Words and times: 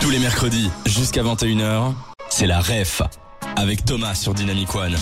Tous 0.00 0.10
les 0.10 0.18
mercredis 0.18 0.70
jusqu'à 0.86 1.22
21h, 1.22 1.92
c'est 2.30 2.46
la 2.46 2.60
REF 2.60 3.02
avec 3.56 3.84
Thomas 3.84 4.14
sur 4.14 4.32
Dynamic 4.32 4.74
One. 4.74 4.96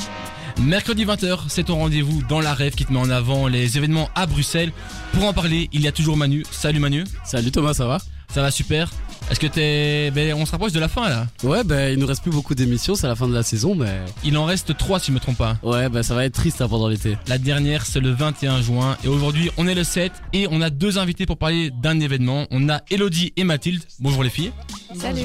Mercredi 0.60 1.04
20h, 1.04 1.42
c'est 1.48 1.64
ton 1.64 1.76
rendez-vous 1.76 2.22
dans 2.28 2.40
la 2.40 2.54
rêve 2.54 2.74
qui 2.74 2.84
te 2.84 2.92
met 2.92 2.98
en 2.98 3.10
avant 3.10 3.46
les 3.46 3.76
événements 3.76 4.10
à 4.16 4.26
Bruxelles. 4.26 4.72
Pour 5.12 5.24
en 5.24 5.32
parler, 5.32 5.68
il 5.72 5.82
y 5.82 5.88
a 5.88 5.92
toujours 5.92 6.16
Manu. 6.16 6.44
Salut 6.50 6.80
Manu. 6.80 7.04
Salut 7.24 7.52
Thomas, 7.52 7.74
ça 7.74 7.86
va? 7.86 7.98
Ça 8.32 8.42
va 8.42 8.50
super. 8.50 8.90
Est-ce 9.30 9.40
que 9.40 9.46
t'es. 9.46 10.10
Ben, 10.10 10.34
on 10.34 10.44
se 10.44 10.52
rapproche 10.52 10.72
de 10.72 10.80
la 10.80 10.88
fin 10.88 11.08
là. 11.08 11.26
Ouais, 11.42 11.64
bah 11.64 11.90
il 11.90 11.98
nous 11.98 12.06
reste 12.06 12.22
plus 12.22 12.30
beaucoup 12.30 12.54
d'émissions, 12.54 12.94
c'est 12.94 13.06
la 13.06 13.16
fin 13.16 13.26
de 13.26 13.34
la 13.34 13.42
saison, 13.42 13.74
mais. 13.74 14.00
Il 14.22 14.36
en 14.36 14.44
reste 14.44 14.76
3 14.76 15.00
si 15.00 15.06
je 15.08 15.12
me 15.12 15.20
trompe 15.20 15.38
pas. 15.38 15.56
Ouais, 15.62 15.88
bah 15.88 16.02
ça 16.02 16.14
va 16.14 16.24
être 16.24 16.34
triste 16.34 16.60
hein, 16.60 16.68
pendant 16.68 16.88
l'été. 16.88 17.16
La 17.26 17.38
dernière, 17.38 17.86
c'est 17.86 18.00
le 18.00 18.10
21 18.10 18.60
juin. 18.60 18.96
Et 19.04 19.08
aujourd'hui, 19.08 19.50
on 19.56 19.66
est 19.66 19.74
le 19.74 19.84
7 19.84 20.12
et 20.32 20.46
on 20.50 20.60
a 20.60 20.70
deux 20.70 20.98
invités 20.98 21.26
pour 21.26 21.38
parler 21.38 21.70
d'un 21.70 22.00
événement. 22.00 22.46
On 22.50 22.68
a 22.68 22.82
Elodie 22.90 23.32
et 23.36 23.44
Mathilde. 23.44 23.82
Bonjour 23.98 24.22
les 24.22 24.30
filles. 24.30 24.52
Salut. 24.94 25.22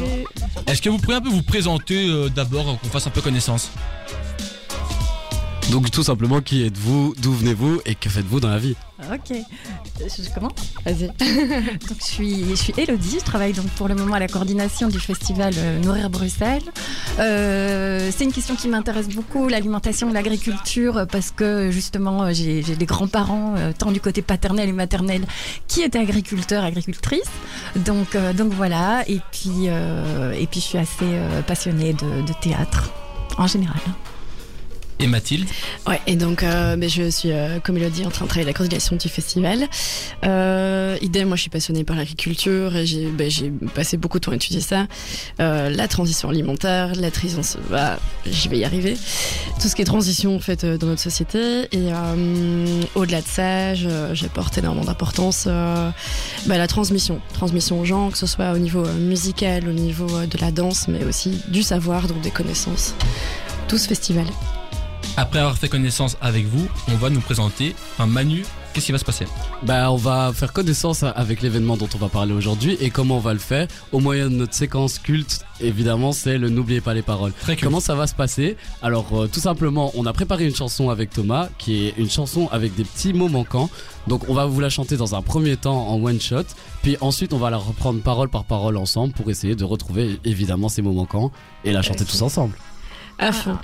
Est-ce 0.68 0.82
que 0.82 0.90
vous 0.90 0.98
pourriez 0.98 1.18
un 1.18 1.22
peu 1.22 1.30
vous 1.30 1.44
présenter 1.44 2.10
euh, 2.10 2.30
d'abord, 2.30 2.80
qu'on 2.80 2.88
fasse 2.88 3.08
un 3.08 3.12
peu 3.12 3.22
connaissance? 3.22 3.72
Donc 5.72 5.92
tout 5.92 6.04
simplement, 6.04 6.42
qui 6.42 6.66
êtes-vous, 6.66 7.14
d'où 7.20 7.32
venez-vous 7.32 7.82
et 7.86 7.96
que 7.96 8.10
faites-vous 8.10 8.40
dans 8.40 8.50
la 8.50 8.58
vie? 8.58 8.76
Ok. 9.14 9.38
Je, 10.00 10.34
commence? 10.34 10.52
Vas-y. 10.86 11.08
donc 11.88 11.98
je 12.00 12.06
suis, 12.06 12.50
je 12.50 12.56
suis 12.56 12.74
Elodie, 12.78 13.18
je 13.20 13.24
travaille 13.24 13.54
donc 13.54 13.68
pour 13.72 13.88
le 13.88 13.96
moment 13.96 14.16
à 14.16 14.20
la 14.20 14.28
coordination 14.28 14.90
du 14.90 15.00
festival 15.00 15.54
euh, 15.58 15.80
Nourrir 15.80 16.10
Bruxelles. 16.10 16.64
Euh, 17.20 18.10
c'est 18.16 18.26
une 18.26 18.34
question 18.34 18.56
qui 18.56 18.68
m'intéresse 18.68 19.08
beaucoup, 19.08 19.48
l'alimentation, 19.48 20.12
l'agriculture, 20.12 20.98
euh, 20.98 21.06
parce 21.06 21.32
que 21.32 21.72
justement 21.72 22.34
j'ai 22.34 22.62
j'ai 22.62 22.76
des 22.76 22.86
grands-parents, 22.86 23.56
tant 23.78 23.92
du 23.92 24.02
côté 24.02 24.22
paternel 24.22 24.68
et 24.68 24.74
maternel, 24.74 25.26
qui 25.68 25.82
étaient 25.82 26.00
agriculteurs, 26.00 26.64
agricultrices. 26.64 27.32
Donc, 27.76 28.16
euh, 28.16 28.34
donc 28.34 28.54
voilà, 28.54 29.04
et 29.08 29.20
puis, 29.32 29.68
euh, 29.68 30.32
et 30.34 30.48
puis 30.48 30.60
je 30.60 30.66
suis 30.66 30.78
assez 30.78 31.04
euh, 31.04 31.42
passionnée 31.42 31.94
de, 31.94 32.22
de 32.22 32.34
théâtre 32.42 32.92
en 33.38 33.48
général. 33.48 33.80
Et 35.02 35.08
Mathilde 35.08 35.48
Ouais, 35.88 36.02
et 36.08 36.18
donc 36.18 36.44
euh, 36.44 36.76
ben, 36.76 36.90
je 36.90 37.10
suis, 37.10 37.32
euh, 37.32 37.60
comme 37.64 37.80
dit, 37.80 38.06
en 38.06 38.10
train 38.10 38.26
de 38.26 38.30
travailler 38.30 38.46
la 38.46 38.54
coordination 38.54 38.98
du 38.98 39.08
festival. 39.08 39.66
Euh, 40.26 40.98
idem, 41.02 41.30
moi 41.30 41.38
je 41.38 41.42
suis 41.42 41.50
passionnée 41.50 41.86
par 41.86 41.96
l'agriculture 41.96 42.76
et 42.76 42.86
j'ai 42.86 43.08
ben, 43.08 43.32
passé 43.74 43.96
beaucoup 43.96 44.20
de 44.20 44.26
temps 44.26 44.34
à 44.34 44.36
étudier 44.36 44.60
ça. 44.60 44.88
Euh, 45.40 45.70
la 45.70 45.88
transition 45.88 46.30
alimentaire, 46.30 46.92
la 46.96 47.12
transition, 47.12 47.60
bah, 47.70 47.98
je 48.30 48.50
vais 48.50 48.60
y 48.60 48.66
arriver. 48.66 48.98
Tout 49.62 49.70
ce 49.70 49.76
qui 49.76 49.82
est 49.82 49.86
transition 49.86 50.36
en 50.36 50.40
fait 50.40 50.66
euh, 50.66 50.78
dans 50.78 50.88
notre 50.88 51.02
société. 51.02 51.68
Et 51.72 51.92
au-delà 52.96 53.22
de 53.22 53.28
ça, 53.28 53.74
j'apporte 54.14 54.58
énormément 54.58 54.86
d'importance 54.86 55.46
ben, 55.46 55.94
à 56.50 56.58
la 56.58 56.68
transmission. 56.68 57.22
Transmission 57.34 57.80
aux 57.80 57.86
gens, 57.86 58.12
que 58.12 58.18
ce 58.18 58.28
soit 58.28 58.52
au 58.52 58.58
niveau 58.58 58.86
musical, 59.00 59.68
au 59.68 59.72
niveau 59.72 60.26
de 60.26 60.38
la 60.42 60.52
danse, 60.52 60.88
mais 60.88 61.06
aussi 61.06 61.42
du 61.48 61.64
savoir, 61.64 62.08
donc 62.08 62.22
des 62.22 62.32
connaissances. 62.32 62.96
Tout 63.68 63.78
ce 63.78 63.88
festival. 63.88 64.26
Après 65.18 65.40
avoir 65.40 65.58
fait 65.58 65.70
connaissance 65.70 66.18
avec 66.22 66.46
vous, 66.46 66.68
on 66.88 66.96
va 66.96 67.10
nous 67.10 67.20
présenter. 67.20 67.76
Enfin, 67.94 68.06
Manu, 68.06 68.44
qu'est-ce 68.74 68.86
qui 68.86 68.92
va 68.92 68.98
se 68.98 69.06
passer 69.06 69.26
Bah 69.64 69.92
on 69.92 69.96
va 69.96 70.32
faire 70.34 70.54
connaissance 70.54 71.04
avec 71.04 71.42
l'événement 71.42 71.78
dont 71.78 71.90
on 71.94 71.98
va 71.98 72.08
parler 72.08 72.34
aujourd'hui 72.34 72.78
et 72.80 72.90
comment 72.90 73.18
on 73.18 73.22
va 73.22 73.34
le 73.34 73.40
faire 73.40 73.68
au 73.92 74.00
moyen 74.00 74.30
de 74.30 74.36
notre 74.36 74.54
séquence 74.54 75.00
culte. 75.00 75.46
Évidemment, 75.62 76.14
c'est 76.14 76.38
le 76.38 76.50
n'oubliez 76.50 76.80
pas 76.80 76.94
les 76.94 77.02
paroles. 77.02 77.34
Très 77.34 77.56
cool. 77.56 77.66
Comment 77.66 77.80
ça 77.80 77.96
va 77.96 78.08
se 78.08 78.16
passer 78.16 78.56
Alors 78.82 79.08
euh, 79.14 79.28
tout 79.28 79.42
simplement, 79.42 79.92
on 79.96 80.06
a 80.06 80.14
préparé 80.14 80.46
une 80.46 80.56
chanson 80.56 80.90
avec 80.90 81.10
Thomas 81.10 81.50
qui 81.58 81.88
est 81.88 81.94
une 81.98 82.10
chanson 82.10 82.48
avec 82.52 82.76
des 82.76 82.84
petits 82.86 83.14
mots 83.14 83.28
manquants. 83.30 83.70
Donc 84.08 84.30
on 84.30 84.34
va 84.34 84.46
vous 84.46 84.60
la 84.60 84.70
chanter 84.70 84.96
dans 84.96 85.16
un 85.16 85.22
premier 85.22 85.58
temps 85.58 85.88
en 85.90 86.02
one 86.02 86.22
shot, 86.22 86.46
puis 86.82 86.98
ensuite 87.02 87.34
on 87.34 87.38
va 87.38 87.50
la 87.50 87.58
reprendre 87.58 88.02
parole 88.02 88.30
par 88.30 88.46
parole 88.46 88.78
ensemble 88.78 89.14
pour 89.14 89.30
essayer 89.30 89.56
de 89.56 89.66
retrouver 89.66 90.20
évidemment 90.24 90.70
ces 90.70 90.82
mots 90.82 90.94
manquants 90.94 91.32
et 91.66 91.74
la 91.74 91.82
chanter 91.82 92.06
tous 92.06 92.22
ensemble. 92.22 92.56
À 93.20 93.32
fond. 93.34 93.58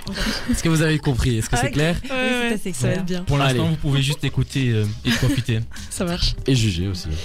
Est-ce 0.50 0.62
que 0.62 0.68
vous 0.68 0.82
avez 0.82 0.98
compris? 0.98 1.38
Est-ce 1.38 1.48
que 1.48 1.56
c'est 1.56 1.70
clair? 1.70 1.96
Oui, 2.04 2.10
c'est 2.10 2.54
assez 2.54 2.72
ça 2.72 2.86
va 2.88 2.92
clair. 2.92 3.00
être 3.00 3.06
bien. 3.06 3.24
Pour 3.24 3.38
l'instant, 3.38 3.60
Allez. 3.62 3.70
vous 3.70 3.76
pouvez 3.76 4.02
juste 4.02 4.22
écouter 4.24 4.68
euh, 4.70 4.84
et 5.04 5.10
profiter. 5.10 5.60
Ça 5.90 6.04
marche. 6.04 6.34
Et 6.46 6.54
juger 6.54 6.88
aussi. 6.88 7.08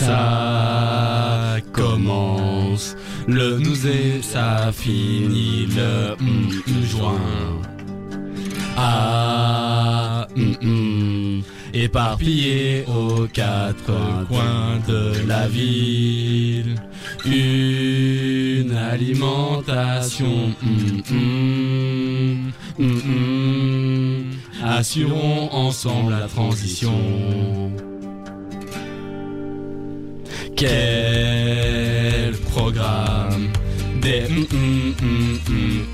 Ça 0.00 1.56
commence 1.72 2.96
le 3.28 3.58
12 3.60 3.86
et 3.86 4.22
ça 4.22 4.72
finit 4.72 5.66
le 5.76 6.16
mm, 6.18 6.48
mm, 6.66 6.84
juin. 6.84 7.20
Ah, 8.76 10.26
mm, 10.34 10.54
mm, 10.66 11.42
éparpillé 11.74 12.84
aux 12.88 13.26
quatre 13.28 14.26
coins 14.28 14.80
de 14.88 15.26
la 15.26 15.46
ville. 15.48 16.74
Une 17.24 18.76
alimentation. 18.76 20.52
mm, 20.62 22.50
mm, 22.78 22.84
mm, 22.84 24.24
assurons 24.64 25.48
ensemble 25.52 26.10
la 26.10 26.26
transition. 26.26 27.70
Quel 30.56 32.34
programme 32.50 33.52
Des 34.00 34.24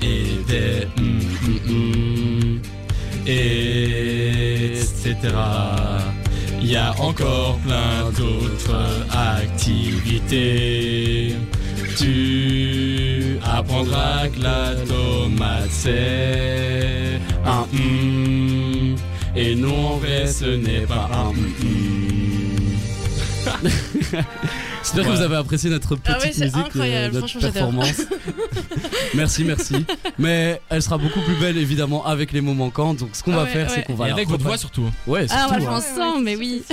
et 0.01 0.23
des 0.47 0.87
etc. 3.27 5.15
Il 6.61 6.71
y 6.71 6.75
a 6.75 6.93
encore 6.99 7.57
plein 7.59 8.11
d'autres 8.17 9.05
activités. 9.11 10.55
Tu 11.97 13.39
apprendras 13.43 14.27
que 14.27 14.41
la 14.41 14.75
tomate 14.87 15.69
c'est 15.69 17.19
un 17.45 17.65
mm, 17.75 18.95
et 19.35 19.55
non 19.55 19.95
en 19.95 19.99
ce 20.27 20.45
n'est 20.55 20.85
pas 20.85 21.09
un 21.13 21.31
mm. 21.33 21.59
J'espère 24.91 25.11
que 25.11 25.17
vous 25.17 25.23
avez 25.23 25.35
apprécié 25.35 25.69
notre 25.69 25.95
petite 25.95 26.15
Ah 26.19 26.19
ouais, 26.19 26.31
c'est 26.33 26.45
musique, 26.45 26.57
euh, 26.57 26.61
incroyable, 26.61 27.13
notre 27.13 27.27
franchement, 27.27 27.51
performance. 27.51 28.01
merci, 29.13 29.43
merci. 29.43 29.85
Mais 30.17 30.59
elle 30.69 30.81
sera 30.81 30.97
beaucoup 30.97 31.21
plus 31.21 31.35
belle 31.35 31.57
évidemment 31.59 32.07
avec 32.07 32.31
les 32.31 32.41
mots 32.41 32.55
manquants. 32.55 32.95
Donc 32.95 33.09
ce 33.13 33.21
qu'on 33.21 33.33
Ah 33.33 33.37
va 33.37 33.43
ouais, 33.43 33.49
faire, 33.51 33.67
ouais. 33.69 33.75
c'est 33.75 33.83
qu'on 33.83 33.93
va 33.93 34.05
Et 34.05 34.09
la 34.09 34.15
avec 34.15 34.29
votre 34.29 34.43
voix 34.43 34.57
surtout. 34.57 34.89
Ouais, 35.05 35.27
Ah, 35.29 35.45
on 35.47 35.51
va 35.51 35.59
surtout, 35.59 35.73
hein. 35.75 35.77
ensemble, 35.77 36.23
mais 36.23 36.35
oui. 36.35 36.63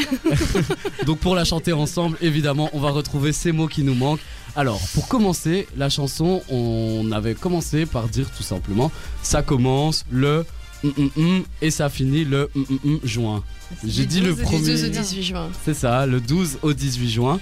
Donc 1.05 1.19
pour 1.19 1.35
la 1.35 1.45
chanter 1.45 1.75
ensemble, 1.75 2.17
évidemment, 2.23 2.71
on 2.73 2.81
va 2.81 2.89
retrouver 2.91 3.33
ces 3.33 3.53
mots 3.53 3.69
qui 3.69 3.83
nous 3.83 3.95
manquent. 3.95 4.23
Alors, 4.57 4.81
pour 4.95 5.09
commencer, 5.09 5.69
la 5.77 5.91
chanson, 5.91 6.43
on 6.49 7.13
avait 7.13 7.35
commencé 7.35 7.85
par 7.85 8.09
dire 8.09 8.31
tout 8.35 8.43
simplement, 8.43 8.91
ça 9.23 9.43
commence 9.43 10.07
le 10.11 10.47
mm, 10.85 10.89
mm, 10.89 11.11
mm, 11.17 11.43
et 11.61 11.71
ça 11.71 11.91
finit 11.91 12.25
le 12.25 12.49
mm, 12.55 12.61
mm, 12.61 12.79
mm, 12.93 12.99
juin. 13.05 13.45
J'ai 13.87 14.07
dit 14.07 14.23
le 14.23 14.35
premier. 14.35 14.71
12 14.71 14.85
au 14.85 14.89
18 14.89 15.23
juin. 15.23 15.51
C'est 15.67 15.75
ça, 15.75 16.07
le 16.07 16.23
12 16.23 16.61
au 16.63 16.73
18 16.73 17.11
juin. 17.11 17.41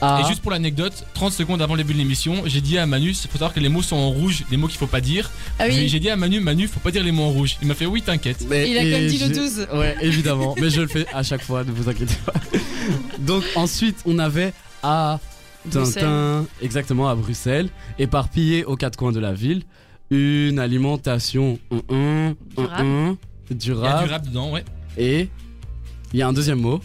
Ah, 0.00 0.20
Et 0.22 0.28
juste 0.28 0.42
pour 0.42 0.50
l'anecdote, 0.52 1.04
30 1.14 1.32
secondes 1.32 1.60
avant 1.60 1.74
le 1.74 1.82
début 1.82 1.92
de 1.92 1.98
l'émission, 1.98 2.42
j'ai 2.46 2.60
dit 2.60 2.78
à 2.78 2.86
Manu, 2.86 3.08
il 3.10 3.14
faut 3.16 3.32
savoir 3.32 3.52
que 3.52 3.58
les 3.60 3.68
mots 3.68 3.82
sont 3.82 3.96
en 3.96 4.10
rouge, 4.10 4.44
les 4.50 4.56
mots 4.56 4.68
qu'il 4.68 4.78
faut 4.78 4.86
pas 4.86 5.00
dire. 5.00 5.30
Ah 5.58 5.68
J'ai- 5.68 5.80
oui, 5.82 5.88
J'ai 5.88 5.98
dit 5.98 6.08
à 6.08 6.16
Manu, 6.16 6.38
Manu, 6.40 6.68
faut 6.68 6.78
pas 6.80 6.90
dire 6.92 7.02
les 7.02 7.10
mots 7.12 7.24
en 7.24 7.30
rouge. 7.30 7.56
Il 7.62 7.66
m'a 7.68 7.74
fait 7.74 7.86
oui, 7.86 8.02
t'inquiète. 8.02 8.46
mais- 8.48 8.70
il 8.70 8.78
a 8.78 8.82
quand 8.82 8.86
même 9.00 9.06
dit 9.08 9.18
le 9.18 9.26
j'ai- 9.26 9.32
12. 9.34 9.66
Ouais, 9.74 9.96
évidemment, 10.00 10.54
mais 10.60 10.70
je 10.70 10.80
le 10.82 10.86
fais 10.86 11.06
à 11.12 11.22
chaque 11.24 11.42
fois, 11.42 11.64
ne 11.64 11.72
vous 11.72 11.88
inquiétez 11.88 12.14
pas. 12.24 12.34
Donc 13.18 13.42
ensuite, 13.56 13.96
on 14.06 14.18
avait 14.20 14.52
à 14.82 15.18
Bruxelles. 15.66 15.94
Tintin, 15.94 16.46
exactement 16.62 17.08
à 17.08 17.14
Bruxelles, 17.16 17.68
éparpillé 17.98 18.64
aux 18.64 18.76
quatre 18.76 18.96
coins 18.96 19.12
de 19.12 19.20
la 19.20 19.32
ville, 19.32 19.62
une 20.10 20.58
alimentation 20.60 21.58
Durable. 21.70 23.16
Il 23.50 23.54
y 23.54 23.54
a 23.54 23.54
durable, 23.54 24.06
du 24.06 24.12
rap 24.12 24.26
dedans, 24.26 24.50
ouais. 24.52 24.64
et 24.96 25.28
il 26.12 26.18
y 26.18 26.22
a 26.22 26.28
un 26.28 26.32
deuxième 26.32 26.60
mot, 26.60 26.80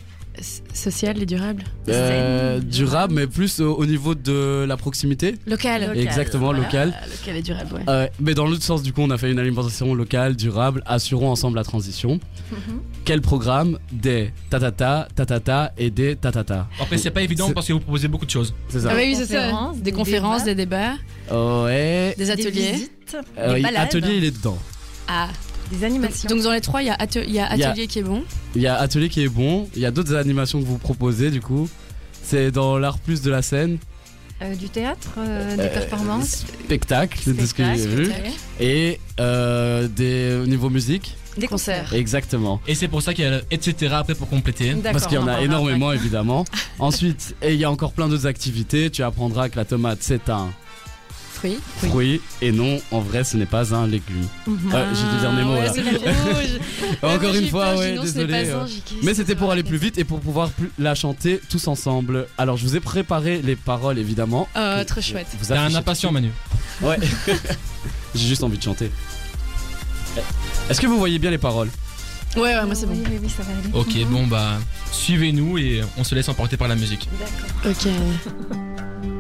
Social 0.74 1.22
et 1.22 1.26
durable. 1.26 1.64
euh, 1.90 2.60
durable, 2.60 3.14
mais 3.14 3.28
plus 3.28 3.60
au, 3.60 3.76
au 3.76 3.86
niveau 3.86 4.16
de 4.16 4.66
la 4.68 4.78
proximité. 4.78 5.36
Local. 5.46 5.82
Local, 5.82 5.98
Exactement, 6.00 6.46
voilà. 6.46 6.60
local. 6.62 6.94
Local 7.20 7.36
et 7.38 7.42
durable, 7.42 7.74
ouais. 7.76 7.82
Euh, 7.88 8.08
mais 8.20 8.34
dans 8.34 8.48
l'autre 8.48 8.64
sens, 8.64 8.82
du 8.84 8.92
coup, 8.94 9.02
on 9.02 9.10
a 9.12 9.18
fait 9.18 9.32
une 9.32 9.40
alimentation 9.40 9.94
locale, 9.94 10.36
durable, 10.36 10.82
assurons 10.86 11.30
ensemble 11.30 11.58
la 11.58 11.64
transition. 11.64 12.20
Mhm. 12.52 12.80
Quel 13.06 13.22
programme 13.22 13.78
Des 13.92 14.32
tatata, 14.50 15.08
tatata 15.16 15.72
et 15.78 15.92
des 15.92 16.16
tatata. 16.16 16.68
Après, 16.80 16.98
c'est 16.98 17.12
pas 17.12 17.22
évident 17.22 17.52
parce 17.52 17.68
que 17.68 17.74
vous 17.74 17.80
proposez 17.80 18.08
beaucoup 18.08 18.26
de 18.26 18.32
choses. 18.32 18.54
C'est 18.70 18.80
ça 18.82 18.90
Ah 18.92 18.96
oui, 18.96 19.04
oui, 19.10 19.16
c'est 19.16 19.26
ça. 19.26 19.50
Conférences, 19.50 19.76
Des 19.78 19.82
des 19.84 19.92
conférences, 19.92 20.44
des 20.46 20.56
débats, 20.56 20.94
Ouais. 21.32 22.16
des 22.18 22.26
Des 22.26 22.32
ateliers. 22.32 22.72
visites, 22.72 23.18
Euh, 23.38 23.54
des 23.56 23.62
oui, 23.64 23.76
atelier, 23.76 24.16
il 24.18 24.24
est 24.24 24.32
dedans. 24.32 24.58
Ah. 25.08 25.28
Des 25.74 25.84
animations. 25.84 26.30
Donc 26.30 26.42
dans 26.42 26.52
les 26.52 26.62
trois, 26.62 26.82
il 26.82 26.88
y 26.88 26.90
a, 26.90 26.96
atte- 26.96 27.24
il 27.26 27.34
y 27.34 27.40
a 27.40 27.54
Il 27.54 27.60
y 27.60 27.64
a- 27.64 27.70
atelier 27.70 27.88
qui 27.88 28.00
est 28.00 28.04
bon. 28.04 28.24
Il 28.56 28.62
y 28.62 28.68
a 28.68 28.76
atelier 28.80 29.10
qui 29.10 29.24
est 29.24 29.28
bon. 29.30 29.68
Il 29.76 29.82
y 29.82 29.86
a 29.86 29.92
d'autres 29.92 30.16
animations 30.16 30.60
que 30.62 30.66
vous 30.66 30.78
proposez, 30.78 31.32
du 31.32 31.42
coup. 31.42 31.68
C'est 32.24 32.52
dans 32.52 32.78
l'art 32.78 32.98
plus 33.00 33.22
de 33.22 33.30
la 33.32 33.42
scène. 33.42 33.78
Euh, 34.42 34.56
du 34.56 34.68
théâtre, 34.70 35.12
euh, 35.20 35.56
des 35.56 35.64
Euh, 35.64 35.74
performances, 35.74 36.46
Spectacle, 36.66 37.34
de 37.34 37.46
ce 37.46 37.54
que 37.54 37.64
j'ai 37.64 37.88
vu. 37.88 38.12
Et 38.60 39.00
euh, 39.20 39.88
des, 39.88 40.40
au 40.42 40.46
niveau 40.48 40.70
musique. 40.70 41.16
Des 41.38 41.48
concerts. 41.48 41.94
Exactement. 41.94 42.60
Et 42.68 42.76
c'est 42.76 42.88
pour 42.88 43.02
ça 43.02 43.14
qu'il 43.14 43.24
y 43.24 43.28
a 43.28 43.32
le 43.32 43.42
etc. 43.52 43.94
après 43.96 44.16
pour 44.16 44.30
compléter. 44.30 44.74
D'accord, 44.74 44.92
Parce 44.92 45.08
qu'il 45.08 45.16
y 45.16 45.22
en 45.22 45.28
a 45.28 45.42
énormément 45.42 45.92
évidemment. 45.92 46.46
Ensuite, 46.80 47.36
et 47.42 47.54
il 47.54 47.60
y 47.60 47.64
a 47.64 47.72
encore 47.72 47.94
plein 47.94 48.08
d'autres 48.08 48.28
activités. 48.28 48.90
Tu 48.90 49.02
apprendras 49.04 49.50
que 49.50 49.56
la 49.56 49.66
tomate 49.66 50.00
c'est 50.02 50.30
un 50.30 50.50
Fruits. 51.44 51.90
fruit 51.90 52.22
et 52.42 52.52
non, 52.52 52.80
en 52.92 53.00
vrai, 53.02 53.24
ce 53.24 53.36
n'est 53.38 53.46
pas 53.46 53.74
un 53.76 53.86
légume. 53.88 54.28
Ouais, 54.48 54.54
j'ai 54.94 55.04
dû 55.14 55.20
dire 55.20 55.34
des 55.36 55.44
mots 55.44 55.56
ouais, 55.56 55.66
là. 57.02 57.10
Encore 57.16 57.36
une 57.36 57.50
fois, 57.50 57.76
ouais, 57.76 57.92
dit 57.92 57.98
non, 57.98 58.04
désolé. 58.04 58.34
euh. 58.50 58.64
dit, 58.66 58.82
Mais 59.04 59.14
c'était 59.14 59.36
pour 59.36 59.52
aller 59.52 59.64
plus 59.64 59.78
vite 59.78 59.98
et 59.98 60.04
pour 60.04 60.20
pouvoir 60.22 60.50
plus 60.50 60.72
la 60.80 60.96
chanter 60.96 61.42
tous 61.50 61.68
ensemble. 61.68 62.28
Alors, 62.38 62.56
je 62.58 62.64
vous 62.66 62.76
ai 62.76 62.80
préparé 62.80 63.42
les 63.42 63.56
paroles 63.56 63.98
évidemment. 63.98 64.48
Euh, 64.56 64.84
trop 64.86 65.02
chouette. 65.02 65.28
Vous 65.40 65.48
T'es 65.48 65.54
un 65.54 65.74
impatient, 65.76 66.12
Manu. 66.12 66.30
Ouais. 66.82 66.98
J'ai 68.16 68.28
juste 68.28 68.44
envie 68.44 68.58
de 68.58 68.64
chanter. 68.64 68.90
Est-ce 70.70 70.80
que 70.80 70.88
vous 70.88 70.98
voyez 71.00 71.20
bien 71.20 71.32
les 71.32 71.38
paroles? 71.38 71.70
Ouais, 72.36 72.56
ouais, 72.56 72.66
moi 72.66 72.74
c'est 72.76 72.86
bon. 72.86 72.94
Oui, 72.94 73.04
oui, 73.10 73.20
oui, 73.22 73.30
ça 73.30 73.44
va 73.44 73.50
aller. 73.52 73.70
Ok, 73.74 73.96
Mhm. 73.96 74.06
bon 74.12 74.28
bah, 74.28 74.58
suivez-nous 74.92 75.58
et 75.58 75.82
on 75.98 76.04
se 76.04 76.16
laisse 76.16 76.30
emporter 76.30 76.58
par 76.58 76.68
la 76.68 76.76
musique. 76.76 77.08
D'accord. 77.20 77.72
Ok. 77.72 77.92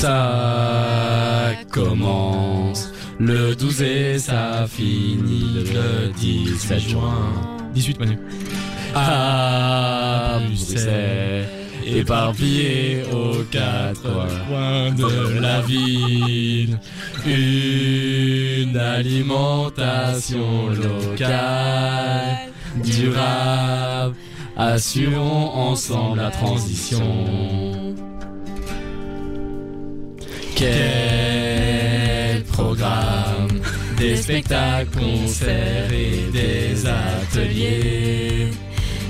Ça 0.00 1.50
commence 1.70 2.90
le 3.18 3.54
12 3.54 3.82
et 3.82 4.18
ça 4.18 4.66
finit 4.66 5.62
le 5.74 6.10
17 6.18 6.78
juin. 6.80 7.34
18 7.74 8.00
Manu. 8.00 8.18
À 8.94 10.38
Bruxelles, 10.46 11.46
éparpillé 11.86 13.02
aux 13.12 13.42
quatre 13.50 14.00
coins 14.48 14.90
de 14.92 15.38
la 15.38 15.60
ville. 15.60 16.78
Une 17.26 18.78
alimentation 18.78 20.70
locale, 20.70 22.48
durable, 22.82 24.16
assurons 24.56 25.50
ensemble 25.50 26.20
la 26.20 26.30
transition. 26.30 27.69
Quel 30.60 32.44
programme 32.52 33.48
Des 33.96 34.16
spectacles, 34.16 34.90
concerts 34.90 35.90
et 35.90 36.30
des 36.30 36.86
ateliers, 36.86 38.50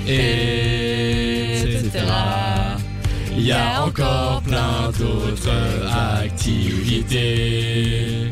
etc. 0.07 1.89
Il 3.35 3.47
y 3.47 3.51
a 3.51 3.83
encore 3.83 4.41
plein 4.43 4.93
d'autres 4.97 5.51
activités. 6.23 8.29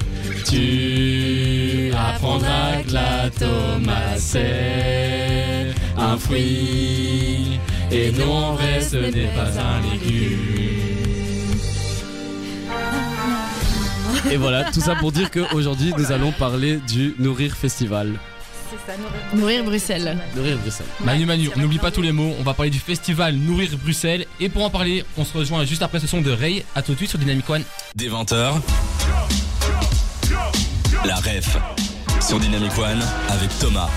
Tu 0.50 1.92
apprendras 1.92 2.84
que 2.88 2.94
la 2.94 3.30
tomate 3.38 4.18
c'est 4.18 5.74
un 5.98 6.18
fruit 6.18 7.60
et 7.92 8.14
non 8.14 8.56
ce 8.80 8.96
n'est 8.96 9.28
pas 9.36 9.52
un 9.60 9.82
légume. 9.92 10.99
Et 14.32 14.38
voilà, 14.38 14.66
tout 14.66 14.82
ça 14.82 14.96
pour 14.96 15.12
dire 15.12 15.32
qu'aujourd'hui 15.32 15.94
nous 15.98 16.12
allons 16.12 16.32
parler 16.32 16.78
du 16.88 17.16
Nourrir 17.20 17.56
Festival. 17.56 18.14
C'est 18.70 18.92
ça, 18.92 18.98
nourrir. 18.98 19.20
Nourrir 19.34 19.64
Bruxelles. 19.64 20.18
Nourrir 20.36 20.58
Bruxelles. 20.58 20.86
Manu, 21.04 21.26
Manu, 21.26 21.50
on 21.56 21.60
n'oublie 21.60 21.80
pas 21.80 21.90
tous 21.90 22.04
les 22.04 22.12
mots. 22.12 22.36
On 22.40 22.44
va 22.44 22.54
parler 22.54 22.70
du 22.70 22.80
festival 22.80 23.36
Nourrir 23.36 23.70
Bruxelles. 23.82 24.26
Et 24.40 24.50
pour 24.50 24.64
en 24.64 24.70
parler, 24.70 25.04
on 25.18 25.26
se 25.26 25.36
rejoint 25.36 25.66
juste 25.66 25.82
après 25.82 26.00
ce 26.00 26.08
son 26.08 26.22
de 26.22 26.32
Ray. 26.32 26.64
À 26.76 26.84
tout 26.84 26.92
de 26.92 26.98
suite 26.98 27.10
sur 27.10 27.20
Dynamic 27.20 27.50
One. 27.50 27.64
Des 27.96 28.10
20h, 28.10 28.54
la 31.06 31.16
ref 31.16 31.58
sur 32.22 32.40
Dynamic 32.40 32.78
One 32.78 33.02
avec 33.30 33.50
Thomas. 33.60 33.90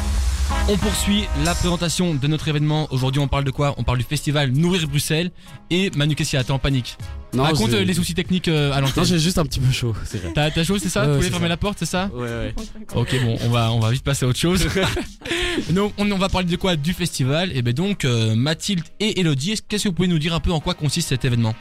On 0.68 0.76
poursuit 0.78 1.24
la 1.44 1.54
présentation 1.54 2.14
de 2.14 2.26
notre 2.28 2.48
événement. 2.48 2.86
Aujourd'hui, 2.92 3.20
on 3.20 3.28
parle 3.28 3.44
de 3.44 3.50
quoi? 3.50 3.74
On 3.78 3.82
parle 3.82 3.98
du 3.98 4.04
festival 4.04 4.50
Nourrir 4.52 4.86
Bruxelles. 4.88 5.30
Et 5.70 5.90
Manu, 5.96 6.14
qu'est-ce 6.14 6.30
qu'il 6.30 6.36
y 6.38 6.40
a 6.40 6.44
T'es 6.44 6.52
en 6.52 6.58
panique 6.58 6.96
Non, 7.34 7.42
Raconte 7.42 7.72
euh, 7.72 7.84
les 7.84 7.94
soucis 7.94 8.14
techniques 8.14 8.48
euh, 8.48 8.72
à 8.72 8.76
Non, 8.80 8.86
l'antenne. 8.86 9.04
j'ai 9.04 9.18
juste 9.18 9.38
un 9.38 9.44
petit 9.44 9.58
peu 9.60 9.70
chaud, 9.72 9.94
c'est 10.04 10.22
vrai. 10.22 10.32
T'as 10.54 10.64
chaud, 10.64 10.78
c'est 10.78 10.88
ça? 10.88 11.04
Vous 11.06 11.16
voulez 11.16 11.28
fermer 11.30 11.46
ça. 11.46 11.48
la 11.48 11.56
porte, 11.56 11.78
c'est 11.80 11.86
ça? 11.86 12.08
Ouais, 12.14 12.22
ouais. 12.28 12.54
Ok, 12.94 13.14
bon, 13.24 13.36
on 13.44 13.48
va, 13.50 13.72
on 13.72 13.80
va 13.80 13.90
vite 13.90 14.04
passer 14.04 14.24
à 14.24 14.28
autre 14.28 14.38
chose. 14.38 14.66
Donc, 15.70 15.92
on, 15.98 16.10
on 16.10 16.18
va 16.18 16.28
parler 16.28 16.46
de 16.48 16.56
quoi? 16.56 16.76
Du 16.76 16.92
festival. 16.94 17.54
Et 17.54 17.60
ben 17.62 17.74
donc, 17.74 18.04
euh, 18.04 18.34
Mathilde 18.34 18.84
et 19.00 19.20
Elodie, 19.20 19.52
est-ce- 19.52 19.62
qu'est-ce 19.62 19.84
que 19.84 19.88
vous 19.90 19.94
pouvez 19.94 20.08
nous 20.08 20.18
dire 20.18 20.34
un 20.34 20.40
peu 20.40 20.52
en 20.52 20.60
quoi 20.60 20.72
consiste 20.74 21.10
cet 21.10 21.24
événement? 21.26 21.54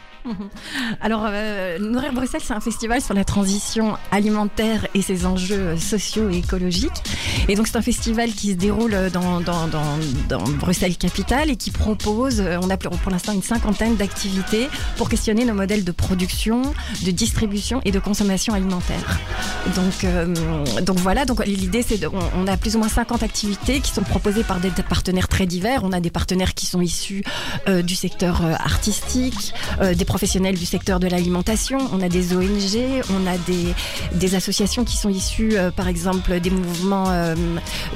Alors, 1.01 1.23
euh, 1.25 1.79
Nourrir 1.79 2.13
Bruxelles, 2.13 2.41
c'est 2.43 2.53
un 2.53 2.59
festival 2.59 3.01
sur 3.01 3.13
la 3.13 3.23
transition 3.23 3.97
alimentaire 4.11 4.87
et 4.93 5.01
ses 5.01 5.25
enjeux 5.25 5.77
sociaux 5.77 6.29
et 6.29 6.37
écologiques. 6.37 6.91
Et 7.47 7.55
donc, 7.55 7.67
c'est 7.67 7.77
un 7.77 7.81
festival 7.81 8.31
qui 8.31 8.51
se 8.51 8.55
déroule 8.55 8.95
dans, 9.13 9.41
dans, 9.41 9.67
dans, 9.67 10.41
Bruxelles 10.59 10.97
capitale 10.97 11.49
et 11.49 11.55
qui 11.55 11.71
propose, 11.71 12.39
euh, 12.39 12.57
on 12.61 12.69
a 12.69 12.77
pour 12.77 13.11
l'instant 13.11 13.33
une 13.33 13.43
cinquantaine 13.43 13.95
d'activités 13.95 14.67
pour 14.97 15.09
questionner 15.09 15.45
nos 15.45 15.53
modèles 15.53 15.83
de 15.83 15.91
production, 15.91 16.61
de 17.03 17.11
distribution 17.11 17.81
et 17.85 17.91
de 17.91 17.99
consommation 17.99 18.53
alimentaire. 18.53 19.19
Donc, 19.75 20.03
euh, 20.03 20.33
donc 20.81 20.97
voilà, 20.97 21.25
donc 21.25 21.45
l'idée 21.45 21.83
c'est 21.87 21.99
on, 22.35 22.47
a 22.47 22.57
plus 22.57 22.75
ou 22.75 22.79
moins 22.79 22.89
50 22.89 23.23
activités 23.23 23.79
qui 23.79 23.91
sont 23.91 24.03
proposées 24.03 24.43
par 24.43 24.59
des, 24.59 24.71
partenaires 24.87 25.27
très 25.27 25.45
divers. 25.45 25.81
On 25.83 25.91
a 25.91 25.99
des 25.99 26.09
partenaires 26.09 26.53
qui 26.53 26.65
sont 26.65 26.81
issus 26.81 27.23
euh, 27.67 27.81
du 27.81 27.95
secteur 27.95 28.41
artistique, 28.43 29.53
des 29.95 30.05
professionnels 30.11 30.57
du 30.57 30.65
secteur 30.65 30.99
de 30.99 31.07
l'alimentation, 31.07 31.77
on 31.93 32.01
a 32.01 32.09
des 32.09 32.35
ONG, 32.35 33.01
on 33.11 33.25
a 33.27 33.37
des, 33.47 34.35
associations 34.35 34.83
qui 34.83 34.97
sont 34.97 35.09
issues 35.09 35.57
euh, 35.57 35.71
par 35.71 35.87
exemple 35.87 36.41
des 36.41 36.49
mouvements 36.49 37.09
euh, 37.09 37.33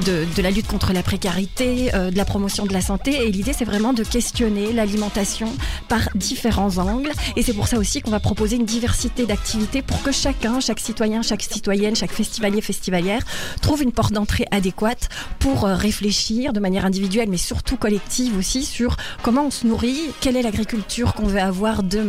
de, 0.06 0.26
de 0.34 0.42
la 0.42 0.50
lutte 0.50 0.68
contre 0.68 0.94
la 0.94 1.04
précarité, 1.04 1.94
euh, 1.94 2.12
de 2.12 2.18
la 2.18 2.24
promotion 2.24 2.66
de 2.66 2.72
la 2.72 2.80
santé. 2.80 3.28
Et 3.28 3.32
l'idée 3.32 3.52
c'est 3.52 3.66
vraiment 3.66 3.92
de 3.92 4.04
questionner 4.04 4.72
l'alimentation 4.72 5.50
par 5.90 6.08
différents 6.16 6.78
angles. 6.78 7.12
Et 7.36 7.42
c'est 7.42 7.54
pour 7.54 7.68
ça 7.68 7.78
aussi 7.78 8.02
qu'on 8.02 8.12
va 8.12 8.22
proposer 8.22 8.56
une 8.56 8.66
diversité 8.66 9.26
d'activités 9.26 9.82
pour 9.82 10.02
que 10.02 10.14
chacun, 10.14 10.62
chaque 10.62 10.80
citoyen, 10.80 11.22
chaque 11.22 11.44
citoyenne, 11.44 11.98
chaque 11.98 12.14
festivalier, 12.14 12.62
festivalière 12.62 13.24
trouve 13.62 13.84
une 13.84 13.92
porte 13.92 14.14
d'entrée 14.14 14.46
adéquate 14.52 15.10
pour 15.40 15.64
réfléchir 15.64 16.54
de 16.54 16.62
manière 16.62 16.86
individuelle 16.86 17.30
mais 17.30 17.38
surtout 17.38 17.76
collective 17.76 18.38
aussi 18.38 18.64
sur 18.64 18.96
comment 19.22 19.48
on 19.48 19.52
se 19.52 19.68
nourrit, 19.68 20.00
quelle 20.22 20.38
est 20.38 20.44
l'agriculture 20.44 21.14
qu'on 21.14 21.28
veut 21.28 21.42
avoir 21.42 21.84
demain, 21.84 22.05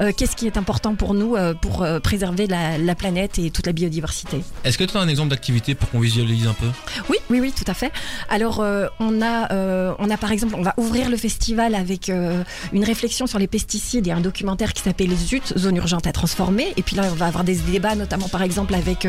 euh, 0.00 0.12
qu'est-ce 0.16 0.36
qui 0.36 0.46
est 0.46 0.56
important 0.56 0.94
pour 0.94 1.14
nous 1.14 1.36
euh, 1.36 1.54
pour 1.54 1.82
euh, 1.82 2.00
préserver 2.00 2.46
la, 2.46 2.78
la 2.78 2.94
planète 2.94 3.38
et 3.38 3.50
toute 3.50 3.66
la 3.66 3.72
biodiversité? 3.72 4.42
Est-ce 4.64 4.78
que 4.78 4.84
tu 4.84 4.96
as 4.96 5.00
un 5.00 5.08
exemple 5.08 5.30
d'activité 5.30 5.74
pour 5.74 5.90
qu'on 5.90 6.00
visualise 6.00 6.46
un 6.46 6.54
peu? 6.54 6.66
Oui, 7.08 7.16
oui, 7.30 7.40
oui, 7.40 7.52
tout 7.52 7.64
à 7.66 7.74
fait. 7.74 7.92
Alors, 8.28 8.64
on 9.00 9.22
a, 9.22 9.94
on 9.98 10.10
a 10.10 10.16
par 10.16 10.32
exemple, 10.32 10.54
on 10.56 10.62
va 10.62 10.74
ouvrir 10.76 11.10
le 11.10 11.16
festival 11.16 11.74
avec 11.74 12.08
une 12.08 12.84
réflexion 12.84 13.26
sur 13.26 13.38
les 13.38 13.46
pesticides 13.46 14.06
et 14.06 14.12
un 14.12 14.20
documentaire 14.20 14.72
qui 14.72 14.82
s'appelle 14.82 15.14
Zut, 15.16 15.56
zone 15.56 15.76
urgente 15.76 16.06
à 16.06 16.12
transformer. 16.12 16.72
Et 16.76 16.82
puis 16.82 16.96
là, 16.96 17.04
on 17.10 17.14
va 17.14 17.26
avoir 17.26 17.44
des 17.44 17.56
débats, 17.56 17.94
notamment 17.94 18.28
par 18.28 18.42
exemple 18.42 18.74
avec 18.74 19.06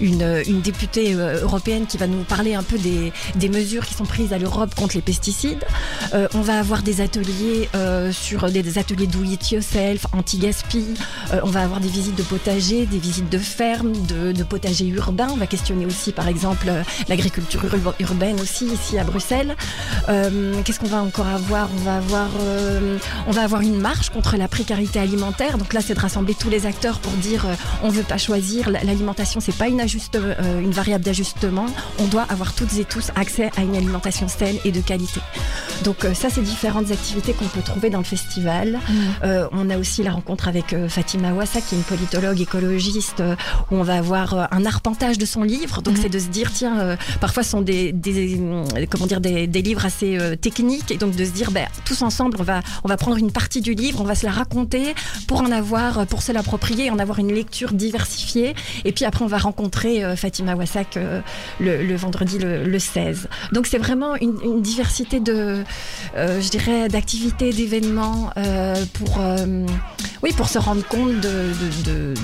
une, 0.00 0.42
une 0.46 0.60
députée 0.60 1.12
européenne 1.14 1.86
qui 1.86 1.98
va 1.98 2.06
nous 2.06 2.22
parler 2.22 2.54
un 2.54 2.62
peu 2.62 2.78
des, 2.78 3.12
des 3.34 3.48
mesures 3.48 3.86
qui 3.86 3.94
sont 3.94 4.04
prises 4.04 4.32
à 4.32 4.38
l'Europe 4.38 4.74
contre 4.74 4.96
les 4.96 5.02
pesticides. 5.02 5.64
Euh, 6.14 6.28
on 6.34 6.40
va 6.40 6.58
avoir 6.58 6.82
des 6.82 7.00
ateliers 7.00 7.68
euh, 7.74 8.12
sur 8.12 8.50
des, 8.50 8.62
des 8.62 8.78
ateliers 8.78 9.06
do 9.06 9.22
it 9.24 9.42
yourself, 9.66 10.06
anti-gaspi. 10.12 10.84
Euh, 11.32 11.40
on 11.42 11.48
va 11.50 11.62
avoir 11.62 11.80
des 11.80 11.88
visites 11.88 12.14
de 12.16 12.22
potager, 12.22 12.86
des 12.86 12.98
visites 12.98 13.30
de 13.30 13.38
ferme, 13.38 13.92
de, 14.06 14.32
de 14.32 14.42
potager 14.44 14.86
urbain. 14.86 15.28
On 15.32 15.36
va 15.36 15.46
questionner 15.46 15.86
aussi, 15.86 16.12
par 16.12 16.28
exemple, 16.28 16.66
euh, 16.68 16.82
l'agriculture 17.08 17.64
ur- 17.64 17.94
urbaine 18.00 18.40
aussi 18.40 18.66
ici 18.66 18.98
à 18.98 19.04
Bruxelles. 19.04 19.56
Euh, 20.08 20.54
Qu'est-ce 20.64 20.80
qu'on 20.80 20.86
va 20.86 21.02
encore 21.02 21.26
avoir? 21.26 21.68
On 21.76 21.80
va 21.82 21.96
avoir, 21.96 22.28
euh, 22.40 22.98
on 23.26 23.32
va 23.32 23.42
avoir 23.42 23.60
une 23.62 23.78
marche 23.78 24.10
contre 24.10 24.36
la 24.36 24.48
précarité 24.48 24.98
alimentaire. 24.98 25.58
Donc 25.58 25.72
là, 25.72 25.80
c'est 25.84 25.94
de 25.94 26.00
rassembler 26.00 26.34
tous 26.34 26.50
les 26.50 26.66
acteurs 26.66 26.98
pour 27.00 27.12
dire, 27.12 27.46
on 27.82 27.88
veut 27.90 28.02
pas 28.02 28.18
choisir. 28.18 28.70
L'alimentation, 28.70 29.40
c'est 29.40 29.54
pas 29.56 29.68
une, 29.68 29.80
ajuste, 29.80 30.18
une 30.62 30.70
variable 30.70 31.04
d'ajustement. 31.04 31.66
On 31.98 32.04
doit 32.06 32.26
avoir 32.28 32.52
toutes 32.54 32.74
et 32.78 32.84
tous 32.84 33.10
accès 33.16 33.50
à 33.56 33.62
une 33.62 33.76
alimentation 33.76 34.28
saine 34.28 34.56
et 34.64 34.72
de 34.72 34.80
qualité. 34.80 35.20
Donc 35.84 36.06
ça, 36.14 36.28
c'est 36.30 36.42
différentes 36.42 36.90
activités 36.90 37.32
qu'on 37.32 37.44
peut 37.46 37.62
trouver 37.62 37.90
dans 37.90 37.98
le 37.98 38.04
festival. 38.04 38.78
Euh, 39.24 39.46
on 39.56 39.70
a 39.70 39.78
aussi 39.78 40.02
la 40.02 40.12
rencontre 40.12 40.48
avec 40.48 40.72
euh, 40.72 40.88
Fatima 40.88 41.32
Ouassa, 41.32 41.60
qui 41.60 41.74
est 41.74 41.78
une 41.78 41.84
politologue 41.84 42.40
écologiste, 42.40 43.20
euh, 43.20 43.34
où 43.70 43.76
on 43.76 43.82
va 43.82 43.96
avoir 43.96 44.34
euh, 44.34 44.44
un 44.50 44.64
arpentage 44.66 45.18
de 45.18 45.26
son 45.26 45.42
livre. 45.42 45.82
Donc 45.82 45.96
Mhm. 45.96 46.02
c'est 46.02 46.08
de 46.08 46.18
se 46.18 46.28
dire, 46.28 46.52
tiens, 46.52 46.96
parfois 47.20 47.42
ce 47.42 47.50
sont 47.50 47.62
des, 47.62 47.92
des, 47.92 48.40
comment 48.90 49.06
dire, 49.06 49.20
des, 49.20 49.46
des 49.46 49.62
livres 49.62 49.84
assez 49.84 50.18
techniques, 50.40 50.90
et 50.90 50.96
donc 50.96 51.14
de 51.16 51.24
se 51.24 51.30
dire, 51.30 51.50
ben, 51.50 51.66
tous 51.84 52.02
ensemble, 52.02 52.36
on 52.40 52.42
va, 52.42 52.60
on 52.84 52.88
va 52.88 52.96
prendre 52.96 53.16
une 53.16 53.32
partie 53.32 53.60
du 53.60 53.74
livre, 53.74 54.00
on 54.00 54.04
va 54.04 54.14
se 54.14 54.26
la 54.26 54.32
raconter 54.32 54.94
pour 55.26 55.40
en 55.40 55.50
avoir, 55.50 56.06
pour 56.06 56.22
se 56.22 56.32
l'approprier, 56.32 56.90
en 56.90 56.98
avoir 56.98 57.18
une 57.18 57.32
lecture 57.32 57.72
diversifiée. 57.72 58.54
Et 58.84 58.92
puis 58.92 59.04
après, 59.04 59.24
on 59.24 59.28
va 59.28 59.38
rencontrer 59.38 60.16
Fatima 60.16 60.54
Wassak 60.54 60.98
le, 61.60 61.82
le 61.82 61.96
vendredi 61.96 62.38
le, 62.38 62.64
le 62.64 62.78
16. 62.78 63.28
Donc 63.52 63.66
c'est 63.66 63.78
vraiment 63.78 64.16
une, 64.16 64.38
une 64.44 64.62
diversité 64.62 65.20
de, 65.20 65.64
euh, 66.16 66.40
je 66.40 66.48
dirais, 66.50 66.88
d'activités, 66.88 67.52
d'événements 67.52 68.30
euh, 68.36 68.74
pour, 68.94 69.20
euh, 69.20 69.45
euh, 69.46 69.66
Oui, 70.22 70.32
pour 70.36 70.48
se 70.48 70.58
rendre 70.58 70.84
compte 70.86 71.20
de, 71.20 71.52
de, 71.84 72.14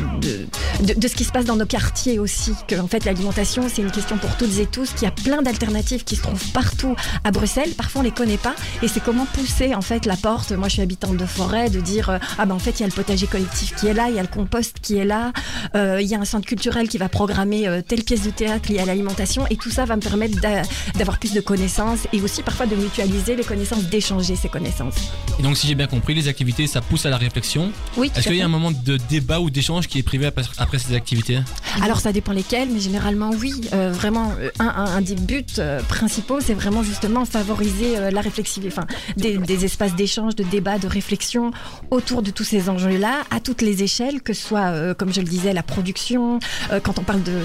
de, 0.83 0.95
de, 0.95 1.09
ce 1.09 1.15
qui 1.15 1.25
se 1.25 1.31
passe 1.33 1.45
dans 1.45 1.57
nos 1.57 1.67
quartiers 1.67 2.19
aussi. 2.19 2.53
Que 2.67 2.77
en 2.81 2.89
fait, 2.89 3.05
l'alimentation, 3.05 3.65
c'est 3.73 3.83
une 3.83 3.91
question 3.91 4.19
pour 4.19 4.37
toutes 4.37 4.59
et 4.59 4.67
tous, 4.67 4.91
qu'il 4.93 5.03
y 5.05 5.07
a 5.07 5.11
plein 5.11 5.43
d'alternatives 5.43 6.05
qui 6.05 6.17
se 6.17 6.23
trouvent 6.23 6.51
partout 6.53 6.95
à 7.25 7.31
Bruxelles. 7.31 7.71
Parfois, 7.77 8.01
on 8.01 8.05
les 8.05 8.11
connaît 8.11 8.37
pas. 8.39 8.55
Et 8.83 8.89
c'est 8.89 9.01
comment 9.03 9.27
pousser 9.27 9.75
en 9.75 9.83
fait 9.83 10.07
la 10.07 10.17
porte. 10.17 10.53
Moi, 10.53 10.69
je 10.69 10.75
suis 10.75 10.83
habitante 10.83 11.17
de 11.17 11.27
forêt, 11.27 11.71
de 11.71 11.81
dire 11.81 12.11
euh, 12.11 12.19
ah 12.39 12.47
ben 12.47 12.55
en 12.55 12.59
fait, 12.59 12.73
il 12.79 12.81
y 12.81 12.85
a 12.85 12.87
le 12.87 12.93
potager 12.93 13.27
collectif 13.27 13.75
qui 13.77 13.87
est 13.87 13.95
là, 13.95 14.09
il 14.09 14.15
y 14.17 14.19
a 14.19 14.23
le 14.23 14.29
compost 14.29 14.77
qui 14.81 14.97
est 14.97 15.05
là, 15.05 15.33
euh, 15.75 16.01
il 16.01 16.09
y 16.09 16.15
a 16.15 16.19
un 16.21 16.25
centre 16.25 16.47
culturel 16.47 16.89
qui 16.89 16.99
va 16.99 17.09
programmer 17.09 17.69
euh, 17.69 17.83
telle 17.87 18.03
pièce 18.05 18.23
de 18.23 18.31
théâtre 18.31 18.71
liée 18.71 18.79
à 18.81 18.85
l'alimentation. 18.87 19.47
Et 19.51 19.57
tout 19.57 19.71
ça 19.71 19.85
va 19.85 19.97
me 19.97 20.01
permettre 20.03 20.41
d'a- 20.41 20.63
d'avoir 20.99 21.19
plus 21.19 21.33
de 21.33 21.41
connaissances 21.41 22.01
et 22.13 22.21
aussi 22.21 22.43
parfois 22.43 22.67
de 22.67 22.75
mutualiser 22.77 23.37
les 23.37 23.45
connaissances, 23.45 23.85
d'échanger 23.85 24.37
ces 24.37 24.49
connaissances. 24.49 24.95
Et 25.39 25.43
donc, 25.43 25.57
si 25.57 25.67
j'ai 25.69 25.75
bien 25.75 25.87
compris, 25.87 26.15
les 26.15 26.29
activités, 26.29 26.67
ça 26.67 26.81
pousse 26.81 27.07
à 27.07 27.11
la 27.11 27.17
réflexion. 27.19 27.71
Oui, 27.97 28.11
Est-ce 28.17 28.29
qu'il 28.29 28.37
y 28.37 28.43
a 28.43 28.45
un 28.47 28.49
moment 28.49 28.71
de 28.71 28.97
débat 29.09 29.41
ou 29.41 29.51
d'échange 29.51 29.87
qui 29.87 29.99
est 29.99 30.03
privé 30.03 30.25
après, 30.27 30.43
après 30.59 30.79
ces 30.79 30.95
activités 30.95 31.41
Alors 31.83 32.01
ça 32.01 32.12
dépend 32.12 32.33
lesquels, 32.33 32.69
mais 32.71 32.81
généralement 32.81 33.31
oui. 33.39 33.53
Euh, 33.75 33.93
vraiment, 33.93 34.33
euh, 34.41 34.51
un, 34.59 34.67
un- 34.69 34.97
un 34.97 35.01
des 35.03 35.15
buts 35.15 35.45
euh, 35.59 35.81
principaux, 35.83 36.41
c'est 36.41 36.55
vraiment 36.55 36.83
justement 36.83 37.25
favoriser 37.27 37.99
euh, 37.99 38.11
la 38.11 38.21
réflexivité, 38.23 38.73
enfin 38.75 38.87
des, 39.17 39.37
des 39.37 39.65
espaces 39.67 39.95
d'échange, 39.95 40.35
de 40.37 40.43
débat, 40.43 40.79
de 40.79 40.87
réflexion 40.87 41.51
autour 41.91 42.23
de 42.23 42.31
tous 42.31 42.45
ces 42.45 42.69
enjeux-là, 42.71 43.23
à 43.31 43.41
toutes 43.41 43.61
les 43.62 43.83
échelles, 43.83 44.23
que 44.23 44.33
ce 44.33 44.43
soit, 44.47 44.95
comme 44.95 45.12
je 45.12 45.21
le 45.21 45.27
disais, 45.29 45.53
la 45.53 45.62
production, 45.62 46.39
quand 46.83 46.99
on 46.99 47.03
parle 47.03 47.23
de 47.23 47.45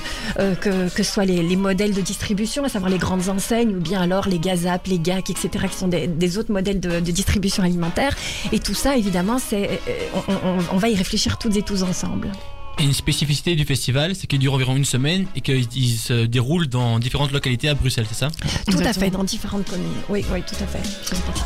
que, 0.61 0.89
que 0.89 1.03
ce 1.03 1.11
soit 1.11 1.25
les, 1.25 1.43
les 1.43 1.55
modèles 1.55 1.93
de 1.93 2.01
distribution, 2.01 2.63
à 2.63 2.69
savoir 2.69 2.89
les 2.89 2.97
grandes 2.97 3.27
enseignes, 3.29 3.75
ou 3.75 3.79
bien 3.81 4.01
alors 4.01 4.27
les 4.27 4.39
gazap, 4.39 4.87
les 4.87 4.99
GAC, 4.99 5.29
etc., 5.29 5.49
qui 5.69 5.77
sont 5.77 5.87
des, 5.87 6.07
des 6.07 6.37
autres 6.37 6.51
modèles 6.51 6.79
de, 6.79 6.99
de 6.99 7.11
distribution 7.11 7.63
alimentaire. 7.63 8.15
Et 8.51 8.59
tout 8.59 8.73
ça, 8.75 8.95
évidemment, 8.97 9.39
c'est 9.39 9.81
on, 10.27 10.33
on- 10.33 10.57
on 10.73 10.77
va 10.77 10.89
y 10.89 10.95
réfléchir 10.95 11.37
toutes 11.37 11.55
et 11.55 11.61
tous 11.63 11.83
ensemble. 11.83 12.31
Et 12.79 12.83
une 12.83 12.93
spécificité 12.93 13.55
du 13.55 13.65
festival, 13.65 14.15
c'est 14.15 14.27
qu'il 14.27 14.37
dure 14.37 14.53
environ 14.53 14.75
une 14.75 14.85
semaine 14.85 15.25
et 15.35 15.41
qu'il 15.41 15.65
il 15.75 15.97
se 15.97 16.27
déroule 16.27 16.67
dans 16.67 16.99
différentes 16.99 17.31
localités 17.31 17.69
à 17.69 17.73
Bruxelles, 17.73 18.05
c'est 18.07 18.19
ça? 18.19 18.27
Tout 18.69 18.77
à 18.77 18.93
fait, 18.93 19.09
dans 19.09 19.23
différentes 19.23 19.67
communes. 19.67 19.87
Oui, 20.09 20.23
oui, 20.31 20.43
tout 20.47 20.63
à 20.63 20.67
fait. 20.67 20.87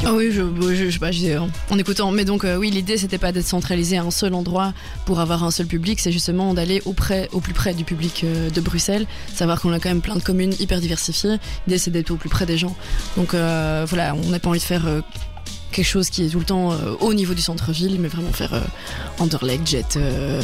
Ah 0.05 0.11
oui, 0.11 0.29
je, 0.33 0.41
je, 0.75 0.88
je 0.88 0.91
sais 0.91 1.00
pas, 1.00 1.13
je 1.13 1.19
disais, 1.19 1.38
en- 1.38 1.50
en 1.69 1.77
écoutant. 1.77 2.11
Mais 2.11 2.25
donc, 2.25 2.43
euh, 2.43 2.57
oui, 2.57 2.69
l'idée, 2.69 2.97
c'était 2.97 3.17
pas 3.17 3.31
d'être 3.31 3.47
centralisé 3.47 3.97
à 3.97 4.03
un 4.03 4.11
seul 4.11 4.33
endroit 4.33 4.73
pour 5.05 5.21
avoir 5.21 5.45
un 5.45 5.51
seul 5.51 5.67
public, 5.67 6.01
c'est 6.01 6.11
justement 6.11 6.53
d'aller 6.53 6.81
au, 6.83 6.91
près, 6.91 7.29
au 7.31 7.39
plus 7.39 7.53
près 7.53 7.73
du 7.73 7.85
public 7.85 8.25
euh, 8.25 8.50
de 8.50 8.59
Bruxelles. 8.59 9.07
Savoir 9.33 9.61
qu'on 9.61 9.71
a 9.71 9.79
quand 9.79 9.88
même 9.88 10.01
plein 10.01 10.17
de 10.17 10.23
communes 10.23 10.53
hyper 10.59 10.81
diversifiées. 10.81 11.38
L'idée, 11.65 11.77
c'est 11.77 11.91
d'être 11.91 12.11
au 12.11 12.17
plus 12.17 12.27
près 12.29 12.45
des 12.45 12.57
gens. 12.57 12.75
Donc, 13.15 13.35
euh, 13.35 13.85
voilà, 13.88 14.15
on 14.21 14.29
n'a 14.31 14.39
pas 14.39 14.50
envie 14.50 14.59
de 14.59 14.65
faire. 14.65 14.85
Quelque 15.71 15.85
chose 15.85 16.09
qui 16.09 16.25
est 16.25 16.29
tout 16.29 16.39
le 16.39 16.45
temps 16.45 16.71
euh, 16.71 16.93
au 16.99 17.13
niveau 17.13 17.33
du 17.33 17.41
centre-ville, 17.41 17.99
mais 17.99 18.07
vraiment 18.07 18.31
faire 18.31 18.53
euh, 18.53 18.61
Anderlecht, 19.19 19.67
Jet, 19.67 19.97
euh, 19.97 20.41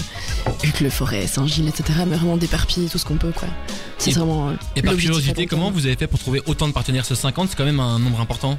Hucle, 0.63 0.89
Forêt, 0.89 1.27
Saint-Gilles, 1.27 1.67
etc. 1.67 1.99
Mais 2.07 2.15
vraiment 2.15 2.37
d'éparpiller 2.37 2.87
tout 2.89 2.97
ce 2.97 3.05
qu'on 3.05 3.17
peut, 3.17 3.31
quoi. 3.31 3.49
C'est 3.97 4.11
Et- 4.11 4.13
vraiment. 4.13 4.49
euh, 4.49 4.53
Et 4.75 4.81
par 4.81 4.95
curiosité, 4.95 5.45
comment 5.47 5.71
vous 5.71 5.85
avez 5.85 5.95
fait 5.95 6.07
pour 6.07 6.19
trouver 6.19 6.41
autant 6.45 6.67
de 6.67 6.73
partenaires 6.73 7.05
Ce 7.05 7.15
50, 7.15 7.49
c'est 7.49 7.55
quand 7.55 7.65
même 7.65 7.79
un 7.79 7.97
nombre 7.99 8.19
important. 8.21 8.57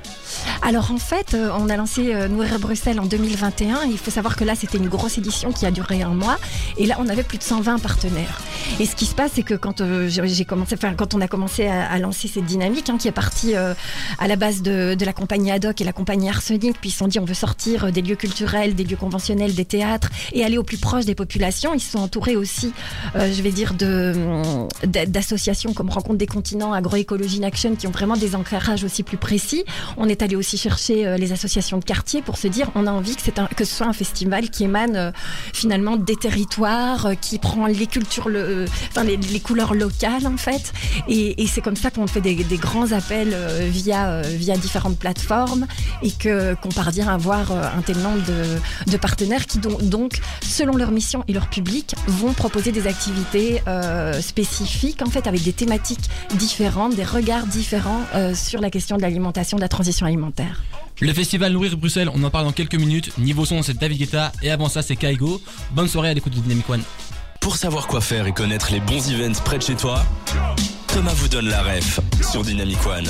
Alors 0.62 0.90
en 0.90 0.98
fait, 0.98 1.34
euh, 1.34 1.50
on 1.58 1.68
a 1.68 1.76
lancé 1.76 2.12
euh, 2.14 2.28
Nourrir 2.28 2.58
Bruxelles 2.58 2.98
en 3.00 3.06
2021. 3.06 3.84
Il 3.90 3.98
faut 3.98 4.10
savoir 4.10 4.36
que 4.36 4.44
là, 4.44 4.54
c'était 4.56 4.78
une 4.78 4.88
grosse 4.88 5.16
édition 5.18 5.52
qui 5.52 5.64
a 5.66 5.70
duré 5.70 6.02
un 6.02 6.08
mois. 6.10 6.38
Et 6.76 6.86
là, 6.86 6.96
on 6.98 7.08
avait 7.08 7.22
plus 7.22 7.38
de 7.38 7.42
120 7.44 7.78
partenaires. 7.78 8.40
Et 8.80 8.86
ce 8.86 8.96
qui 8.96 9.06
se 9.06 9.14
passe, 9.14 9.32
c'est 9.34 9.42
que 9.42 9.54
quand 9.54 9.82
j'ai 10.08 10.44
commencé, 10.44 10.74
enfin 10.74 10.94
quand 10.94 11.14
on 11.14 11.20
a 11.20 11.28
commencé 11.28 11.66
à, 11.66 11.88
à 11.90 11.98
lancer 11.98 12.28
cette 12.28 12.44
dynamique, 12.46 12.88
hein, 12.90 12.96
qui 12.98 13.08
est 13.08 13.12
partie 13.12 13.54
euh, 13.54 13.74
à 14.18 14.26
la 14.28 14.36
base 14.36 14.62
de, 14.62 14.94
de 14.94 15.04
la 15.04 15.12
compagnie 15.12 15.50
Haddock 15.52 15.80
et 15.80 15.84
la 15.84 15.92
compagnie 15.92 16.28
Arsenic, 16.28 16.76
puis 16.80 16.90
ils 16.90 16.92
se 16.92 16.98
sont 16.98 17.08
dit 17.08 17.18
on 17.20 17.24
veut 17.24 17.34
sortir 17.34 17.92
des 17.92 18.02
lieux 18.02 18.16
culturels, 18.16 18.74
des 18.74 18.84
lieux 18.84 18.96
conventionnels, 18.96 19.54
des 19.54 19.64
théâtres 19.64 20.10
et 20.32 20.44
aller 20.44 20.58
au 20.58 20.64
plus 20.64 20.78
proche 20.78 21.04
des 21.04 21.14
populations. 21.14 21.72
Ils 21.74 21.80
se 21.80 21.92
sont 21.92 21.98
entourés 22.00 22.36
aussi, 22.36 22.72
euh, 23.16 23.32
je 23.32 23.40
vais 23.42 23.52
dire, 23.52 23.74
de 23.74 24.12
hum, 24.14 24.68
d'associations 25.28 25.74
comme 25.74 25.90
Rencontre 25.90 26.16
des 26.16 26.26
continents, 26.26 26.72
Agroécologie 26.72 27.40
in 27.42 27.46
Action, 27.46 27.76
qui 27.76 27.86
ont 27.86 27.90
vraiment 27.90 28.16
des 28.16 28.34
ancrages 28.34 28.82
aussi 28.82 29.02
plus 29.02 29.18
précis. 29.18 29.64
On 29.98 30.08
est 30.08 30.22
allé 30.22 30.36
aussi 30.36 30.56
chercher 30.56 31.06
euh, 31.06 31.16
les 31.18 31.32
associations 31.32 31.76
de 31.78 31.84
quartier 31.84 32.22
pour 32.22 32.38
se 32.38 32.48
dire 32.48 32.70
on 32.74 32.86
a 32.86 32.90
envie 32.90 33.14
que, 33.14 33.64
ce 33.64 33.76
soit 33.76 33.86
un 33.86 33.92
festival 33.92 34.48
qui 34.48 34.64
émane 34.64 34.96
euh, 34.96 35.10
finalement 35.52 35.96
des 35.96 36.16
territoires, 36.16 37.06
euh, 37.06 37.14
qui 37.14 37.38
prend 37.38 37.66
les 37.66 37.86
cultures, 37.86 38.28
enfin 38.90 39.04
les, 39.04 39.40
couleurs 39.40 39.74
locales 39.74 40.26
en 40.26 40.38
fait. 40.38 40.72
Et, 41.08 41.46
c'est 41.46 41.60
comme 41.60 41.76
ça 41.76 41.90
qu'on 41.90 42.06
fait 42.06 42.20
des, 42.20 42.34
grands 42.56 42.92
appels 42.92 43.34
via, 43.70 44.22
via 44.22 44.56
différentes 44.56 44.98
plateformes 44.98 45.66
et 46.02 46.10
que 46.10 46.54
qu'on 46.54 46.68
parvient 46.68 47.08
à 47.08 47.14
avoir 47.14 47.52
un 47.52 47.80
tel 47.82 47.98
nombre 47.98 48.22
de, 48.86 48.96
partenaires 48.96 49.46
qui 49.46 49.58
donc, 49.58 50.20
selon 50.42 50.76
leur 50.76 50.90
mission 50.90 51.24
et 51.28 51.32
leur 51.32 51.48
public, 51.48 51.94
vont 52.06 52.32
proposer 52.32 52.72
des 52.72 52.86
activités 52.86 53.62
spécifiques 54.20 55.02
en 55.02 55.10
fait 55.10 55.17
avec 55.26 55.42
des 55.42 55.52
thématiques 55.52 56.08
différentes, 56.36 56.94
des 56.94 57.04
regards 57.04 57.46
différents 57.46 58.02
euh, 58.14 58.34
sur 58.34 58.60
la 58.60 58.70
question 58.70 58.96
de 58.96 59.02
l'alimentation, 59.02 59.56
de 59.56 59.62
la 59.62 59.68
transition 59.68 60.06
alimentaire. 60.06 60.62
Le 61.00 61.12
festival 61.12 61.52
Nourrir 61.52 61.76
Bruxelles, 61.76 62.10
on 62.12 62.22
en 62.24 62.30
parle 62.30 62.44
dans 62.44 62.52
quelques 62.52 62.74
minutes. 62.74 63.16
Niveau 63.18 63.44
son, 63.44 63.62
c'est 63.62 63.78
David 63.78 63.98
Guetta 63.98 64.32
et 64.42 64.50
avant 64.50 64.68
ça, 64.68 64.82
c'est 64.82 64.96
Kaigo. 64.96 65.40
Bonne 65.70 65.88
soirée 65.88 66.10
à 66.10 66.14
l'écoute 66.14 66.34
de 66.34 66.40
Dynamic 66.40 66.68
One. 66.68 66.82
Pour 67.40 67.56
savoir 67.56 67.86
quoi 67.86 68.00
faire 68.00 68.26
et 68.26 68.32
connaître 68.32 68.72
les 68.72 68.80
bons 68.80 69.10
events 69.10 69.40
près 69.44 69.58
de 69.58 69.62
chez 69.62 69.76
toi, 69.76 70.04
Thomas 70.88 71.14
vous 71.14 71.28
donne 71.28 71.48
la 71.48 71.62
ref 71.62 72.00
sur 72.30 72.42
Dynamic 72.42 72.84
One. 72.86 73.08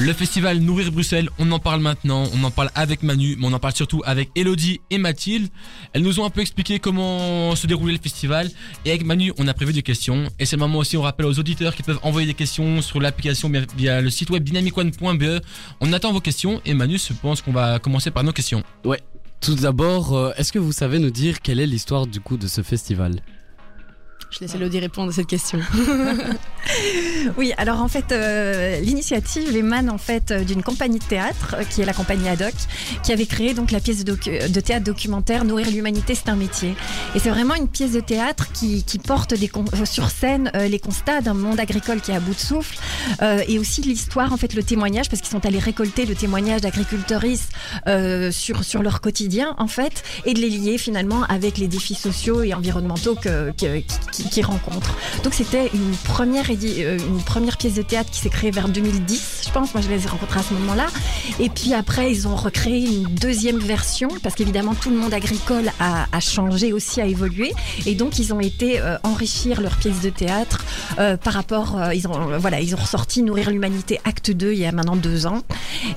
Le 0.00 0.12
festival 0.12 0.58
Nourrir 0.60 0.92
Bruxelles, 0.92 1.28
on 1.38 1.50
en 1.50 1.58
parle 1.58 1.80
maintenant, 1.80 2.24
on 2.32 2.44
en 2.44 2.50
parle 2.50 2.70
avec 2.74 3.02
Manu, 3.02 3.36
mais 3.38 3.46
on 3.46 3.52
en 3.52 3.58
parle 3.58 3.74
surtout 3.74 4.00
avec 4.06 4.30
Elodie 4.36 4.80
et 4.90 4.96
Mathilde. 4.98 5.48
Elles 5.92 6.02
nous 6.02 6.20
ont 6.20 6.24
un 6.24 6.30
peu 6.30 6.40
expliqué 6.40 6.78
comment 6.78 7.54
se 7.56 7.66
déroulait 7.66 7.92
le 7.94 7.98
festival. 7.98 8.48
Et 8.84 8.90
avec 8.90 9.04
Manu, 9.04 9.32
on 9.38 9.48
a 9.48 9.54
prévu 9.54 9.72
des 9.72 9.82
questions. 9.82 10.28
Et 10.38 10.46
c'est 10.46 10.56
le 10.56 10.60
moment 10.60 10.78
aussi, 10.78 10.96
on 10.96 11.02
rappelle 11.02 11.26
aux 11.26 11.38
auditeurs 11.38 11.74
qui 11.74 11.82
peuvent 11.82 11.98
envoyer 12.02 12.26
des 12.28 12.34
questions 12.34 12.80
sur 12.80 13.00
l'application 13.00 13.50
via- 13.76 14.00
le 14.00 14.10
site 14.10 14.30
web 14.30 14.44
dynamicone.be. 14.44 15.42
On 15.80 15.92
attend 15.92 16.12
vos 16.12 16.20
questions 16.20 16.60
et 16.64 16.74
Manu, 16.74 16.96
je 16.98 17.12
pense 17.14 17.42
qu'on 17.42 17.52
va 17.52 17.78
commencer 17.80 18.10
par 18.12 18.22
nos 18.24 18.32
questions. 18.32 18.62
Tout 19.40 19.54
d'abord, 19.56 20.14
euh, 20.16 20.32
est-ce 20.36 20.52
que 20.52 20.58
vous 20.58 20.72
savez 20.72 20.98
nous 20.98 21.10
dire 21.10 21.40
quelle 21.40 21.60
est 21.60 21.66
l'histoire 21.66 22.06
du 22.06 22.20
coup 22.20 22.36
de 22.36 22.46
ce 22.48 22.62
festival? 22.62 23.20
Je 24.30 24.40
laisse 24.40 24.54
Elodie 24.54 24.78
répondre 24.78 25.10
à 25.10 25.12
cette 25.12 25.26
question. 25.26 25.58
Oui, 27.38 27.52
alors 27.56 27.80
en 27.80 27.88
fait, 27.88 28.12
euh, 28.12 28.78
l'initiative 28.80 29.56
émane 29.56 29.88
en 29.88 29.96
fait 29.96 30.32
d'une 30.32 30.62
compagnie 30.62 30.98
de 30.98 31.04
théâtre 31.04 31.56
euh, 31.58 31.64
qui 31.64 31.80
est 31.80 31.86
la 31.86 31.94
compagnie 31.94 32.28
Haddock, 32.28 32.52
qui 33.02 33.12
avait 33.12 33.26
créé 33.26 33.54
donc 33.54 33.70
la 33.70 33.80
pièce 33.80 34.04
de, 34.04 34.14
théâtre 34.14 34.84
documentaire 34.84 35.44
Nourrir 35.44 35.70
l'humanité, 35.70 36.14
c'est 36.14 36.28
un 36.28 36.36
métier. 36.36 36.74
Et 37.14 37.18
c'est 37.20 37.30
vraiment 37.30 37.54
une 37.54 37.68
pièce 37.68 37.92
de 37.92 38.00
théâtre 38.00 38.52
qui, 38.52 38.84
porte 39.06 39.32
euh, 39.32 39.84
sur 39.86 40.10
scène 40.10 40.50
les 40.54 40.78
constats 40.78 41.20
d'un 41.22 41.32
monde 41.34 41.58
agricole 41.58 42.00
qui 42.00 42.10
est 42.10 42.16
à 42.16 42.20
bout 42.20 42.34
de 42.34 42.38
souffle 42.38 42.76
et 43.46 43.58
aussi 43.58 43.80
l'histoire, 43.82 44.32
en 44.32 44.36
fait, 44.36 44.54
le 44.54 44.62
témoignage, 44.62 45.08
parce 45.08 45.22
qu'ils 45.22 45.30
sont 45.30 45.46
allés 45.46 45.58
récolter 45.58 46.04
le 46.04 46.14
témoignage 46.14 46.60
d'agriculteuristes 46.60 47.50
euh, 47.86 48.30
sur, 48.30 48.82
leur 48.82 49.00
quotidien, 49.00 49.54
en 49.58 49.68
fait, 49.68 50.02
et 50.24 50.34
de 50.34 50.40
les 50.40 50.50
lier 50.50 50.76
finalement 50.78 51.22
avec 51.24 51.56
les 51.58 51.68
défis 51.68 51.94
sociaux 51.94 52.42
et 52.42 52.52
environnementaux 52.52 53.14
que- 53.14 53.52
qui- 53.52 54.17
qu'ils 54.24 54.44
rencontrent. 54.44 54.94
Donc 55.24 55.34
c'était 55.34 55.70
une 55.74 55.92
première, 56.04 56.46
euh, 56.50 56.98
une 56.98 57.22
première 57.22 57.56
pièce 57.56 57.74
de 57.74 57.82
théâtre 57.82 58.10
qui 58.10 58.20
s'est 58.20 58.28
créée 58.28 58.50
vers 58.50 58.68
2010, 58.68 59.42
je 59.46 59.50
pense. 59.50 59.74
Moi, 59.74 59.82
je 59.82 59.88
les 59.88 60.04
ai 60.04 60.08
rencontrés 60.08 60.40
à 60.40 60.42
ce 60.42 60.54
moment-là. 60.54 60.86
Et 61.40 61.48
puis 61.48 61.74
après, 61.74 62.10
ils 62.10 62.26
ont 62.28 62.36
recréé 62.36 62.86
une 62.86 63.14
deuxième 63.14 63.58
version 63.58 64.08
parce 64.22 64.34
qu'évidemment, 64.34 64.74
tout 64.74 64.90
le 64.90 64.96
monde 64.96 65.14
agricole 65.14 65.70
a, 65.80 66.06
changé 66.20 66.72
aussi, 66.72 67.00
a 67.00 67.06
évolué. 67.06 67.52
Et 67.86 67.94
donc, 67.94 68.18
ils 68.18 68.32
ont 68.34 68.40
été 68.40 68.80
euh, 68.80 68.96
enrichir 69.02 69.60
leur 69.60 69.76
pièce 69.76 70.00
de 70.00 70.10
théâtre 70.10 70.64
euh, 70.98 71.16
par 71.16 71.34
rapport. 71.34 71.78
ils 71.94 72.06
ont 72.08 72.38
voilà, 72.38 72.60
ils 72.60 72.74
ont 72.74 72.78
ressorti 72.78 73.22
Nourrir 73.22 73.50
l'humanité 73.50 74.00
Acte 74.04 74.30
2 74.30 74.52
il 74.52 74.58
y 74.58 74.66
a 74.66 74.72
maintenant 74.72 74.96
deux 74.96 75.26
ans. 75.26 75.42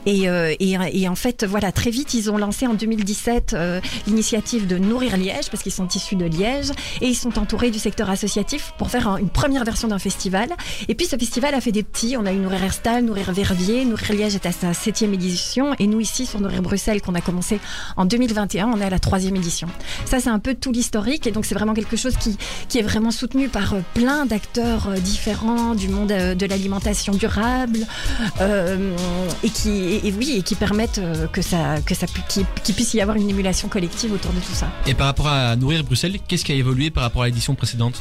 Et, 0.06 0.26
et, 0.26 0.78
et 0.94 1.10
en 1.10 1.16
fait, 1.16 1.44
voilà, 1.44 1.72
très 1.72 1.90
vite, 1.90 2.14
ils 2.14 2.30
ont 2.30 2.38
lancé 2.38 2.68
en 2.68 2.74
2017 2.74 3.54
euh, 3.54 3.82
l'initiative 4.08 4.68
de 4.68 4.78
Nourrir 4.78 5.18
Liège 5.18 5.50
parce 5.50 5.64
qu'ils 5.64 5.72
sont 5.72 5.88
issus 5.88 6.16
de 6.16 6.26
Liège 6.26 6.72
et 7.02 7.08
ils 7.08 7.16
sont 7.16 7.40
entourés 7.40 7.72
du 7.72 7.80
secteur 7.80 8.10
associatif 8.12 8.74
pour 8.78 8.90
faire 8.90 9.08
un- 9.08 9.18
une 9.18 9.30
première 9.30 9.64
version 9.64 9.88
d'un 9.88 10.00
festival. 10.00 10.50
Et 10.88 10.96
puis 10.96 11.06
ce 11.08 11.16
festival 11.18 11.54
a 11.56 11.62
fait 11.62 11.72
des 11.72 11.84
petits. 11.84 12.16
On 12.18 12.26
a 12.26 12.32
eu 12.34 12.38
Nourrir 12.38 12.64
Herstal, 12.64 13.04
Nourrir 13.04 13.32
Verviers, 13.32 13.86
Nourrir 13.86 14.14
Liège 14.14 14.36
est 14.36 14.46
à 14.46 14.52
sa 14.52 14.74
septième 14.74 15.14
édition 15.14 15.74
et 15.80 15.88
nous 15.88 16.00
ici 16.00 16.26
sur 16.26 16.40
Nourrir 16.40 16.62
Bruxelles 16.62 17.02
qu'on 17.02 17.16
a 17.16 17.22
commencé 17.22 17.60
en 17.98 18.06
2021, 18.06 18.68
on 18.68 18.80
est 18.80 18.86
à 18.86 18.90
la 18.90 19.00
troisième 19.00 19.36
édition. 19.36 19.68
Ça 20.06 20.20
c'est 20.20 20.30
un 20.30 20.40
peu 20.40 20.56
tout 20.56 20.72
l'historique 20.72 21.28
et 21.28 21.32
donc 21.32 21.46
c'est 21.46 21.56
vraiment 21.56 21.74
quelque 21.74 21.98
chose 21.98 22.16
qui, 22.18 22.38
qui 22.70 22.78
est 22.80 22.84
vraiment 22.84 23.12
soutenu 23.12 23.50
par 23.50 23.74
euh, 23.74 23.80
plein 23.94 24.26
d'acteurs 24.26 24.88
euh, 24.90 24.96
différents 24.98 25.76
du 25.76 25.88
monde 25.90 26.12
euh, 26.12 26.36
de 26.36 26.46
l'alimentation 26.46 27.14
durable 27.14 27.80
et 29.44 29.50
qui 29.50 30.00
et, 30.04 30.14
oui 30.18 30.36
et 30.38 30.42
qui 30.42 30.56
permettent 30.56 31.02
que 31.32 31.42
ça 31.42 31.80
que 31.86 31.96
ça 31.96 32.06
qu'il 32.64 32.76
puisse 32.76 32.94
y 32.94 33.02
avoir 33.02 33.18
une 33.18 33.30
émulation 33.30 33.68
collective 33.68 34.12
autour 34.14 34.32
de 34.32 34.40
tout 34.40 34.54
ça. 34.54 34.70
Et 34.88 34.94
par 34.94 35.08
rapport 35.08 35.28
à 35.28 35.56
Nourrir 35.56 35.84
Bruxelles, 35.84 36.18
qu'est-ce 36.28 36.46
qui 36.46 36.52
a 36.52 36.56
évolué 36.56 36.90
par 36.90 37.04
rapport 37.04 37.24
à 37.24 37.26
l'édition 37.28 37.56
précédente? 37.56 38.01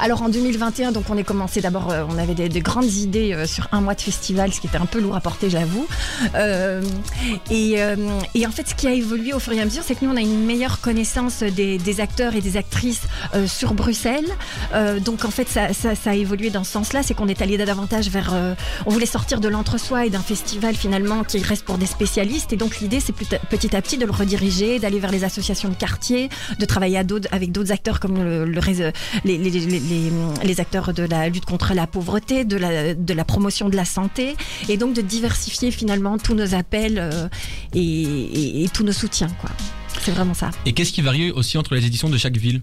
Alors 0.00 0.22
en 0.22 0.28
2021, 0.28 0.92
donc 0.92 1.04
on 1.10 1.16
est 1.16 1.24
commencé 1.24 1.60
d'abord, 1.60 1.90
euh, 1.90 2.04
on 2.08 2.18
avait 2.18 2.34
des, 2.34 2.48
des 2.48 2.60
grandes 2.60 2.92
idées 2.92 3.32
euh, 3.32 3.46
sur 3.46 3.68
un 3.72 3.80
mois 3.80 3.94
de 3.94 4.00
festival, 4.00 4.52
ce 4.52 4.60
qui 4.60 4.68
était 4.68 4.78
un 4.78 4.86
peu 4.86 5.00
lourd 5.00 5.16
à 5.16 5.20
porter, 5.20 5.50
j'avoue. 5.50 5.86
Euh, 6.34 6.82
et, 7.50 7.82
euh, 7.82 7.96
et 8.34 8.46
en 8.46 8.50
fait, 8.50 8.68
ce 8.68 8.74
qui 8.74 8.86
a 8.86 8.92
évolué 8.92 9.32
au 9.32 9.40
fur 9.40 9.52
et 9.52 9.60
à 9.60 9.64
mesure, 9.64 9.82
c'est 9.84 9.96
que 9.96 10.04
nous, 10.04 10.12
on 10.12 10.16
a 10.16 10.20
une 10.20 10.44
meilleure 10.44 10.80
connaissance 10.80 11.42
des, 11.42 12.00
acteurs 12.00 12.36
et 12.36 12.40
des 12.40 12.56
actrices 12.56 13.02
sur 13.46 13.74
Bruxelles. 13.74 14.28
Donc 15.04 15.24
en 15.24 15.30
fait, 15.30 15.48
ça, 15.48 15.72
ça, 15.72 15.94
ça 15.94 16.10
a 16.10 16.14
évolué 16.14 16.50
dans 16.50 16.62
ce 16.62 16.72
sens-là, 16.72 17.02
c'est 17.02 17.14
qu'on 17.14 17.26
est 17.26 17.42
allé 17.42 17.56
davantage 17.58 18.08
vers, 18.08 18.34
on 18.86 18.90
voulait 18.90 19.06
sortir 19.06 19.40
de 19.40 19.48
l'entre-soi 19.48 20.06
et 20.06 20.10
d'un 20.10 20.20
festival 20.20 20.76
finalement 20.76 21.24
qui 21.24 21.42
reste 21.42 21.64
pour 21.64 21.78
des 21.78 21.86
spécialistes. 21.86 22.52
Et 22.52 22.56
donc 22.56 22.78
l'idée, 22.80 23.00
c'est 23.00 23.14
petit 23.14 23.74
à 23.74 23.82
petit 23.82 23.98
de 23.98 24.06
le 24.06 24.12
rediriger, 24.12 24.78
d'aller 24.78 25.00
vers 25.00 25.10
les 25.10 25.24
associations 25.24 25.70
de 25.70 25.74
quartier, 25.74 26.28
de 26.58 26.64
travailler 26.64 26.98
à 26.98 27.04
avec 27.32 27.52
d'autres 27.52 27.72
acteurs 27.72 28.00
comme 28.00 28.22
le, 28.22 28.44
le 28.44 28.60
les, 29.24 29.38
les, 29.38 29.50
les, 29.50 29.80
les- 29.88 30.60
acteurs 30.60 30.92
de 30.92 31.04
la 31.04 31.28
lutte 31.28 31.44
contre 31.44 31.74
la 31.74 31.86
pauvreté, 31.86 32.44
de 32.44 32.56
la, 33.14 33.24
promotion 33.24 33.68
de 33.68 33.76
la 33.76 33.84
santé, 33.84 34.36
et 34.68 34.76
donc 34.76 34.94
de 34.94 35.02
diversifier 35.02 35.70
finalement 35.70 36.18
tous 36.18 36.34
nos 36.34 36.54
appels 36.54 36.98
euh, 36.98 37.28
et, 37.74 38.66
tous 38.72 38.84
nos 38.84 38.92
soutiens. 38.92 39.28
C'est 40.00 40.10
vraiment 40.12 40.34
ça. 40.34 40.50
Et 40.66 40.72
qu'est-ce 40.72 40.92
qui 40.92 41.02
varie 41.02 41.30
aussi 41.30 41.58
entre 41.58 41.74
les 41.74 41.86
éditions 41.86 42.08
de 42.08 42.16
chaque 42.16 42.36
ville? 42.36 42.62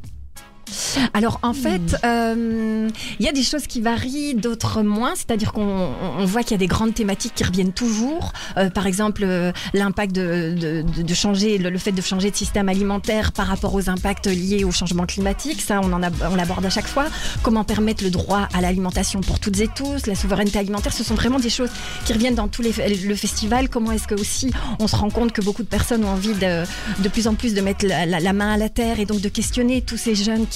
Alors 1.14 1.40
en 1.44 1.54
fait, 1.54 1.96
euh, 2.04 2.90
il 3.20 3.26
y 3.26 3.30
a 3.30 3.32
des 3.32 3.44
choses 3.44 3.68
qui 3.68 3.82
varient, 3.82 4.36
d'autres 4.36 4.82
moins. 4.82 5.14
C'est-à-dire 5.16 5.54
qu'on 5.54 5.90
on 6.18 6.26
voit 6.26 6.42
qu'il 6.44 6.52
y 6.52 6.56
a 6.56 6.58
des 6.58 6.68
grandes 6.68 6.94
thématiques 6.94 7.34
qui 7.36 7.44
reviennent 7.44 7.74
toujours. 7.74 8.34
Euh, 8.58 8.70
par 8.70 8.88
exemple, 8.88 9.24
euh, 9.24 9.52
l'impact 9.74 10.14
de, 10.16 10.54
de, 10.58 10.82
de- 10.82 11.02
de 11.04 11.14
changer, 11.14 11.58
le, 11.58 11.70
le 11.70 11.78
fait 11.78 11.92
de 11.92 12.02
changer 12.02 12.32
de 12.32 12.36
système 12.36 12.70
alimentaire 12.70 13.32
par 13.32 13.48
rapport 13.48 13.74
aux 13.76 13.90
impacts 13.90 14.28
liés 14.28 14.64
au 14.64 14.72
changement 14.72 15.06
climatique. 15.06 15.62
Ça, 15.62 15.82
on 15.84 15.92
en 15.94 16.04
a, 16.04 16.10
on 16.30 16.36
l'aborde 16.36 16.66
à 16.66 16.70
chaque 16.70 16.88
fois. 16.88 17.06
Comment 17.44 17.64
permettre 17.64 18.04
le 18.04 18.10
droit 18.10 18.48
à 18.54 18.62
l'alimentation 18.62 19.22
pour 19.22 19.40
toutes 19.40 19.60
et 19.60 19.70
tous, 19.74 20.08
la 20.08 20.16
souveraineté 20.16 20.60
alimentaire. 20.60 20.94
Ce 20.94 21.04
sont 21.04 21.16
vraiment 21.16 21.40
des 21.40 21.50
choses 21.50 21.70
qui 22.06 22.14
reviennent 22.14 22.36
dans 22.36 22.48
tous 22.48 22.62
les 22.62 22.74
le 23.06 23.16
festival. 23.16 23.70
Comment 23.70 23.92
est-ce 23.92 24.08
que 24.08 24.16
aussi 24.16 24.52
on 24.80 24.88
se 24.88 24.96
rend 24.96 25.10
compte 25.10 25.32
que 25.32 25.42
beaucoup 25.42 25.64
de 25.64 25.68
personnes 25.68 26.04
ont 26.06 26.10
envie 26.10 26.34
de, 26.34 26.64
de 27.02 27.10
plus 27.10 27.28
en 27.28 27.36
plus 27.36 27.54
de 27.54 27.62
mettre 27.62 27.86
la, 27.86 28.06
la- 28.06 28.20
la 28.20 28.34
main 28.34 28.54
à 28.54 28.58
la 28.58 28.70
terre 28.70 29.00
et 29.00 29.06
donc 29.06 29.22
de 29.22 29.30
questionner 29.30 29.82
tous 29.82 29.98
ces 29.98 30.16
jeunes 30.16 30.46
qui, 30.48 30.55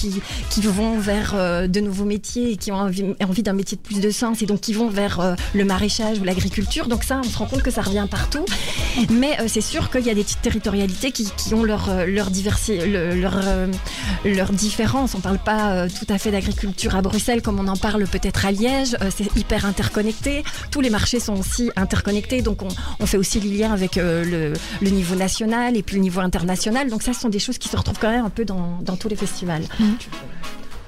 qui 0.50 0.60
vont 0.62 0.98
vers 0.98 1.32
euh, 1.34 1.66
de 1.66 1.80
nouveaux 1.80 2.04
métiers 2.04 2.52
et 2.52 2.56
qui 2.56 2.72
ont 2.72 2.76
envie, 2.76 3.04
envie 3.22 3.42
d'un 3.42 3.52
métier 3.52 3.76
de 3.76 3.82
plus 3.82 4.00
de 4.00 4.10
sens 4.10 4.42
et 4.42 4.46
donc 4.46 4.60
qui 4.60 4.72
vont 4.72 4.88
vers 4.88 5.20
euh, 5.20 5.34
le 5.54 5.64
maraîchage 5.64 6.18
ou 6.18 6.24
l'agriculture. 6.24 6.86
Donc 6.88 7.04
ça, 7.04 7.20
on 7.24 7.28
se 7.28 7.36
rend 7.38 7.46
compte 7.46 7.62
que 7.62 7.70
ça 7.70 7.82
revient 7.82 8.06
partout. 8.10 8.44
Mais 9.10 9.38
euh, 9.40 9.44
c'est 9.48 9.60
sûr 9.60 9.90
qu'il 9.90 10.06
y 10.06 10.10
a 10.10 10.14
des 10.14 10.22
petites 10.24 10.42
territorialités 10.42 11.10
qui, 11.12 11.28
qui 11.36 11.54
ont 11.54 11.62
leur, 11.64 11.88
euh, 11.90 12.06
leur, 12.06 12.30
diversi- 12.30 12.84
le- 12.84 13.14
leur, 13.20 13.40
euh, 13.42 13.66
leur 14.24 14.52
différence. 14.52 15.14
On 15.14 15.20
parle 15.20 15.38
pas 15.38 15.72
euh, 15.72 15.88
tout 15.88 16.12
à 16.12 16.18
fait 16.18 16.30
d'agriculture 16.30 16.94
à 16.96 17.02
Bruxelles 17.02 17.42
comme 17.42 17.58
on 17.60 17.68
en 17.68 17.76
parle 17.76 18.04
peut-être 18.06 18.46
à 18.46 18.52
Liège. 18.52 18.96
C'est 19.16 19.34
hyper 19.36 19.64
interconnecté. 19.66 20.42
Tous 20.70 20.80
les 20.80 20.90
marchés 20.90 21.20
sont 21.20 21.34
aussi 21.38 21.70
interconnectés. 21.76 22.42
Donc 22.42 22.62
on, 22.62 22.68
on 23.00 23.06
fait 23.06 23.16
aussi 23.16 23.40
le 23.40 23.50
lien 23.50 23.72
avec 23.72 23.96
le, 23.96 24.52
le 24.80 24.90
niveau 24.90 25.14
national 25.14 25.76
et 25.76 25.82
puis 25.82 25.96
le 25.96 26.02
niveau 26.02 26.20
international. 26.20 26.88
Donc 26.90 27.02
ça, 27.02 27.12
ce 27.12 27.20
sont 27.20 27.28
des 27.28 27.38
choses 27.38 27.58
qui 27.58 27.68
se 27.68 27.76
retrouvent 27.76 27.98
quand 28.00 28.10
même 28.10 28.24
un 28.24 28.30
peu 28.30 28.44
dans, 28.44 28.78
dans 28.82 28.96
tous 28.96 29.08
les 29.08 29.16
festivals. 29.16 29.62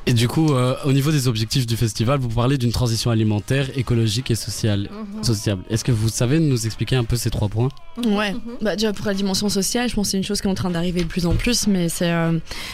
Et 0.04 0.14
du 0.14 0.26
coup, 0.26 0.52
euh, 0.52 0.75
au 0.85 0.92
niveau 0.92 1.12
des 1.12 1.28
objectifs 1.28 1.64
du 1.64 1.76
festival, 1.76 2.18
vous 2.18 2.28
parlez 2.28 2.59
d'une 2.59 2.73
transition 2.73 3.12
alimentaire, 3.12 3.68
écologique 3.78 4.32
et 4.32 4.35
sociale. 4.35 4.90
sociable. 5.23 5.62
Est-ce 5.71 5.85
que 5.85 5.92
vous 5.92 6.09
savez 6.09 6.40
nous 6.40 6.66
expliquer 6.66 6.97
un 6.97 7.04
peu 7.04 7.14
ces 7.14 7.30
trois 7.30 7.49
points? 7.49 7.68
Ouais, 8.04 8.35
bah 8.61 8.75
déjà 8.75 8.92
pour 8.92 9.06
la 9.06 9.14
dimension 9.14 9.49
sociale, 9.49 9.88
je 9.88 9.94
pense 9.94 10.09
que 10.09 10.11
c'est 10.12 10.16
une 10.16 10.25
chose 10.25 10.40
qui 10.40 10.49
est 10.49 10.50
en 10.50 10.54
train 10.54 10.71
d'arriver 10.71 11.02
de 11.02 11.06
plus 11.06 11.25
en 11.25 11.35
plus, 11.35 11.68
mais 11.68 11.88
c'est 11.88 12.11
euh, 12.11 12.32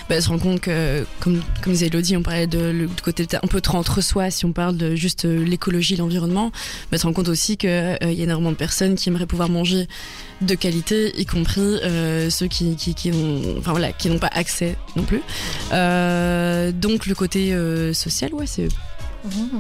bah, 0.08 0.18
se 0.22 0.28
rendre 0.28 0.42
compte 0.42 0.60
que, 0.60 1.04
comme, 1.20 1.42
comme 1.62 1.74
disait 1.74 1.88
Elodie, 1.88 2.16
on 2.16 2.22
parlait 2.22 2.46
de 2.46 2.58
le 2.58 2.86
de 2.86 3.00
côté 3.02 3.26
un 3.34 3.46
peu 3.46 3.60
trop 3.60 3.76
entre 3.76 4.00
soi, 4.00 4.30
si 4.30 4.46
on 4.46 4.52
parle 4.52 4.78
de 4.78 4.94
juste 4.94 5.26
euh, 5.26 5.44
l'écologie, 5.44 5.96
l'environnement, 5.96 6.50
bah, 6.90 6.96
se 6.96 7.02
rendre 7.02 7.16
compte 7.16 7.28
aussi 7.28 7.58
qu'il 7.58 7.68
y 7.68 7.72
a 7.72 8.24
énormément 8.24 8.52
de 8.52 8.56
personnes 8.56 8.94
qui 8.94 9.10
aimeraient 9.10 9.26
pouvoir 9.26 9.50
manger 9.50 9.86
de 10.40 10.54
qualité, 10.54 11.18
y 11.18 11.26
compris 11.26 11.60
euh, 11.60 12.30
ceux 12.30 12.46
qui, 12.46 12.64
n'ont 12.64 14.18
pas 14.18 14.30
accès 14.32 14.76
non 14.96 15.02
plus. 15.02 15.22
Euh, 15.72 16.72
donc 16.72 17.06
le 17.06 17.14
côté 17.14 17.52
euh, 17.52 17.92
social, 17.92 18.32
ouais, 18.34 18.46
c'est. 18.46 18.68
Oui, 19.24 19.50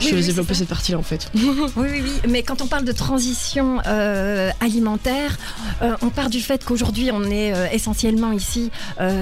je 0.00 0.14
vais 0.14 0.22
développer 0.22 0.54
cette 0.54 0.68
partie-là 0.68 0.98
en 0.98 1.02
fait. 1.02 1.30
Oui, 1.76 1.88
oui, 1.90 2.02
oui. 2.02 2.12
Mais 2.28 2.42
quand 2.42 2.62
on 2.62 2.66
parle 2.66 2.84
de 2.84 2.92
transition 2.92 3.80
euh, 3.86 4.50
alimentaire, 4.60 5.36
euh, 5.82 5.96
on 6.02 6.10
part 6.10 6.30
du 6.30 6.40
fait 6.40 6.64
qu'aujourd'hui, 6.64 7.10
on 7.12 7.24
est 7.24 7.52
euh, 7.52 7.66
essentiellement 7.72 8.32
ici 8.32 8.70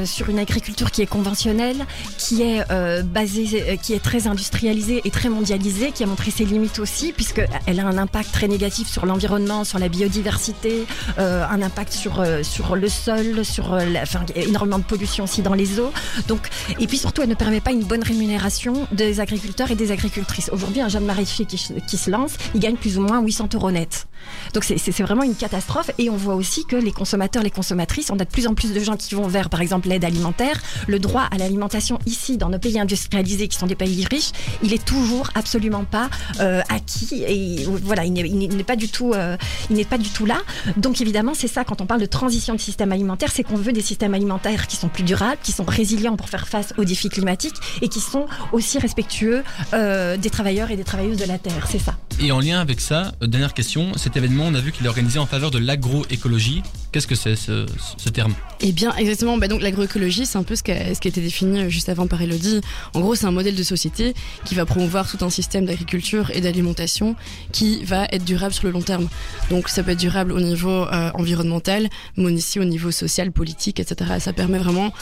sur 0.05 0.29
une 0.29 0.39
agriculture 0.39 0.91
qui 0.91 1.03
est 1.03 1.07
conventionnelle, 1.07 1.87
qui 2.19 2.43
est 2.43 2.65
basée, 3.03 3.79
qui 3.83 3.93
est 3.93 4.03
très 4.03 4.27
industrialisée 4.27 5.01
et 5.05 5.11
très 5.11 5.29
mondialisée, 5.29 5.93
qui 5.93 6.03
a 6.03 6.07
montré 6.07 6.31
ses 6.31 6.45
limites 6.45 6.79
aussi, 6.79 7.13
puisqu'elle 7.13 7.81
a 7.81 7.87
un 7.87 7.99
impact 7.99 8.33
très 8.33 8.49
négatif 8.49 8.89
sur 8.89 9.07
l'environnement, 9.07 9.65
sur 9.65 9.79
la 9.79 9.89
biodiversité, 9.89 10.87
un 11.19 11.63
impact 11.63 11.93
sur, 11.93 12.25
sur 12.43 12.77
le 12.77 12.89
sol, 12.89 13.45
sur 13.45 13.75
la, 13.77 14.03
enfin, 14.03 14.25
énormément 14.35 14.79
de 14.79 14.85
pollution 14.85 15.25
aussi 15.25 15.43
dans 15.43 15.55
les 15.55 15.81
eaux. 15.81 15.93
Donc, 16.29 16.49
et 16.79 16.87
puis 16.87 16.99
surtout, 16.99 17.23
elle 17.23 17.29
ne 17.29 17.35
permet 17.35 17.61
pas 17.61 17.73
une 17.73 17.85
bonne 17.85 18.03
rémunération 18.03 18.87
des 18.93 19.21
agriculteurs 19.21 19.71
et 19.71 19.77
des 19.77 19.93
agricultrices. 19.93 20.51
Aujourd'hui, 20.53 20.64
un 20.81 20.89
jeune 20.89 21.05
maraîcher 21.05 21.45
qui, 21.45 21.59
se 21.59 22.11
lance, 22.11 22.33
il 22.55 22.61
gagne 22.61 22.77
plus 22.77 22.99
ou 22.99 23.03
moins 23.03 23.21
800 23.23 23.49
euros 23.55 23.71
net. 23.71 24.07
Donc 24.55 24.65
c'est- 24.65 25.03
vraiment 25.03 25.23
une 25.23 25.35
catastrophe. 25.35 25.91
Et 25.99 26.09
on 26.09 26.17
voit 26.17 26.35
aussi 26.35 26.65
que 26.65 26.77
les 26.77 26.93
consommateurs, 26.93 27.43
les 27.43 27.51
consommatrices, 27.51 28.11
on 28.11 28.15
a 28.19 28.25
de 28.25 28.31
plus 28.31 28.47
en 28.47 28.55
plus 28.55 28.73
de 28.73 28.81
gens 28.81 28.97
qui 28.97 29.15
vont 29.15 29.27
vers, 29.29 29.51
par 29.51 29.61
exemple, 29.61 29.89
l'aide 29.89 30.05
alimentaire. 30.05 30.63
Le 30.87 30.99
droit 30.99 31.23
à 31.31 31.37
l'alimentation 31.37 31.99
ici, 32.07 32.37
dans 32.39 32.49
nos 32.49 32.59
pays 32.59 32.79
industrialisés, 32.79 33.49
qui 33.49 33.59
sont 33.59 33.67
des 33.67 33.75
pays 33.75 34.07
riches, 34.11 34.31
il 34.63 34.73
est 34.73 34.83
toujours 34.85 35.29
absolument 35.35 35.85
pas 35.85 36.09
euh, 36.41 36.63
acquis. 36.71 37.23
Et 37.27 37.65
voilà, 37.83 38.05
il 38.05 38.13
n'est- 38.13 38.65
pas 38.65 38.77
du 38.77 38.89
tout, 38.89 39.13
euh, 39.13 39.37
il 39.71 39.85
pas 39.85 39.99
du 39.99 40.09
tout 40.09 40.25
là. 40.25 40.39
Donc 40.79 41.01
évidemment, 41.03 41.33
c'est 41.35 41.49
ça 41.49 41.65
quand 41.65 41.81
on 41.83 41.87
parle 41.87 42.01
de 42.01 42.07
transition 42.07 42.55
de 42.55 42.61
système 42.61 42.93
alimentaire, 42.93 43.31
c'est 43.33 43.43
qu'on 43.43 43.57
veut 43.57 43.73
des 43.73 43.83
systèmes 43.83 44.15
alimentaires 44.15 44.67
qui 44.67 44.77
sont 44.77 44.89
plus 44.89 45.03
durables, 45.05 45.39
qui 45.43 45.53
sont 45.53 45.65
résilients 45.65 46.17
pour 46.17 46.31
faire 46.31 46.49
face 46.49 46.73
aux 46.79 46.85
défis 46.85 47.11
climatiques 47.11 47.57
et 47.83 47.89
qui 47.89 48.01
sont 48.01 48.25
aussi 48.53 48.79
respectueux 48.79 49.43
euh, 49.75 50.17
des 50.17 50.31
travailleurs 50.31 50.54
et 50.63 50.77
des 50.77 50.85
travailleuses 50.85 51.19
de 51.19 51.27
la 51.27 51.39
terre. 51.39 51.67
C'est 51.69 51.79
ça. 51.79 51.97
Et 52.21 52.31
en 52.31 52.39
lien 52.39 52.61
avec 52.61 52.81
ça, 52.81 53.13
euh, 53.23 53.27
dernière 53.27 53.55
question, 53.55 53.93
cet 53.97 54.17
événement, 54.17 54.45
on 54.47 54.55
a 54.55 54.61
vu 54.61 54.71
qu'il 54.71 54.87
est 54.87 54.89
organisé 54.89 55.19
en 55.19 55.27
faveur 55.27 55.51
de 55.51 55.59
l'agroécologie. 55.59 56.63
Qu'est-ce 56.93 57.09
que 57.09 57.17
c'est 57.17 57.35
ce, 57.35 57.67
terme? 58.11 58.35
Eh 58.61 58.71
bien, 58.71 58.95
exactement. 58.95 59.37
Bah 59.37 59.49
donc, 59.49 59.61
l'agroécologie, 59.61 60.27
c'est 60.27 60.39
un 60.39 60.45
peu 60.45 60.55
ce 60.55 60.63
qui, 60.63 60.71
a, 60.71 60.91
été 60.91 61.21
défini 61.21 61.63
euh, 61.63 61.69
juste 61.69 61.89
avant 61.89 62.07
par 62.07 62.23
Elodie. 62.23 62.61
En 62.95 63.01
gros, 63.01 63.17
c'est 63.17 63.27
un 63.27 63.33
modèle 63.33 63.57
de 63.57 63.63
société 63.65 64.15
qui 64.45 64.55
va 64.55 64.65
promouvoir 64.65 65.11
tout 65.11 65.25
un 65.25 65.31
système 65.31 65.67
d'agriculture 65.67 66.31
et 66.33 66.41
d'alimentation 66.41 67.17
qui 67.51 67.83
va 67.85 68.07
être 68.13 68.25
durable 68.25 68.55
sur 68.55 68.65
le 68.65 68.71
long 68.71 68.83
terme. 68.83 69.09
Donc, 69.51 69.69
ça 69.69 69.83
peut 69.83 69.91
être 69.91 69.99
durable 69.99 70.31
au 70.33 70.41
niveau 70.41 70.85
euh, 70.85 71.11
environnemental, 71.15 71.89
mais 72.17 72.33
aussi 72.33 72.61
au 72.61 72.65
niveau 72.65 72.93
social, 72.93 73.33
politique, 73.33 73.81
etc. 73.81 74.13
Ça 74.21 74.33
permet 74.33 74.59
vraiment. 74.59 74.93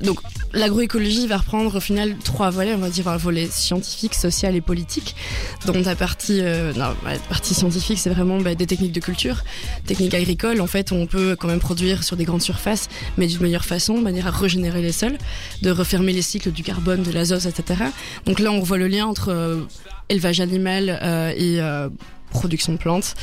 Donc, 0.00 0.18
l'agroécologie 0.52 1.28
va 1.28 1.36
reprendre 1.36 1.76
au 1.76 1.80
final 1.80 2.16
trois 2.24 2.50
volets. 2.50 2.74
On 2.74 2.78
va 2.78 2.90
dire 2.90 3.06
un 3.06 3.16
volet 3.16 3.46
scientifique, 3.50 4.14
social 4.14 4.56
et 4.56 4.60
politique. 4.60 5.14
Donc, 5.66 5.76
la 5.84 5.94
partie, 6.16 6.40
euh, 6.40 6.72
non, 6.72 6.94
la 7.04 7.18
partie 7.28 7.52
scientifique, 7.52 7.98
c'est 7.98 8.08
vraiment 8.08 8.40
bah, 8.40 8.54
des 8.54 8.66
techniques 8.66 8.92
de 8.92 9.00
culture, 9.00 9.44
techniques 9.84 10.14
agricoles. 10.14 10.62
En 10.62 10.66
fait, 10.66 10.90
on 10.90 11.06
peut 11.06 11.36
quand 11.38 11.46
même 11.46 11.60
produire 11.60 12.04
sur 12.04 12.16
des 12.16 12.24
grandes 12.24 12.40
surfaces, 12.40 12.88
mais 13.18 13.26
d'une 13.26 13.42
meilleure 13.42 13.66
façon, 13.66 13.98
de 13.98 14.02
manière 14.02 14.26
à 14.26 14.30
régénérer 14.30 14.80
les 14.80 14.92
sols, 14.92 15.18
de 15.60 15.70
refermer 15.70 16.14
les 16.14 16.22
cycles 16.22 16.52
du 16.52 16.62
carbone, 16.62 17.02
de 17.02 17.12
l'azote, 17.12 17.44
etc. 17.44 17.84
Donc 18.24 18.40
là, 18.40 18.50
on 18.50 18.60
voit 18.60 18.78
le 18.78 18.88
lien 18.88 19.04
entre 19.04 19.28
euh, 19.28 19.60
élevage 20.08 20.40
animal 20.40 20.98
euh, 21.02 21.32
et 21.36 21.60
production 22.30 22.72
de 22.72 22.78
plantes. 22.78 23.14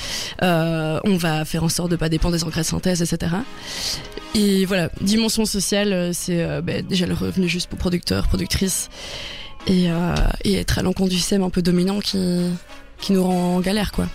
On 0.42 1.18
va 1.18 1.46
faire 1.46 1.64
en 1.64 1.70
sorte 1.70 1.90
de 1.90 1.96
pas 1.96 2.10
dépendre 2.10 2.36
des 2.36 2.44
engrais 2.44 2.62
de 2.62 3.04
etc. 3.04 3.18
Et 4.36 4.66
voilà, 4.66 4.90
dimension 5.02 5.46
sociale, 5.46 6.12
c'est 6.14 6.62
bah, 6.62 6.84
déjà 6.84 7.08
le 7.08 7.16
revenu 7.16 7.50
juste 7.50 7.70
pour 7.70 7.80
producteurs, 7.80 8.28
productrices, 8.28 8.90
et, 9.66 9.88
et 10.44 10.54
être 10.56 10.78
à 10.78 10.84
l'encontre 10.84 11.10
du 11.10 11.18
système 11.18 11.44
un 11.44 11.50
peu 11.50 11.62
dominant 11.62 12.00
qui, 12.00 12.18
qui 13.04 13.12
nous 13.12 13.24
rend 13.24 13.58
en 13.58 13.60
galère, 13.60 13.92
quoi. 13.92 14.08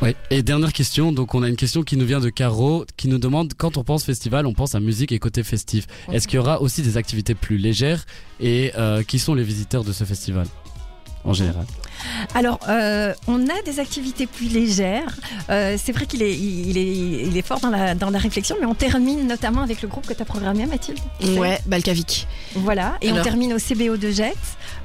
Oui. 0.00 0.14
Et 0.30 0.42
dernière 0.42 0.72
question, 0.72 1.12
donc 1.12 1.34
on 1.34 1.42
a 1.42 1.48
une 1.48 1.56
question 1.56 1.82
qui 1.82 1.96
nous 1.96 2.06
vient 2.06 2.20
de 2.20 2.30
Caro, 2.30 2.86
qui 2.96 3.08
nous 3.08 3.18
demande 3.18 3.52
quand 3.54 3.76
on 3.76 3.84
pense 3.84 4.04
festival, 4.04 4.46
on 4.46 4.54
pense 4.54 4.74
à 4.74 4.80
musique 4.80 5.12
et 5.12 5.18
côté 5.18 5.42
festif. 5.42 5.86
Est-ce 6.12 6.26
qu'il 6.26 6.36
y 6.36 6.38
aura 6.38 6.62
aussi 6.62 6.82
des 6.82 6.96
activités 6.96 7.34
plus 7.34 7.58
légères 7.58 8.06
et 8.40 8.72
euh, 8.78 9.02
qui 9.02 9.18
sont 9.18 9.34
les 9.34 9.42
visiteurs 9.42 9.84
de 9.84 9.92
ce 9.92 10.04
festival? 10.04 10.46
En 11.24 11.32
général 11.32 11.64
Alors, 12.34 12.58
euh, 12.68 13.12
on 13.26 13.48
a 13.48 13.62
des 13.64 13.80
activités 13.80 14.26
plus 14.26 14.46
légères. 14.48 15.16
Euh, 15.50 15.76
c'est 15.82 15.92
vrai 15.92 16.06
qu'il 16.06 16.22
est, 16.22 16.36
il 16.36 16.78
est, 16.78 17.26
il 17.26 17.36
est 17.36 17.46
fort 17.46 17.60
dans 17.60 17.70
la, 17.70 17.94
dans 17.94 18.10
la 18.10 18.18
réflexion, 18.18 18.56
mais 18.60 18.66
on 18.66 18.74
termine 18.74 19.26
notamment 19.26 19.62
avec 19.62 19.82
le 19.82 19.88
groupe 19.88 20.06
que 20.06 20.14
tu 20.14 20.22
as 20.22 20.24
programmé, 20.24 20.66
Mathilde. 20.66 20.98
Ouais, 21.36 21.58
Balkavik. 21.66 22.26
Voilà, 22.54 22.96
et 23.02 23.08
Alors- 23.08 23.20
on 23.20 23.22
termine 23.22 23.52
au 23.52 23.58
CBO 23.58 23.96
de 23.96 24.10
Jet. 24.10 24.34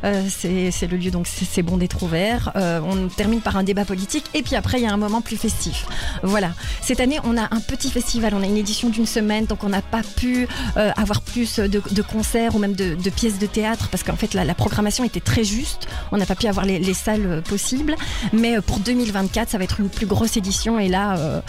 Euh, 0.04 0.24
c'est 0.30 0.72
c'est 0.72 0.88
le 0.88 0.98
lieu, 0.98 1.12
donc 1.12 1.28
c'est 1.28 1.46
c'est 1.46 1.62
bon 1.62 1.78
d'être 1.78 2.04
ouvert. 2.04 2.52
Euh, 2.56 2.82
on 2.86 3.08
termine 3.08 3.40
par 3.42 3.56
un 3.56 3.64
débat 3.64 3.86
politique, 3.86 4.26
et 4.34 4.42
puis 4.44 4.56
après, 4.56 4.80
il 4.80 4.84
y 4.84 4.88
a 4.88 4.92
un 4.92 4.98
moment 4.98 5.22
plus 5.22 5.38
festif. 5.38 5.86
Voilà. 6.24 6.52
Cette 6.82 7.00
année, 7.00 7.20
on 7.24 7.38
a 7.38 7.44
un 7.44 7.60
petit 7.62 7.90
festival, 7.90 8.34
on 8.34 8.42
a 8.42 8.46
une 8.46 8.58
édition 8.58 8.90
d'une 8.90 9.06
semaine, 9.06 9.46
donc 9.46 9.64
on 9.64 9.70
n'a 9.70 9.82
pas 9.82 10.02
pu 10.04 10.48
euh, 10.78 10.92
avoir 10.98 11.22
plus 11.22 11.60
de, 11.60 11.82
de 11.92 12.02
concerts 12.02 12.56
ou 12.56 12.60
même 12.60 12.74
de, 12.74 12.96
de 12.96 13.10
pièces 13.10 13.40
de 13.40 13.46
théâtre, 13.46 13.88
parce 13.90 14.04
qu'en 14.04 14.16
fait, 14.18 14.34
la, 14.34 14.44
la 14.44 14.56
programmation 14.56 15.04
était 15.06 15.20
très 15.22 15.44
juste. 15.46 15.88
On 16.12 16.20
n'a 16.24 16.28
pas 16.28 16.36
pu 16.36 16.48
avoir 16.48 16.66
les, 16.66 16.80
les 16.80 16.94
salles 16.94 17.26
euh, 17.26 17.42
possibles. 17.42 17.96
Mais 18.32 18.58
euh, 18.58 18.62
pour 18.62 18.80
2024, 18.80 19.50
ça 19.50 19.58
va 19.58 19.64
être 19.64 19.80
une 19.80 19.90
plus 19.90 20.06
grosse 20.06 20.38
édition, 20.38 20.80
et 20.80 20.88
là, 20.88 21.18
euh, 21.18 21.42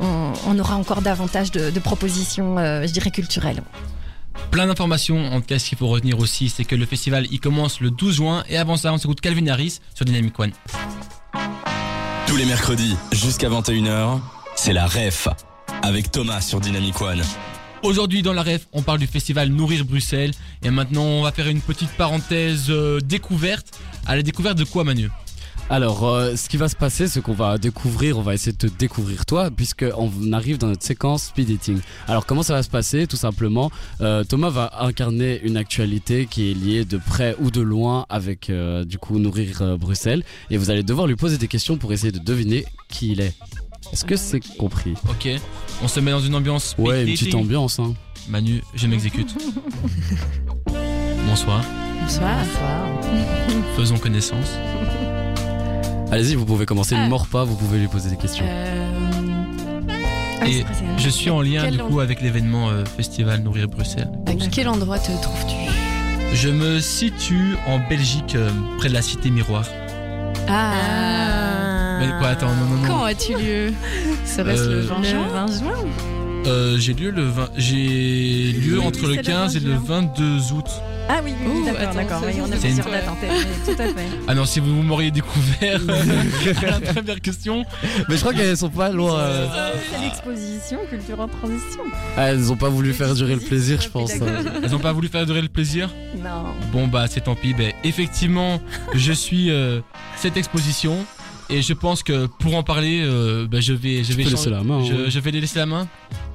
on, 0.00 0.32
on 0.46 0.58
aura 0.58 0.76
encore 0.76 1.02
davantage 1.02 1.50
de, 1.50 1.70
de 1.70 1.80
propositions, 1.80 2.58
euh, 2.58 2.86
je 2.86 2.92
dirais, 2.92 3.10
culturelles. 3.10 3.62
Plein 4.50 4.66
d'informations. 4.66 5.32
En 5.32 5.40
tout 5.40 5.46
cas, 5.46 5.58
ce 5.58 5.68
qu'il 5.68 5.78
faut 5.78 5.88
retenir 5.88 6.18
aussi, 6.18 6.48
c'est 6.48 6.64
que 6.64 6.76
le 6.76 6.86
festival 6.86 7.26
il 7.30 7.40
commence 7.40 7.80
le 7.80 7.90
12 7.90 8.14
juin. 8.14 8.44
Et 8.48 8.56
avant 8.56 8.76
ça, 8.76 8.92
on 8.92 8.98
s'écoute 8.98 9.20
Calvin 9.20 9.46
Harris 9.48 9.80
sur 9.94 10.04
Dynamic 10.04 10.38
One. 10.38 10.52
Tous 12.26 12.36
les 12.36 12.44
mercredis 12.44 12.94
jusqu'à 13.12 13.48
21h, 13.48 14.20
c'est 14.54 14.72
la 14.72 14.86
REF 14.86 15.28
avec 15.82 16.10
Thomas 16.10 16.40
sur 16.40 16.60
Dynamic 16.60 17.00
One. 17.00 17.22
Aujourd'hui, 17.82 18.22
dans 18.22 18.32
la 18.32 18.42
ref, 18.42 18.66
on 18.72 18.82
parle 18.82 18.98
du 18.98 19.06
festival 19.06 19.50
Nourrir 19.50 19.84
Bruxelles. 19.84 20.32
Et 20.62 20.70
maintenant, 20.70 21.04
on 21.04 21.22
va 21.22 21.30
faire 21.30 21.48
une 21.48 21.60
petite 21.60 21.90
parenthèse 21.90 22.66
euh, 22.70 23.00
découverte. 23.00 23.78
À 24.08 24.16
la 24.16 24.22
découverte 24.22 24.56
de 24.58 24.64
quoi, 24.64 24.84
Manu 24.84 25.10
Alors, 25.68 26.06
euh, 26.06 26.34
ce 26.34 26.48
qui 26.48 26.56
va 26.56 26.68
se 26.70 26.76
passer, 26.76 27.08
c'est 27.08 27.20
qu'on 27.20 27.34
va 27.34 27.58
découvrir, 27.58 28.16
on 28.18 28.22
va 28.22 28.32
essayer 28.32 28.52
de 28.52 28.56
te 28.56 28.66
découvrir 28.66 29.26
toi, 29.26 29.50
puisque 29.50 29.84
on 29.98 30.32
arrive 30.32 30.56
dans 30.56 30.68
notre 30.68 30.82
séquence 30.82 31.24
speed 31.24 31.48
dating. 31.48 31.78
Alors, 32.06 32.24
comment 32.24 32.42
ça 32.42 32.54
va 32.54 32.62
se 32.62 32.70
passer 32.70 33.06
Tout 33.06 33.16
simplement, 33.18 33.70
euh, 34.00 34.24
Thomas 34.24 34.48
va 34.48 34.72
incarner 34.80 35.40
une 35.42 35.58
actualité 35.58 36.26
qui 36.26 36.50
est 36.50 36.54
liée 36.54 36.84
de 36.86 36.96
près 36.96 37.36
ou 37.38 37.50
de 37.50 37.60
loin 37.60 38.06
avec, 38.08 38.48
euh, 38.48 38.84
du 38.84 38.96
coup, 38.96 39.18
Nourrir 39.18 39.60
euh, 39.60 39.76
Bruxelles, 39.76 40.24
et 40.50 40.56
vous 40.56 40.70
allez 40.70 40.82
devoir 40.82 41.06
lui 41.06 41.16
poser 41.16 41.36
des 41.36 41.48
questions 41.48 41.76
pour 41.76 41.92
essayer 41.92 42.12
de 42.12 42.18
deviner 42.18 42.64
qui 42.88 43.12
il 43.12 43.20
est. 43.20 43.34
Est-ce 43.92 44.06
que 44.06 44.16
c'est 44.16 44.40
compris 44.56 44.94
Ok. 45.10 45.28
On 45.82 45.88
se 45.88 46.00
met 46.00 46.10
dans 46.12 46.20
une 46.20 46.34
ambiance 46.34 46.68
speed 46.70 46.86
Ouais, 46.86 47.00
une 47.02 47.08
dating. 47.10 47.18
petite 47.18 47.34
ambiance. 47.34 47.78
Hein. 47.78 47.94
Manu, 48.28 48.62
je 48.74 48.86
m'exécute. 48.86 49.34
Bonsoir. 51.28 51.62
Bonsoir. 52.00 52.36
Faisons 53.76 53.98
connaissance. 53.98 54.56
Allez-y, 56.10 56.34
vous 56.34 56.46
pouvez 56.46 56.64
commencer. 56.66 56.94
Ne 56.96 57.02
Ah. 57.04 57.08
mord 57.08 57.26
pas, 57.26 57.44
vous 57.44 57.54
pouvez 57.54 57.78
lui 57.78 57.88
poser 57.88 58.10
des 58.10 58.16
questions. 58.16 58.44
Euh, 58.48 58.84
Ah, 60.40 60.48
Et. 60.48 60.64
Je 60.96 61.08
suis 61.08 61.30
en 61.30 61.42
lien 61.42 61.62
Quel 61.64 61.72
du 61.76 61.78
coup 61.82 62.00
avec 62.00 62.20
l'événement 62.22 62.70
euh, 62.70 62.84
festival 62.84 63.40
Nourrir 63.42 63.68
Bruxelles. 63.68 64.10
à 64.26 64.32
quel 64.50 64.68
endroit 64.68 64.98
te 64.98 65.10
trouves-tu? 65.20 65.56
Je 66.34 66.48
me 66.48 66.80
situe 66.80 67.56
en 67.66 67.78
Belgique, 67.88 68.34
euh, 68.36 68.50
près 68.78 68.88
de 68.88 68.94
la 68.94 69.02
cité 69.02 69.30
Miroir. 69.30 69.64
Ah. 70.48 71.98
Mais 72.00 72.08
quoi, 72.18 72.28
attends, 72.28 72.46
non, 72.54 72.76
non, 72.76 72.82
non. 72.82 72.86
Quand 72.88 73.04
as-tu 73.04 73.32
lieu? 73.34 73.72
Serait-ce 74.24 74.62
Euh, 74.62 74.74
le 74.76 74.80
20 74.82 75.02
juin 75.02 75.24
Le 75.26 75.32
20 75.32 75.46
juin 75.58 75.88
Euh, 76.46 76.78
j'ai 76.78 76.94
lieu 76.94 77.10
le 77.10 77.24
20, 77.24 77.48
j'ai 77.56 78.52
lieu 78.52 78.78
Oui, 78.78 78.86
entre 78.86 79.00
oui, 79.00 79.06
le 79.08 79.14
c'est 79.14 79.16
le 79.16 79.22
15 79.22 79.56
et 79.56 79.60
le 79.60 79.72
20 79.72 79.80
22 80.16 80.52
août. 80.54 80.70
Ah 81.10 81.20
oui, 81.24 81.32
oui, 81.46 81.64
d'accord, 81.64 81.94
d'accord. 81.94 82.22
on 82.22 82.52
a 82.52 82.56
plusieurs 82.56 82.90
dates 82.90 83.08
en 83.08 83.14
tête. 83.16 83.30
Tout 83.64 83.82
à 83.82 83.86
fait. 83.86 84.06
Ah 84.26 84.34
non, 84.34 84.44
si 84.44 84.60
vous 84.60 84.82
m'auriez 84.82 85.10
découvert 85.10 85.80
la 86.62 86.92
première 86.92 87.20
question. 87.20 87.64
Mais 88.08 88.16
je 88.16 88.20
crois 88.20 88.34
qu'elles 88.34 88.56
sont 88.56 88.68
pas 88.68 88.90
loin. 88.90 89.18
euh. 89.18 89.72
C'est 89.90 90.00
l'exposition 90.02 90.78
Culture 90.90 91.20
en 91.20 91.28
transition. 91.28 91.80
Ah, 92.16 92.30
elles 92.30 92.52
ont 92.52 92.56
pas 92.56 92.68
voulu 92.68 92.92
faire 92.92 93.14
durer 93.14 93.34
le 93.34 93.40
plaisir, 93.40 93.80
je 93.80 93.88
pense. 93.88 94.12
Hein. 94.20 94.26
Elles 94.62 94.74
ont 94.74 94.78
pas 94.80 94.92
voulu 94.92 95.08
faire 95.08 95.24
durer 95.24 95.40
le 95.42 95.48
plaisir. 95.48 95.88
Non. 96.16 96.44
Bon 96.72 96.86
bah 96.86 97.06
c'est 97.08 97.22
tant 97.22 97.34
pis. 97.34 97.54
Ben, 97.54 97.72
effectivement, 97.84 98.60
je 98.94 99.12
suis 99.12 99.50
euh, 99.50 99.80
cette 100.16 100.36
exposition 100.36 100.96
et 101.50 101.62
je 101.62 101.72
pense 101.72 102.02
que 102.02 102.26
pour 102.26 102.54
en 102.56 102.62
parler, 102.62 103.00
euh, 103.02 103.46
ben, 103.50 103.62
je 103.62 103.72
vais, 103.72 104.04
je 104.04 104.12
vais 104.12 104.24
laisser 104.24 104.50
la 104.50 104.62
main. 104.62 104.84
Je, 104.84 104.92
hein. 104.92 104.96
je 105.08 105.18
vais 105.20 105.30
les 105.30 105.40
laisser 105.40 105.58
la 105.58 105.66
main. 105.66 105.88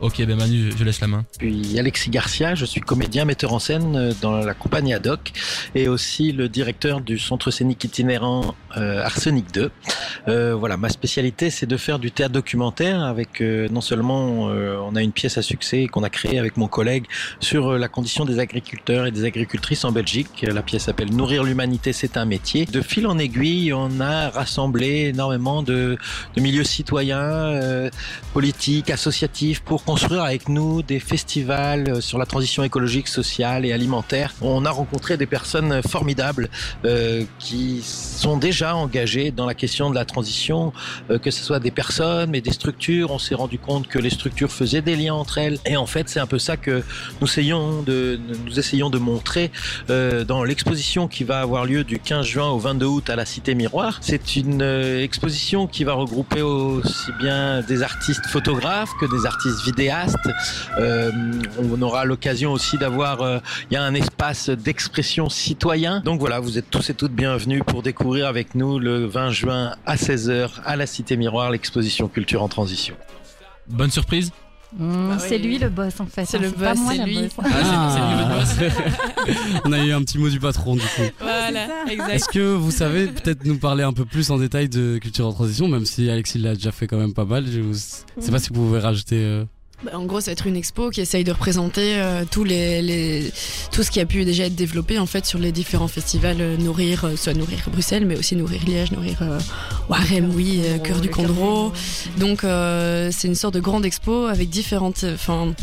Ok, 0.03 0.21
ben 0.25 0.35
Manu, 0.35 0.69
je, 0.69 0.77
je 0.77 0.83
laisse 0.83 0.99
la 0.99 1.07
main. 1.07 1.23
Je 1.39 1.45
suis 1.47 1.79
Alexis 1.79 2.09
Garcia, 2.09 2.55
je 2.55 2.65
suis 2.65 2.81
comédien, 2.81 3.23
metteur 3.23 3.53
en 3.53 3.59
scène 3.59 3.95
euh, 3.95 4.11
dans 4.21 4.33
la 4.35 4.53
compagnie 4.53 4.93
Adoc 4.93 5.31
et 5.75 5.87
aussi 5.87 6.33
le 6.33 6.49
directeur 6.49 6.99
du 6.99 7.17
centre 7.17 7.51
scénique 7.51 7.85
itinérant 7.85 8.53
euh, 8.75 9.01
Arsenic 9.01 9.53
2. 9.53 9.71
Euh, 10.27 10.55
voilà, 10.55 10.75
ma 10.75 10.89
spécialité 10.89 11.49
c'est 11.49 11.67
de 11.67 11.77
faire 11.77 11.99
du 11.99 12.11
théâtre 12.11 12.33
documentaire 12.33 13.01
avec 13.01 13.39
euh, 13.39 13.69
non 13.69 13.79
seulement 13.79 14.49
euh, 14.49 14.77
on 14.83 14.97
a 14.97 15.01
une 15.01 15.13
pièce 15.13 15.37
à 15.37 15.41
succès 15.41 15.87
qu'on 15.87 16.03
a 16.03 16.09
créée 16.09 16.37
avec 16.37 16.57
mon 16.57 16.67
collègue 16.67 17.05
sur 17.39 17.69
euh, 17.69 17.77
la 17.77 17.87
condition 17.87 18.25
des 18.25 18.39
agriculteurs 18.39 19.05
et 19.05 19.11
des 19.11 19.23
agricultrices 19.23 19.85
en 19.85 19.93
Belgique. 19.93 20.45
La 20.45 20.63
pièce 20.63 20.83
s'appelle 20.83 21.15
Nourrir 21.15 21.45
l'humanité, 21.45 21.93
c'est 21.93 22.17
un 22.17 22.25
métier. 22.25 22.65
De 22.65 22.81
fil 22.81 23.07
en 23.07 23.17
aiguille, 23.17 23.71
on 23.71 24.01
a 24.01 24.29
rassemblé 24.31 25.11
énormément 25.13 25.63
de, 25.63 25.97
de 26.35 26.41
milieux 26.41 26.65
citoyens, 26.65 27.89
politiques, 28.33 28.89
associatifs 28.89 29.61
pour 29.61 29.83
construire 29.93 30.23
avec 30.23 30.49
nous 30.49 30.81
des 30.81 30.99
festivals 30.99 31.87
euh, 31.87 32.01
sur 32.01 32.17
la 32.17 32.25
transition 32.25 32.63
écologique, 32.63 33.07
sociale 33.07 33.63
et 33.63 33.73
alimentaire. 33.73 34.33
On 34.41 34.65
a 34.65 34.71
rencontré 34.71 35.17
des 35.17 35.27
personnes 35.27 35.83
formidables 35.83 36.49
euh, 36.83 37.25
qui 37.37 37.83
sont 37.83 38.37
déjà 38.37 38.75
engagées 38.75 39.29
dans 39.29 39.45
la 39.45 39.53
question 39.53 39.89
de 39.89 39.95
la 39.95 40.05
transition, 40.05 40.73
euh, 41.11 41.19
que 41.19 41.29
ce 41.29 41.43
soit 41.43 41.59
des 41.59 41.71
personnes, 41.71 42.31
mais 42.31 42.41
des 42.41 42.51
structures. 42.51 43.11
On 43.11 43.19
s'est 43.19 43.35
rendu 43.35 43.59
compte 43.59 43.87
que 43.87 43.99
les 43.99 44.09
structures 44.09 44.51
faisaient 44.51 44.81
des 44.81 44.95
liens 44.95 45.13
entre 45.13 45.37
elles. 45.37 45.59
Et 45.65 45.77
en 45.77 45.85
fait, 45.85 46.09
c'est 46.09 46.19
un 46.19 46.25
peu 46.27 46.39
ça 46.39 46.57
que 46.57 46.83
nous 47.21 47.27
essayons 47.27 47.81
de, 47.83 48.19
nous 48.45 48.59
essayons 48.59 48.89
de 48.89 48.97
montrer 48.97 49.51
euh, 49.89 50.23
dans 50.23 50.43
l'exposition 50.43 51.07
qui 51.07 51.23
va 51.23 51.41
avoir 51.41 51.65
lieu 51.65 51.83
du 51.83 51.99
15 51.99 52.25
juin 52.25 52.49
au 52.49 52.59
22 52.59 52.85
août 52.85 53.09
à 53.09 53.15
la 53.15 53.25
Cité 53.25 53.55
Miroir. 53.55 53.99
C'est 54.01 54.35
une 54.35 54.61
euh, 54.61 55.03
exposition 55.03 55.67
qui 55.67 55.83
va 55.83 55.93
regrouper 55.93 56.41
aussi 56.41 57.11
bien 57.19 57.61
des 57.61 57.83
artistes 57.83 58.25
photographes 58.27 58.91
que 58.99 59.05
des 59.05 59.25
artistes 59.25 59.63
vidéastes. 59.77 60.15
Euh, 60.77 61.11
on 61.71 61.81
aura 61.81 62.05
l'occasion 62.05 62.51
aussi 62.51 62.77
d'avoir, 62.77 63.21
euh, 63.21 63.39
il 63.69 63.73
y 63.73 63.77
a 63.77 63.83
un 63.83 63.93
espace 63.93 64.49
d'expression 64.49 65.29
citoyen. 65.29 66.01
Donc 66.01 66.19
voilà, 66.19 66.39
vous 66.39 66.57
êtes 66.57 66.69
tous 66.69 66.89
et 66.89 66.93
toutes 66.93 67.13
bienvenus 67.13 67.63
pour 67.65 67.81
découvrir 67.83 68.27
avec 68.27 68.55
nous 68.55 68.79
le 68.79 69.05
20 69.05 69.31
juin 69.31 69.75
à 69.85 69.95
16h 69.95 70.49
à 70.65 70.75
la 70.75 70.85
Cité 70.85 71.17
Miroir 71.17 71.49
l'exposition 71.51 72.07
Culture 72.07 72.43
en 72.43 72.47
transition. 72.47 72.95
Bonne 73.67 73.91
surprise. 73.91 74.31
Mmh, 74.75 75.09
Bah 75.09 75.17
c'est 75.19 75.35
oui. 75.35 75.41
lui 75.43 75.57
le 75.59 75.69
boss 75.69 75.99
en 75.99 76.07
fait. 76.07 76.25
C'est 76.25 76.37
hein, 76.37 76.41
le 76.41 76.49
boss, 76.49 76.79
c'est 76.89 77.05
lui. 77.05 77.15
boss. 77.21 77.31
Ah, 77.37 77.43
c'est- 78.49 78.57
c'est 78.57 78.65
lui 78.65 78.65
votre 78.73 78.73
boss. 78.73 79.61
On 79.65 79.71
a 79.71 79.77
eu 79.85 79.91
un 79.91 80.01
petit 80.01 80.17
mot 80.17 80.29
du 80.29 80.39
patron 80.39 80.73
du 80.75 80.81
coup. 80.81 81.03
Voilà, 81.19 81.67
exact. 81.91 82.09
Est-ce 82.09 82.27
que 82.27 82.53
vous 82.55 82.71
savez 82.71 83.05
peut-être 83.05 83.45
nous 83.45 83.59
parler 83.59 83.83
un 83.83 83.93
peu 83.93 84.03
plus 84.03 84.31
en 84.31 84.39
détail 84.39 84.69
de 84.69 84.97
culture 84.97 85.27
en 85.27 85.31
transition, 85.33 85.67
même 85.67 85.85
si 85.85 86.09
Alexis 86.09 86.39
l'a 86.39 86.55
déjà 86.55 86.71
fait 86.71 86.87
quand 86.87 86.97
même 86.97 87.13
pas 87.13 87.23
mal. 87.25 87.45
Je 87.51 87.59
vous- 87.61 87.75
sais 87.75 88.31
pas 88.31 88.39
si 88.39 88.49
vous 88.49 88.55
pouvez 88.65 88.79
rajouter. 88.79 89.17
euh, 89.23 89.45
en 89.91 90.05
gros, 90.05 90.21
ça 90.21 90.27
va 90.27 90.31
être 90.33 90.47
une 90.47 90.55
expo 90.55 90.89
qui 90.89 91.01
essaye 91.01 91.23
de 91.23 91.31
représenter 91.31 91.95
euh, 91.95 92.23
tous 92.29 92.43
les, 92.43 93.31
tout 93.71 93.83
ce 93.83 93.91
qui 93.91 93.99
a 93.99 94.05
pu 94.05 94.23
déjà 94.25 94.45
être 94.45 94.55
développé 94.55 94.99
en 94.99 95.05
fait 95.05 95.25
sur 95.25 95.39
les 95.39 95.51
différents 95.51 95.87
festivals 95.87 96.39
euh, 96.39 96.57
nourrir, 96.57 97.05
euh, 97.05 97.15
soit 97.15 97.33
nourrir 97.33 97.59
Bruxelles, 97.71 98.05
mais 98.05 98.17
aussi 98.17 98.35
nourrir 98.35 98.61
Liège, 98.65 98.91
nourrir 98.91 99.21
Warem, 99.89 100.31
oui, 100.33 100.61
Cœur 100.83 101.01
du 101.01 101.09
Condro. 101.09 101.73
Donc 102.17 102.41
c'est 102.41 103.27
une 103.27 103.35
sorte 103.35 103.55
de 103.55 103.59
grande 103.59 103.85
expo 103.85 104.25
avec 104.25 104.49
différentes, 104.49 105.05
enfin 105.13 105.53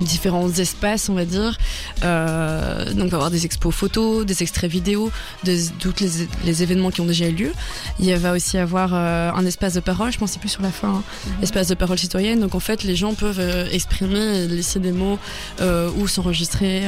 différents 0.00 0.50
espaces, 0.50 1.08
on 1.08 1.14
va 1.14 1.24
dire. 1.24 1.56
Euh, 2.02 2.92
donc 2.92 3.06
on 3.06 3.08
va 3.08 3.16
avoir 3.16 3.30
des 3.30 3.44
expos 3.44 3.74
photos, 3.74 4.26
des 4.26 4.42
extraits 4.42 4.70
vidéo 4.70 5.10
de 5.44 5.56
tous 5.78 5.94
les, 6.00 6.28
les 6.44 6.62
événements 6.62 6.90
qui 6.90 7.00
ont 7.00 7.06
déjà 7.06 7.28
eu 7.28 7.32
lieu. 7.32 7.52
Il 8.00 8.14
va 8.16 8.32
aussi 8.32 8.58
avoir 8.58 8.90
euh, 8.92 9.30
un 9.32 9.46
espace 9.46 9.74
de 9.74 9.80
parole, 9.80 10.12
je 10.12 10.18
c'est 10.26 10.40
plus 10.40 10.48
sur 10.48 10.62
la 10.62 10.70
fin, 10.70 10.88
hein, 10.88 11.02
espace 11.42 11.68
de 11.68 11.74
parole 11.74 11.98
citoyenne. 11.98 12.40
Donc 12.40 12.54
en 12.54 12.60
fait 12.60 12.82
les 12.82 12.96
gens 12.96 13.14
peuvent 13.14 13.40
euh, 13.40 13.68
exprimer, 13.70 14.46
laisser 14.48 14.80
des 14.80 14.92
mots 14.92 15.18
euh, 15.60 15.90
ou 15.98 16.08
s'enregistrer 16.08 16.82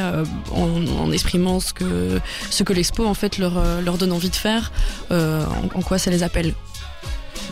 en, 0.53 0.87
en 0.87 1.12
exprimant 1.12 1.61
ce 1.61 1.73
que 1.73 2.21
ce 2.51 2.62
que 2.62 2.73
l'expo 2.73 3.07
en 3.07 3.14
fait 3.14 3.38
leur 3.38 3.55
leur 3.83 3.99
donne 3.99 4.12
envie 4.12 4.31
de 4.31 4.37
faire, 4.37 4.73
en, 5.11 5.45
en 5.75 5.83
quoi 5.83 5.99
ça 5.99 6.11
les 6.11 6.23
appelle. 6.23 6.55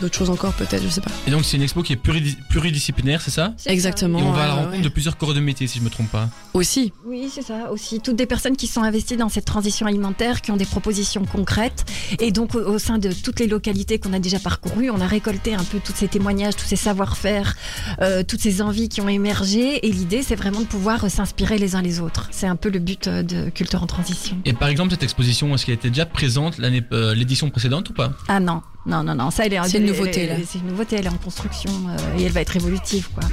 D'autres 0.01 0.17
choses 0.17 0.29
encore 0.29 0.53
peut-être, 0.53 0.83
je 0.83 0.89
sais 0.89 1.01
pas. 1.01 1.11
Et 1.27 1.31
donc 1.31 1.45
c'est 1.45 1.57
une 1.57 1.63
expo 1.63 1.83
qui 1.83 1.93
est 1.93 2.01
pluri- 2.03 2.37
pluridisciplinaire, 2.49 3.21
c'est 3.21 3.31
ça? 3.31 3.53
Exactement. 3.65 4.19
Et 4.19 4.23
on 4.23 4.31
va 4.31 4.43
à 4.43 4.47
la 4.47 4.53
rencontre 4.55 4.77
ouais. 4.77 4.81
de 4.81 4.89
plusieurs 4.89 5.17
corps 5.17 5.33
de 5.33 5.39
métier, 5.39 5.67
si 5.67 5.79
je 5.79 5.83
me 5.83 5.89
trompe 5.89 6.09
pas. 6.09 6.29
Aussi. 6.53 6.93
Oui, 7.05 7.29
c'est 7.33 7.41
ça 7.41 7.71
aussi. 7.71 7.99
Toutes 7.99 8.15
des 8.15 8.25
personnes 8.25 8.55
qui 8.55 8.67
sont 8.67 8.81
investies 8.83 9.17
dans 9.17 9.29
cette 9.29 9.45
transition 9.45 9.85
alimentaire, 9.87 10.41
qui 10.41 10.51
ont 10.51 10.57
des 10.57 10.65
propositions 10.65 11.25
concrètes. 11.25 11.85
Et 12.19 12.31
donc, 12.31 12.55
au, 12.55 12.59
au 12.59 12.79
sein 12.79 12.97
de 12.97 13.11
toutes 13.11 13.39
les 13.39 13.47
localités 13.47 13.99
qu'on 13.99 14.13
a 14.13 14.19
déjà 14.19 14.39
parcourues, 14.39 14.89
on 14.89 15.01
a 15.01 15.07
récolté 15.07 15.53
un 15.53 15.63
peu 15.63 15.79
tous 15.83 15.93
ces 15.95 16.07
témoignages, 16.07 16.55
tous 16.55 16.65
ces 16.65 16.75
savoir-faire, 16.75 17.55
euh, 18.01 18.23
toutes 18.23 18.41
ces 18.41 18.61
envies 18.61 18.89
qui 18.89 19.01
ont 19.01 19.09
émergé. 19.09 19.85
Et 19.85 19.91
l'idée, 19.91 20.23
c'est 20.23 20.35
vraiment 20.35 20.61
de 20.61 20.65
pouvoir 20.65 21.03
euh, 21.03 21.09
s'inspirer 21.09 21.57
les 21.57 21.75
uns 21.75 21.81
les 21.81 21.99
autres. 21.99 22.27
C'est 22.31 22.47
un 22.47 22.55
peu 22.55 22.69
le 22.69 22.79
but 22.79 23.07
euh, 23.07 23.23
de 23.23 23.49
Culture 23.49 23.83
en 23.83 23.87
Transition. 23.87 24.37
Et 24.45 24.53
par 24.53 24.69
exemple, 24.69 24.91
cette 24.91 25.03
exposition, 25.03 25.53
est-ce 25.53 25.65
qu'elle 25.65 25.75
était 25.75 25.89
déjà 25.89 26.05
présente 26.05 26.57
l'année, 26.57 26.83
euh, 26.91 27.13
l'édition 27.13 27.49
précédente 27.49 27.89
ou 27.89 27.93
pas? 27.93 28.13
Ah 28.27 28.39
non, 28.39 28.61
non, 28.85 29.03
non, 29.03 29.15
non. 29.15 29.31
Ça, 29.31 29.45
elle 29.45 29.53
est, 29.53 29.59
C'est 29.67 29.77
une 29.79 29.85
nouveauté, 29.87 30.21
elle- 30.23 30.29
là. 30.39 30.45
C'est 30.47 30.59
une 30.59 30.67
nouveauté, 30.67 30.95
elle 30.99 31.05
est 31.05 31.09
en 31.09 31.17
construction 31.17 31.71
euh, 31.89 32.17
et 32.19 32.23
elle 32.23 32.31
va 32.31 32.41
être 32.41 32.55
évolutive, 32.55 33.09
quoi. 33.13 33.23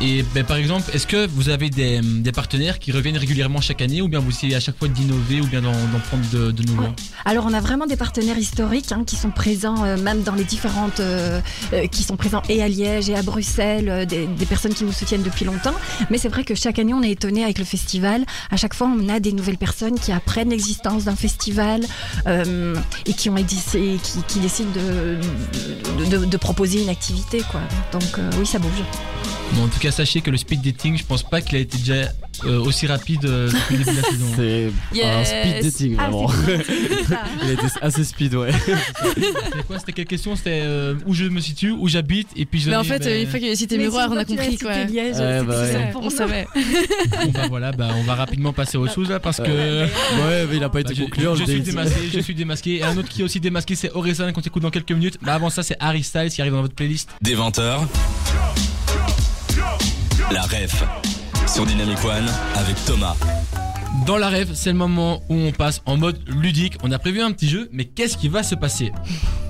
Et 0.00 0.22
ben, 0.34 0.44
par 0.44 0.58
exemple, 0.58 0.84
est-ce 0.92 1.06
que 1.06 1.26
vous 1.26 1.48
avez 1.48 1.70
des, 1.70 2.00
des 2.02 2.30
partenaires 2.32 2.78
qui 2.78 2.92
reviennent 2.92 3.16
régulièrement 3.16 3.62
chaque 3.62 3.80
année 3.80 4.02
ou 4.02 4.08
bien 4.08 4.18
vous 4.20 4.28
essayez 4.30 4.54
à 4.54 4.60
chaque 4.60 4.78
fois 4.78 4.88
d'innover 4.88 5.40
ou 5.40 5.46
bien 5.46 5.62
d'en, 5.62 5.72
prendre 5.72 6.28
de, 6.32 6.50
de 6.50 6.62
nouveaux 6.64 6.82
Ouais. 6.82 6.90
Alors 7.24 7.46
on 7.48 7.54
a 7.54 7.60
vraiment 7.60 7.86
des 7.86 7.96
partenaires 7.96 8.36
historiques 8.38 8.92
hein, 8.92 9.04
qui 9.06 9.16
sont 9.16 9.30
présents 9.30 9.84
euh, 9.84 9.96
même 9.96 10.22
dans 10.22 10.34
les 10.34 10.44
différentes, 10.44 11.00
euh, 11.00 11.40
euh, 11.72 11.86
qui 11.86 12.02
sont 12.02 12.16
présents 12.18 12.42
et 12.50 12.62
à 12.62 12.68
Liège 12.68 13.08
et 13.08 13.16
à 13.16 13.22
Bruxelles, 13.22 14.04
des, 14.06 14.26
des 14.26 14.44
personnes 14.46 14.74
qui 14.74 14.84
nous 14.84 14.92
soutiennent 14.92 15.22
depuis 15.22 15.46
longtemps. 15.46 15.74
Mais 16.10 16.18
c'est 16.18 16.28
vrai 16.28 16.44
que 16.44 16.54
chaque 16.54 16.78
année 16.78 16.92
on 16.92 17.02
est 17.02 17.12
étonné 17.12 17.42
avec 17.42 17.58
le 17.58 17.64
festival. 17.64 18.26
À 18.50 18.56
chaque 18.58 18.74
fois 18.74 18.88
on 18.94 19.08
a 19.08 19.18
des 19.18 19.32
nouvelles 19.32 19.56
personnes 19.58 19.98
qui 19.98 20.12
apprennent 20.12 20.50
l'existence 20.50 21.04
d'un 21.04 21.16
festival 21.16 21.80
et 22.26 23.12
qui 23.14 23.30
ont 23.30 23.36
édité- 23.38 23.98
qui, 24.02 24.18
qui 24.28 24.40
décident 24.40 24.70
de, 24.72 26.04
de, 26.04 26.18
de- 26.18 26.24
de 26.26 26.36
proposer 26.36 26.82
une 26.82 26.90
activité 26.90 27.42
quoi. 27.50 27.60
Donc 27.92 28.20
oui 28.38 28.44
ça 28.46 28.58
bouge. 28.58 28.70
Bon, 29.54 29.62
En 29.64 29.68
tout 29.68 29.78
cas, 29.78 29.85
sachez 29.90 30.20
que 30.20 30.30
le 30.30 30.36
speed 30.36 30.62
dating, 30.62 30.96
je 30.98 31.04
pense 31.04 31.22
pas 31.22 31.40
qu'il 31.40 31.56
a 31.56 31.60
été 31.60 31.78
déjà 31.78 32.08
euh, 32.44 32.60
aussi 32.60 32.86
rapide 32.86 33.24
euh, 33.24 33.50
depuis 33.50 33.76
le 33.76 33.84
début 33.84 33.96
de 33.96 34.02
la 34.02 34.08
saison. 34.10 34.26
C'est 34.36 35.04
un 35.04 35.24
speed 35.24 35.62
dating, 35.62 35.96
Ah, 35.98 36.02
vraiment. 36.10 36.30
Il 37.44 37.50
était 37.50 37.66
assez 37.80 38.04
speed, 38.04 38.34
ouais. 38.34 38.50
C'était 38.52 39.62
quoi 39.66 39.78
C'était 39.78 39.92
quelle 39.92 40.06
question? 40.06 40.36
C'était 40.36 40.60
euh, 40.64 40.94
où 41.06 41.14
je 41.14 41.24
me 41.24 41.40
situe, 41.40 41.70
où 41.70 41.88
j'habite, 41.88 42.28
et 42.36 42.44
puis 42.46 42.60
je. 42.60 42.70
Mais 42.70 42.76
en 42.76 42.84
fait, 42.84 43.06
euh, 43.06 43.22
une 43.22 43.28
fois 43.28 43.38
qu'il 43.38 43.50
a 43.50 43.56
cité 43.56 43.78
miroir, 43.78 44.08
on 44.12 44.16
a 44.16 44.24
compris 44.24 44.58
quoi. 44.58 44.84
Liège, 44.84 45.16
Ouais, 45.16 45.42
bah 45.42 45.60
ouais. 45.62 45.90
pour 45.92 46.04
On 46.04 46.10
savait. 46.10 46.46
bon, 46.54 47.30
bah, 47.32 47.46
voilà, 47.48 47.72
bah, 47.72 47.88
on 47.96 48.02
va 48.02 48.14
rapidement 48.14 48.52
passer 48.52 48.76
aux 48.76 48.88
choses 48.88 49.08
là 49.10 49.20
parce 49.20 49.38
que. 49.38 49.84
Ouais, 49.84 50.46
mais 50.50 50.56
il 50.56 50.64
a 50.64 50.68
pas 50.68 50.74
Bah, 50.82 50.90
été 50.90 50.94
je, 50.94 51.02
concluant. 51.04 51.34
je 51.34 51.44
suis 51.44 51.60
démasqué, 51.62 52.00
je 52.12 52.20
suis 52.20 52.34
démasqué. 52.34 52.76
Et 52.76 52.82
un 52.82 52.96
autre 52.96 53.08
qui 53.08 53.22
est 53.22 53.24
aussi 53.24 53.40
démasqué, 53.40 53.74
c'est 53.74 53.90
Orelsan 53.92 54.32
qu'on 54.32 54.40
écoute 54.40 54.62
dans 54.62 54.70
quelques 54.70 54.92
minutes. 54.92 55.18
Mais 55.22 55.30
avant 55.32 55.50
ça, 55.50 55.62
c'est 55.62 55.76
Harry 55.80 56.02
Styles 56.02 56.30
qui 56.30 56.40
arrive 56.40 56.52
dans 56.52 56.62
votre 56.62 56.74
playlist. 56.74 57.08
Des 57.22 57.34
20h. 57.36 57.80
La 60.32 60.42
ref 60.42 60.82
sur 61.46 61.64
Dynamic 61.64 62.04
One 62.04 62.26
avec 62.56 62.74
Thomas. 62.84 63.14
Dans 64.06 64.16
la 64.16 64.28
rêve, 64.28 64.50
c'est 64.54 64.70
le 64.72 64.76
moment 64.76 65.22
où 65.28 65.34
on 65.34 65.52
passe 65.52 65.82
en 65.86 65.96
mode 65.96 66.18
ludique. 66.26 66.74
On 66.82 66.90
a 66.90 66.98
prévu 66.98 67.20
un 67.22 67.30
petit 67.30 67.48
jeu, 67.48 67.68
mais 67.72 67.84
qu'est-ce 67.84 68.16
qui 68.16 68.28
va 68.28 68.42
se 68.42 68.56
passer? 68.56 68.90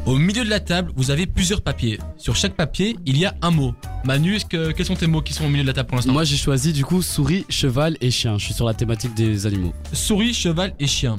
Au 0.04 0.16
milieu 0.16 0.44
de 0.44 0.50
la 0.50 0.60
table, 0.60 0.92
vous 0.94 1.10
avez 1.10 1.26
plusieurs 1.26 1.62
papiers. 1.62 1.98
Sur 2.18 2.36
chaque 2.36 2.54
papier, 2.54 2.94
il 3.06 3.16
y 3.16 3.24
a 3.24 3.34
un 3.40 3.50
mot. 3.50 3.74
Manu, 4.04 4.38
que, 4.48 4.70
quels 4.72 4.84
sont 4.84 4.94
tes 4.94 5.06
mots 5.06 5.22
qui 5.22 5.32
sont 5.32 5.46
au 5.46 5.48
milieu 5.48 5.62
de 5.62 5.68
la 5.68 5.72
table 5.72 5.88
pour 5.88 5.96
l'instant? 5.96 6.12
Moi 6.12 6.24
j'ai 6.24 6.36
choisi 6.36 6.74
du 6.74 6.84
coup 6.84 7.00
souris, 7.00 7.46
cheval 7.48 7.96
et 8.02 8.10
chien. 8.10 8.36
Je 8.36 8.44
suis 8.44 8.54
sur 8.54 8.66
la 8.66 8.74
thématique 8.74 9.14
des 9.14 9.46
animaux. 9.46 9.72
Souris, 9.94 10.34
cheval 10.34 10.74
et 10.78 10.86
chien. 10.86 11.16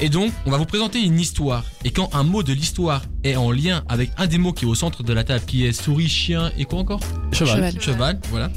Et 0.00 0.08
donc, 0.08 0.32
on 0.44 0.50
va 0.50 0.56
vous 0.58 0.64
présenter 0.64 1.00
une 1.00 1.18
histoire. 1.20 1.64
Et 1.84 1.90
quand 1.90 2.10
un 2.14 2.24
mot 2.24 2.42
de 2.42 2.52
l'histoire 2.52 3.02
est 3.22 3.36
en 3.36 3.50
lien 3.52 3.84
avec 3.88 4.10
un 4.18 4.26
des 4.26 4.38
mots 4.38 4.52
qui 4.52 4.64
est 4.64 4.68
au 4.68 4.74
centre 4.74 5.02
de 5.02 5.12
la 5.12 5.22
table, 5.24 5.44
qui 5.46 5.64
est 5.64 5.72
souris, 5.72 6.08
chien 6.08 6.50
et 6.58 6.64
quoi 6.64 6.80
encore? 6.80 7.00
Cheval. 7.32 7.56
Cheval. 7.56 7.80
Cheval, 7.80 8.20
voilà. 8.30 8.50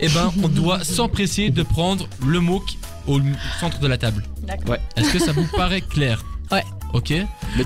Et 0.00 0.08
ben, 0.08 0.32
on 0.42 0.48
doit 0.48 0.84
s'empresser 0.84 1.50
de 1.50 1.62
prendre 1.62 2.08
le 2.24 2.40
mot 2.40 2.60
qui- 2.60 2.78
au 3.08 3.20
centre 3.60 3.78
de 3.80 3.86
la 3.86 3.98
table. 3.98 4.24
D'accord. 4.46 4.70
Ouais. 4.70 4.80
Est-ce 4.96 5.12
que 5.12 5.18
ça 5.18 5.32
vous 5.32 5.46
paraît 5.56 5.80
clair? 5.80 6.24
Ouais. 6.50 6.64
Ok. 6.92 7.12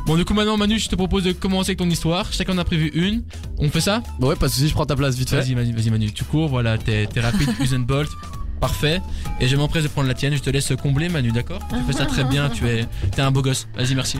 Bon, 0.06 0.16
du 0.16 0.24
coup, 0.24 0.32
maintenant, 0.34 0.56
Manu, 0.56 0.78
je 0.78 0.88
te 0.88 0.96
propose 0.96 1.24
de 1.24 1.32
commencer 1.32 1.70
avec 1.70 1.78
ton 1.78 1.88
histoire. 1.90 2.32
Chacun 2.32 2.54
en 2.54 2.58
a 2.58 2.64
prévu 2.64 2.88
une. 2.94 3.22
On 3.58 3.68
fait 3.68 3.80
ça? 3.82 4.02
Ouais, 4.18 4.34
pas 4.34 4.48
de 4.48 4.52
soucis, 4.52 4.68
je 4.68 4.74
prends 4.74 4.86
ta 4.86 4.96
place 4.96 5.14
vite 5.16 5.28
fait. 5.30 5.36
Vas-y, 5.36 5.54
vas-y, 5.54 5.72
vas-y, 5.72 5.90
Manu. 5.90 6.10
Tu 6.12 6.24
cours, 6.24 6.48
voilà, 6.48 6.78
t'es 6.78 7.06
t'es 7.06 7.20
rapide, 7.20 7.48
use 7.60 7.74
and 7.74 7.80
bolt. 7.80 8.10
Parfait. 8.60 9.00
Et 9.40 9.48
je 9.48 9.56
m'empresse 9.56 9.84
de 9.84 9.88
prendre 9.88 10.08
la 10.08 10.14
tienne. 10.14 10.34
Je 10.34 10.42
te 10.42 10.50
laisse 10.50 10.72
combler, 10.80 11.08
Manu, 11.08 11.32
d'accord? 11.32 11.60
Tu 11.70 11.76
fais 11.86 11.98
ça 11.98 12.06
très 12.06 12.24
bien. 12.24 12.50
Tu 12.50 12.68
es, 12.68 12.86
t'es 13.10 13.22
un 13.22 13.30
beau 13.30 13.42
gosse. 13.42 13.66
Vas-y, 13.74 13.94
merci. 13.94 14.18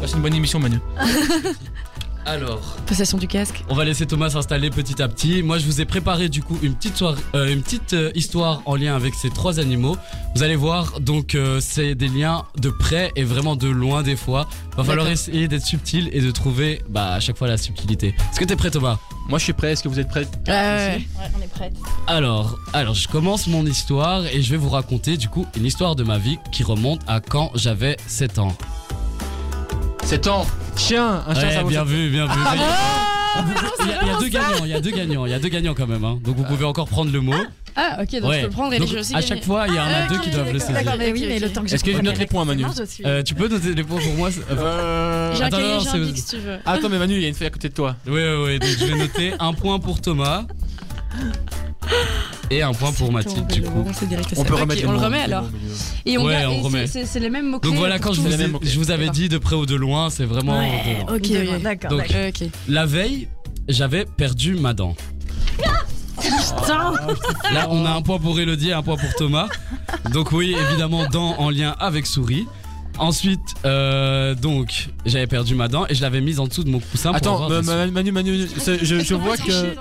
Passe 0.00 0.12
une 0.12 0.22
bonne 0.22 0.34
émission, 0.34 0.58
Manu. 0.58 0.78
Alors, 2.28 2.76
Possession 2.86 3.18
du 3.18 3.28
casque. 3.28 3.62
on 3.68 3.74
va 3.76 3.84
laisser 3.84 4.04
Thomas 4.04 4.30
s'installer 4.30 4.68
petit 4.70 5.00
à 5.00 5.06
petit. 5.06 5.44
Moi, 5.44 5.58
je 5.58 5.64
vous 5.64 5.80
ai 5.80 5.84
préparé 5.84 6.28
du 6.28 6.42
coup 6.42 6.58
une 6.60 6.74
petite, 6.74 6.96
soirée- 6.96 7.20
euh, 7.36 7.52
une 7.52 7.62
petite 7.62 7.92
euh, 7.92 8.10
histoire 8.16 8.62
en 8.66 8.74
lien 8.74 8.96
avec 8.96 9.14
ces 9.14 9.30
trois 9.30 9.60
animaux. 9.60 9.96
Vous 10.34 10.42
allez 10.42 10.56
voir, 10.56 10.98
donc 10.98 11.36
euh, 11.36 11.60
c'est 11.60 11.94
des 11.94 12.08
liens 12.08 12.44
de 12.60 12.68
près 12.70 13.12
et 13.14 13.22
vraiment 13.22 13.54
de 13.54 13.68
loin 13.68 14.02
des 14.02 14.16
fois. 14.16 14.48
Va 14.76 14.82
falloir 14.82 15.08
essayer 15.08 15.46
d'être 15.46 15.64
subtil 15.64 16.10
et 16.12 16.20
de 16.20 16.30
trouver 16.32 16.82
bah, 16.88 17.12
à 17.12 17.20
chaque 17.20 17.38
fois 17.38 17.46
la 17.46 17.56
subtilité. 17.56 18.08
Est-ce 18.32 18.40
que 18.40 18.44
t'es 18.44 18.56
prêt, 18.56 18.70
Thomas? 18.72 18.98
Moi, 19.28 19.38
je 19.38 19.44
suis 19.44 19.52
prêt. 19.52 19.72
Est-ce 19.72 19.84
que 19.84 19.88
vous 19.88 20.00
êtes 20.00 20.08
prêts? 20.08 20.26
Ouais, 20.48 20.52
ouais. 20.52 21.06
Ouais, 21.18 21.30
on 21.38 21.42
est 21.42 21.46
prête. 21.48 21.74
Alors, 22.08 22.58
alors, 22.72 22.94
je 22.94 23.06
commence 23.06 23.46
mon 23.46 23.64
histoire 23.64 24.26
et 24.26 24.42
je 24.42 24.50
vais 24.50 24.56
vous 24.56 24.70
raconter 24.70 25.16
du 25.16 25.28
coup 25.28 25.46
une 25.56 25.64
histoire 25.64 25.94
de 25.94 26.02
ma 26.02 26.18
vie 26.18 26.38
qui 26.50 26.64
remonte 26.64 27.00
à 27.06 27.20
quand 27.20 27.52
j'avais 27.54 27.96
7 28.08 28.40
ans. 28.40 28.56
7 30.04 30.26
ans? 30.26 30.44
Chien. 30.76 31.24
Un 31.26 31.34
chien, 31.34 31.48
Ouais, 31.48 31.54
ça 31.54 31.62
vaut 31.62 31.68
bien 31.68 31.84
vu, 31.84 32.10
bien 32.10 32.26
vu. 32.26 32.32
Ah, 32.44 32.54
il 33.80 33.88
y 33.88 33.92
a, 33.92 34.02
il 34.02 34.08
y 34.08 34.10
a 34.10 34.18
deux 34.18 34.28
gagnants, 34.28 34.64
il 34.64 34.70
y 34.70 34.74
a 34.74 34.80
deux 34.80 34.90
gagnants, 34.90 35.26
il 35.26 35.30
y 35.30 35.34
a 35.34 35.38
deux 35.38 35.48
gagnants 35.48 35.74
quand 35.74 35.86
même. 35.86 36.04
hein. 36.04 36.18
Donc 36.22 36.36
vous 36.36 36.44
pouvez 36.44 36.64
encore 36.64 36.88
prendre 36.88 37.12
le 37.12 37.20
mot. 37.20 37.34
Ah, 37.78 37.98
ok, 38.00 38.20
donc 38.20 38.30
Ouais. 38.30 38.36
je 38.36 38.40
peux 38.42 38.46
le 38.46 38.52
prendre 38.52 38.72
et 38.72 38.78
Donc, 38.78 38.88
je 38.88 38.94
vais 38.94 39.00
aussi 39.00 39.14
à 39.14 39.20
chaque 39.20 39.44
fois, 39.44 39.66
il 39.68 39.74
y 39.74 39.78
en 39.78 39.82
a 39.82 39.86
Ah, 40.04 40.08
deux 40.08 40.18
qui 40.20 40.30
doivent 40.30 40.46
le 40.46 40.52
d'accord, 40.58 40.66
saisir. 40.68 40.82
D'accord, 40.84 40.94
mais 40.98 41.12
oui, 41.12 41.26
mais 41.28 41.38
le 41.38 41.50
temps 41.52 41.60
que 41.62 41.68
je 41.68 41.74
Est-ce 41.74 41.84
que 41.84 41.92
je 41.92 42.00
note 42.00 42.16
les 42.18 42.24
points, 42.26 42.46
Manu 42.46 42.62
correctement, 42.62 42.86
je 42.86 42.90
suis- 42.90 43.04
Euh, 43.04 43.22
tu 43.22 43.34
peux 43.34 43.48
noter 43.48 43.74
les 43.74 43.84
points 43.84 44.00
pour 44.00 44.14
moi 44.14 44.30
Euh... 44.50 45.34
J'ai 45.34 45.42
un 45.42 45.46
Attends, 45.46 45.56
cahier, 45.58 45.74
non, 45.74 45.80
j'ai 45.80 45.88
un 45.88 45.92
c'est- 45.92 45.98
bic 45.98 46.16
si 46.18 46.24
tu 46.24 46.36
veux. 46.38 46.56
Attends, 46.64 46.88
mais 46.88 46.98
Manu, 46.98 47.14
il 47.16 47.20
y 47.20 47.24
a 47.26 47.28
une 47.28 47.34
feuille 47.34 47.48
à 47.48 47.50
côté 47.50 47.68
de 47.68 47.74
toi. 47.74 47.96
Oui, 48.06 48.12
oui, 48.14 48.44
oui. 48.46 48.58
Donc 48.58 48.70
je 48.80 48.84
vais 48.86 48.98
noter 48.98 49.34
un 49.38 49.52
point 49.52 49.78
pour 49.78 50.00
Thomas 50.00 50.44
et 52.50 52.62
un 52.62 52.72
point 52.72 52.92
pour 52.92 53.12
Mathilde 53.12 53.46
du 53.48 53.62
coup. 53.62 53.84
On 54.36 54.44
peut 54.44 54.54
remettre 54.54 54.82
on 54.86 54.92
le 54.92 54.98
mots, 54.98 55.04
remet 55.04 55.20
alors. 55.20 55.42
mots, 55.44 55.50
mots. 55.50 55.74
Et 56.04 56.18
on 56.18 56.22
remet. 56.62 56.86
c'est- 56.86 57.18
les 57.18 57.30
mêmes 57.30 57.50
mots-clés. 57.50 57.70
Donc 57.70 57.78
voilà, 57.78 57.98
quand 57.98 58.12
je 58.12 58.20
vous, 58.20 58.32
avais 58.90 58.98
D'accord. 59.06 59.14
dit 59.14 59.28
de 59.28 59.38
près 59.38 59.56
ou 59.56 59.66
de 59.66 59.74
loin, 59.74 60.10
c'est 60.10 60.24
vraiment. 60.24 60.58
Ouais, 60.58 60.98
de 61.06 61.06
loin. 61.06 61.54
ok. 61.56 61.62
D'accord. 61.62 62.00
La 62.68 62.86
veille, 62.86 63.28
j'avais 63.68 64.04
perdu 64.04 64.54
ma 64.54 64.74
dent. 64.74 64.94
Putain 66.20 66.92
Là, 67.52 67.68
on 67.70 67.84
a 67.84 67.90
un 67.90 68.02
point 68.02 68.18
pour 68.18 68.38
Elodie 68.40 68.70
et 68.70 68.72
un 68.72 68.82
point 68.82 68.96
pour 68.96 69.12
Thomas. 69.16 69.48
Donc 70.12 70.32
oui, 70.32 70.54
évidemment, 70.68 71.06
dent 71.08 71.34
en 71.38 71.50
lien 71.50 71.74
avec 71.78 72.06
souris. 72.06 72.46
Ensuite, 72.98 73.40
euh, 73.66 74.34
donc, 74.34 74.88
j'avais 75.04 75.26
perdu 75.26 75.54
ma 75.54 75.68
dent 75.68 75.84
et 75.88 75.94
je 75.94 76.00
l'avais 76.00 76.22
mise 76.22 76.40
en 76.40 76.46
dessous 76.46 76.64
de 76.64 76.70
mon 76.70 76.80
coussin 76.80 77.10
pour 77.10 77.16
Attends, 77.16 77.34
avoir 77.44 77.50
Ma- 77.50 77.60
des 77.60 77.66
Ma- 77.66 77.76
Manu, 77.90 78.12
Manu, 78.12 78.30
Manu, 78.32 78.48
je, 78.82 79.00
je 79.00 79.14
vois 79.14 79.36
que. 79.36 79.74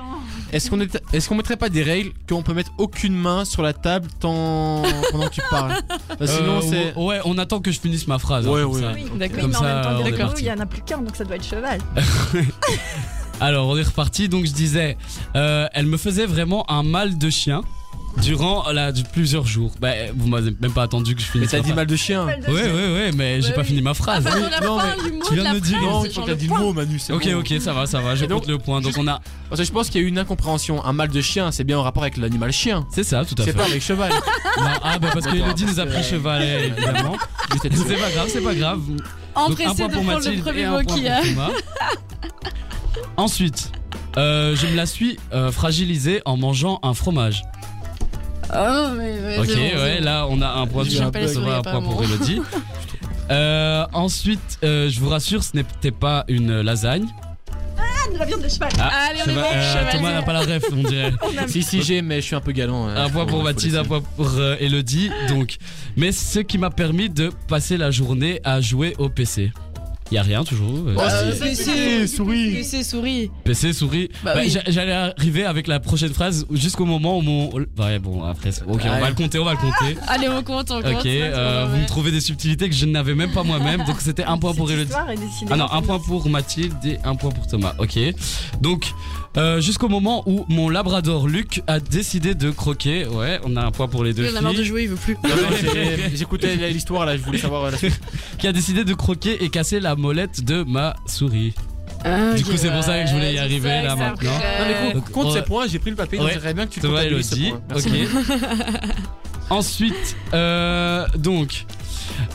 Est-ce 0.56 0.70
qu'on 0.70 0.80
est, 0.80 1.02
est-ce 1.12 1.28
qu'on 1.28 1.36
mettrait 1.36 1.58
pas 1.58 1.68
des 1.68 1.84
règles 1.84 2.12
qu'on 2.30 2.42
peut 2.42 2.54
mettre 2.54 2.72
aucune 2.78 3.14
main 3.14 3.44
sur 3.44 3.62
la 3.62 3.74
table 3.74 4.08
tant 4.22 4.84
pendant 5.12 5.28
que 5.28 5.34
tu 5.34 5.42
parles? 5.50 5.74
Parce 6.18 6.32
que 6.32 6.38
Sinon 6.38 6.60
Euh, 6.60 6.62
c'est. 6.62 6.94
Ouais, 6.96 7.20
on 7.26 7.38
attend 7.38 7.60
que 7.60 7.72
je 7.72 7.80
finisse 7.80 8.08
ma 8.08 8.20
phrase. 8.20 8.48
hein, 8.48 8.52
Ouais, 8.52 8.62
comme 8.62 8.72
ouais. 8.72 8.82
ça. 8.82 8.92
Oui, 8.94 9.04
D'accord. 9.18 9.36
oui, 9.36 9.42
Comme 9.42 9.50
mais 9.52 9.56
en 9.58 9.60
ça, 9.60 9.66
même 9.66 9.84
temps, 9.84 9.90
on 9.92 9.98
des 9.98 10.02
est 10.10 10.12
recos, 10.14 10.20
parti. 10.28 10.44
il 10.44 10.48
y 10.48 10.52
en 10.54 10.60
a 10.60 10.66
plus 10.66 10.82
qu'un, 10.82 10.98
donc 11.00 11.16
ça 11.16 11.26
doit 11.26 11.36
être 11.36 11.44
cheval. 11.46 11.80
Alors, 13.42 13.68
on 13.68 13.78
est 13.78 13.84
reparti. 13.84 14.30
Donc, 14.30 14.46
je 14.46 14.52
disais, 14.54 14.98
euh, 15.36 15.68
elle 15.74 15.86
me 15.88 15.98
faisait 15.98 16.26
vraiment 16.26 16.70
un 16.72 16.84
mal 16.84 17.18
de 17.18 17.30
chien 17.30 17.62
durant 18.22 18.72
là, 18.72 18.94
plusieurs 19.12 19.46
jours. 19.46 19.74
Bah, 19.82 19.92
vous 20.16 20.28
m'avez 20.28 20.52
même 20.62 20.72
pas 20.72 20.84
attendu 20.84 21.16
que 21.16 21.22
je 21.22 21.26
Mais 21.28 21.32
finisse 21.34 21.52
t'as 21.52 21.58
ma 21.58 21.64
dit 21.64 21.74
mal 21.74 21.86
de 21.86 21.96
chien. 21.98 22.26
Ouais, 22.26 22.40
ouais, 22.48 22.72
ouais, 22.72 23.12
mais 23.14 23.42
j'ai 23.42 23.52
pas 23.52 23.60
oui. 23.62 23.68
fini 23.68 23.82
ma 23.82 23.94
phrase. 23.94 24.26
Ah, 24.26 24.38
la 24.50 24.66
non, 24.66 24.78
mais 24.78 25.20
tu 25.28 25.34
viens 25.34 25.52
de 25.52 25.56
me 25.56 25.60
dire- 25.60 25.82
Non, 25.82 26.04
c'est 26.04 26.14
t'as 26.14 26.26
le 26.28 26.36
dit 26.38 26.46
le 26.46 26.50
point. 26.50 26.60
mot, 26.62 26.72
Manu. 26.74 26.98
c'est 26.98 27.12
Ok, 27.12 27.26
bon. 27.30 27.40
ok, 27.40 27.54
ça 27.60 27.74
va, 27.74 27.86
ça 27.88 28.00
va. 28.00 28.16
Je 28.16 28.24
compte 28.26 28.48
le 28.48 28.58
point. 28.58 28.80
Donc, 28.80 28.94
on 28.98 29.06
a. 29.08 29.20
Parce 29.50 29.60
que 29.60 29.68
je 29.68 29.72
pense 29.74 29.90
qu'il 29.90 30.00
y 30.00 30.04
a 30.04 30.08
eu 30.08 30.10
une 30.10 30.18
incompréhension. 30.18 30.84
Un 30.86 30.94
mal 30.94 31.10
de 31.10 31.20
chien, 31.22 31.52
c'est 31.52 31.66
bien 31.66 31.78
en 31.78 31.84
rapport 31.84 32.04
avec 32.04 32.16
l'animal 32.16 32.54
chien. 32.54 32.86
C'est 32.90 33.04
ça, 33.04 33.26
tout 33.26 33.36
à 33.38 33.44
C'est 33.44 33.52
fait. 33.52 33.58
pas 33.58 33.66
avec 33.66 33.82
cheval. 33.82 34.12
Non, 34.12 34.64
ah, 34.82 34.98
bah, 34.98 35.10
parce 35.14 35.26
que 35.28 35.36
Elodie 35.36 35.66
nous 35.66 35.80
a 35.82 35.86
pris 35.86 35.98
que- 35.98 36.04
chevalet, 36.08 36.68
évidemment. 36.70 37.18
C'est 37.62 37.70
pas 37.70 38.12
grave, 38.12 38.30
c'est 38.30 38.42
pas 38.42 38.56
grave. 38.56 38.80
Empressé 39.36 39.66
point 39.76 39.88
de 39.90 39.94
pour 39.94 40.04
prendre 40.04 40.08
le 40.08 40.16
Mathilde 40.16 40.40
et 40.40 40.42
premier 40.42 40.64
un 40.64 40.72
mot 40.72 40.96
y 40.98 41.08
a. 41.10 41.22
Ensuite, 43.18 43.72
euh, 44.18 44.56
je 44.56 44.68
me 44.68 44.76
la 44.76 44.86
suis 44.86 45.18
euh, 45.34 45.52
fragilisée 45.52 46.22
en 46.26 46.38
mangeant 46.38 46.80
un 46.84 46.94
fromage. 46.94 47.42
Oh, 48.54 48.88
mais. 48.98 49.14
mais 49.22 49.38
Ok, 49.40 49.48
bon, 49.48 49.54
ouais, 49.82 49.98
bon. 50.00 50.06
là 50.06 50.28
on 50.30 50.42
a 50.42 50.48
un 50.50 50.68
point 50.68 50.84
Je 50.84 50.90
souris, 50.92 51.52
un 51.52 51.62
point 51.62 51.82
pour. 51.82 52.04
Elodie. 52.04 52.42
Euh, 53.32 53.88
ensuite, 53.92 54.60
euh, 54.64 54.88
je 54.88 55.00
vous 55.00 55.10
rassure, 55.10 55.44
ce 55.44 55.56
n'était 55.56 55.90
pas 55.90 56.26
une 56.28 56.62
lasagne. 56.62 57.08
De 58.14 58.20
la 58.20 58.26
viande 58.26 58.44
de 58.44 58.48
cheval. 58.48 58.70
Ah, 58.80 59.08
Allez, 59.10 59.20
on 59.26 59.30
est 59.30 59.34
cheval- 59.34 59.44
bon, 59.44 59.50
euh, 59.52 59.74
cheval, 59.74 59.92
Thomas 59.94 60.12
n'a 60.14 60.20
bon. 60.20 60.26
pas 60.28 60.34
la 60.34 60.40
ref, 60.42 60.64
on 60.72 60.84
dirait. 60.84 61.12
Si, 61.48 61.64
si, 61.64 61.82
j'ai, 61.82 62.04
mais 62.04 62.18
je 62.22 62.26
suis 62.28 62.36
un 62.36 62.40
peu 62.40 62.52
galant. 62.52 62.88
Un 62.88 63.10
point 63.10 63.26
pour 63.26 63.42
Mathilde, 63.42 63.76
un 63.78 63.84
point 63.84 64.02
pour 64.16 64.30
euh, 64.38 64.56
Elodie. 64.60 65.10
Donc, 65.28 65.56
mais 65.98 66.12
ce 66.12 66.38
qui 66.38 66.60
m'a 66.60 66.70
permis 66.70 67.10
de 67.10 67.32
passer 67.48 67.78
la 67.78 67.90
journée 67.90 68.42
à 68.44 68.62
jouer 68.62 68.94
au 69.00 69.10
PC. 69.10 69.52
Y 70.12 70.18
a 70.20 70.22
rien 70.22 70.44
toujours. 70.44 70.72
euh, 70.88 70.96
Oh, 70.98 71.02
c'est- 71.34 71.40
PC, 71.40 72.08
souris. 72.08 72.52
PC, 72.54 72.84
souris. 72.84 73.32
PC, 73.44 73.74
souris. 73.74 74.10
Bah 74.24 74.34
Bah, 74.36 74.42
oui. 74.44 74.50
j'a- 74.52 74.62
J'allais 74.68 74.92
arriver 74.92 75.46
avec 75.46 75.66
la 75.68 75.80
prochaine 75.80 76.14
phrase 76.14 76.46
jusqu'au 76.52 76.86
moment 76.86 77.18
où 77.18 77.22
mon. 77.22 77.50
Ouais, 77.52 77.98
bon, 78.00 78.24
après, 78.24 78.52
c'est- 78.52 78.62
ok, 78.64 78.82
on 78.86 79.00
va 79.00 79.10
le 79.10 79.16
compter, 79.16 79.40
on 79.40 79.46
va 79.46 79.52
le 79.54 79.58
compter. 79.58 79.98
Allez, 80.08 80.30
on 80.30 80.44
compte, 80.44 80.70
on 80.70 80.82
compte. 80.82 80.94
Ok, 81.00 81.06
euh, 81.08 81.68
vous 81.72 81.78
me 81.78 81.88
trouvez 81.88 82.12
des 82.12 82.22
subtilités 82.22 82.70
que 82.70 82.76
je 82.76 82.86
n'avais 82.86 83.16
même 83.16 83.32
pas 83.32 83.42
moi-même, 83.44 83.84
donc 83.86 84.00
c'était 84.00 84.24
un 84.24 84.38
point 84.38 84.54
pour 84.54 84.70
Elodie. 84.72 84.92
Ah 85.50 85.56
non, 85.58 85.66
un 85.72 85.82
point 85.82 85.98
pour 86.00 86.30
Mathilde 86.30 86.74
et 86.86 86.98
un 87.04 87.16
point 87.16 87.32
pour 87.32 87.48
Thomas. 87.48 87.74
Ok. 87.80 87.98
Donc, 88.62 88.92
euh, 89.38 89.60
jusqu'au 89.60 89.90
moment 89.90 90.22
où 90.28 90.46
mon 90.50 90.70
labrador 90.70 91.28
Luc 91.28 91.62
a 91.68 91.80
décidé 91.80 92.36
de 92.36 92.52
croquer. 92.52 93.08
Ouais, 93.08 93.40
on 93.44 93.56
a 93.56 93.64
un 93.66 93.72
point 93.72 93.88
pour 93.88 94.04
les 94.04 94.14
deux 94.14 94.26
Il 94.30 94.36
en 94.36 94.38
a 94.38 94.42
marre 94.42 94.52
de 94.54 94.58
filles. 94.58 94.66
jouer, 94.68 94.84
il 94.84 94.90
veut 94.90 94.96
plus. 94.98 95.16
Non, 95.24 95.30
non, 95.30 95.36
c'est- 95.60 96.16
J'écoutais 96.16 96.56
l'histoire 96.70 97.06
là, 97.08 97.18
je 97.18 97.24
voulais 97.24 97.40
savoir 97.40 97.64
euh, 97.66 97.72
la 97.72 97.78
suite. 97.78 98.00
Qui 98.38 98.48
a 98.48 98.54
décidé 98.54 98.84
de 98.84 98.94
croquer 98.94 99.44
et 99.44 99.50
casser 99.50 99.80
la 99.80 99.95
molette 99.96 100.44
de 100.44 100.64
ma 100.64 100.96
souris. 101.06 101.54
Du 102.36 102.44
coup, 102.44 102.52
c'est 102.56 102.70
pour 102.70 102.84
ça 102.84 103.02
que 103.02 103.08
je 103.10 103.14
voulais 103.14 103.34
y 103.34 103.40
arriver 103.40 103.82
là 103.82 103.96
maintenant. 103.96 104.32
Non, 104.32 104.66
mais 104.88 104.94
Donc, 104.94 105.10
compte 105.12 105.26
on 105.28 105.34
ces 105.34 105.42
points, 105.42 105.68
j'ai 105.68 105.80
pris 105.80 105.90
le 105.90 105.96
papier, 105.96 106.18
donc 106.20 106.28
Ouais. 106.28 106.34
j'aimerais 106.34 106.54
bien 106.54 106.68
que 106.68 106.74
tu 106.74 106.80
ce 106.82 106.88
Elodie. 106.88 107.54
Ok. 107.76 109.50
Ensuite, 109.50 110.16
euh, 110.34 111.08
donc, 111.18 111.66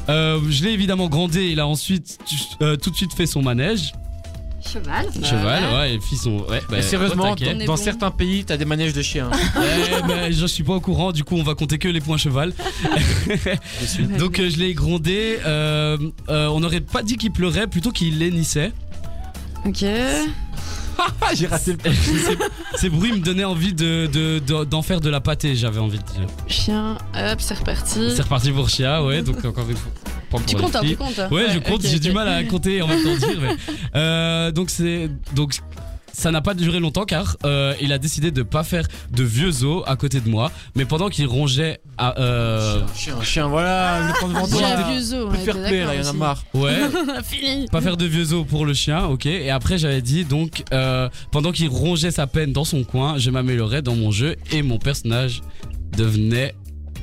euh, 0.09 0.40
je 0.49 0.64
l'ai 0.64 0.70
évidemment 0.70 1.09
grondé. 1.09 1.49
Il 1.51 1.61
a 1.61 1.66
ensuite 1.66 2.18
euh, 2.62 2.77
tout 2.77 2.90
de 2.90 2.96
suite 2.96 3.12
fait 3.12 3.27
son 3.27 3.42
manège. 3.42 3.92
Cheval. 4.66 5.07
Cheval, 5.23 5.62
ouais, 5.75 5.94
et 5.94 6.01
fit 6.01 6.16
son. 6.16 6.38
Ouais, 6.49 6.61
bah, 6.68 6.83
sérieusement, 6.83 7.35
dans, 7.35 7.37
est 7.37 7.55
dans 7.64 7.75
bon. 7.75 7.77
certains 7.77 8.11
pays, 8.11 8.44
t'as 8.44 8.57
des 8.57 8.64
manèges 8.64 8.92
de 8.92 9.03
chiens. 9.03 9.31
Ouais, 9.57 10.03
bah, 10.07 10.31
je 10.31 10.46
suis 10.46 10.62
pas 10.62 10.75
au 10.75 10.81
courant, 10.81 11.12
du 11.12 11.25
coup 11.25 11.37
on 11.37 11.42
va 11.42 11.55
compter 11.55 11.79
que 11.79 11.88
les 11.88 12.01
points 12.01 12.16
cheval. 12.18 12.53
Donc 14.18 14.38
euh, 14.38 14.51
je 14.51 14.59
l'ai 14.59 14.75
grondé. 14.75 15.38
euh, 15.44 15.96
euh, 16.29 16.46
on 16.49 16.61
n'aurait 16.61 16.81
pas 16.81 17.03
dit 17.03 17.16
qu'il 17.16 17.33
pleurait, 17.33 17.66
plutôt 17.66 17.90
qu'il 17.90 18.23
hennissait. 18.23 18.73
Ok. 19.66 19.85
Ah, 20.99 21.07
j'ai 21.35 21.46
raté 21.46 21.73
le 21.73 21.79
Ces- 21.92 22.38
Ces 22.77 22.88
bruits 22.90 23.12
me 23.12 23.18
donnaient 23.20 23.44
envie 23.44 23.73
de, 23.73 24.07
de- 24.12 24.38
de- 24.38 24.64
d'en 24.64 24.83
faire 24.83 25.01
de 25.01 25.09
la 25.09 25.20
pâtée, 25.20 25.55
j'avais 25.57 25.81
envie 25.81 25.99
de 25.99 26.03
dire. 26.05 26.27
Chien, 26.46 26.99
hop, 27.14 27.40
c'est 27.40 27.55
reparti. 27.55 28.11
C'est 28.14 28.23
reparti 28.23 28.51
pour 28.53 28.68
Chia, 28.68 29.03
ouais, 29.05 29.23
donc 29.23 29.44
encore 29.44 29.68
une 29.68 29.77
fois. 29.77 29.92
Point 30.31 30.40
Tu 30.47 30.57
comptes, 30.57 30.77
hein, 30.77 30.81
tu 30.87 30.97
comptes. 30.97 31.19
hein. 31.19 31.29
Ouais, 31.31 31.47
je 31.53 31.59
compte, 31.59 31.83
j'ai 31.87 31.99
du 31.99 32.12
mal 32.12 32.29
à 32.29 32.43
compter 32.45 32.81
en 32.83 32.87
même 32.88 33.03
temps 33.03 33.16
dire. 33.27 33.38
Mais, 33.40 33.57
euh, 33.97 34.51
donc 34.53 34.71
c'est 34.71 35.11
donc 35.35 35.55
ça 36.12 36.33
n'a 36.33 36.40
pas 36.43 36.55
duré 36.55 36.81
longtemps 36.81 37.05
car 37.05 37.37
euh, 37.47 37.73
il 37.81 37.93
a 37.93 37.99
décidé 37.99 38.31
de 38.33 38.43
pas 38.43 38.64
faire 38.64 38.87
de 39.12 39.23
vieux 39.23 39.64
os 39.64 39.85
à 39.87 39.95
côté 39.97 40.21
de 40.21 40.29
moi, 40.29 40.51
mais 40.75 40.85
pendant 40.85 41.09
qu'il 41.09 41.27
rongeait 41.27 41.81
à 41.99 42.19
euh, 42.19 42.83
Chien, 42.97 43.14
chien, 43.23 43.47
voilà, 43.47 44.09
le 44.09 44.12
prend 44.14 44.29
devant 44.29 44.45
J'ai 44.45 44.59
toi. 44.59 44.66
un 44.66 44.90
vieux 44.90 45.14
os. 45.14 45.29
Plus 45.31 45.38
ouais, 45.38 45.45
fair 45.45 45.55
t'es 45.55 45.69
play 45.69 45.79
là, 45.81 45.87
d'accord 45.87 45.95
il 45.95 46.05
y 46.05 46.07
en 46.07 46.11
a 46.11 46.12
marre. 46.12 46.45
ouais, 46.55 46.79
Fini. 47.25 47.66
pas 47.69 47.81
faire 47.81 47.97
de 47.97 48.05
vieux 48.07 48.33
os 48.35 48.45
pour 48.47 48.66
le 48.66 48.75
chien, 48.75 49.05
ok. 49.07 49.27
Et 49.27 49.51
après 49.51 49.79
j'avais 49.79 50.03
dit 50.03 50.25
donc 50.25 50.64
euh, 50.75 51.09
pendant 51.31 51.53
qu'il 51.53 51.69
rongeait 51.69 52.11
sa 52.11 52.27
peine 52.27 52.53
dans 52.53 52.64
son 52.64 52.83
coin, 52.83 53.16
je 53.16 53.31
m'améliorais 53.31 53.81
dans 53.81 53.95
mon 53.95 54.11
jeu 54.11 54.35
et 54.53 54.62
mon 54.62 54.79
personnage 54.79 55.43
devenait 55.97 56.55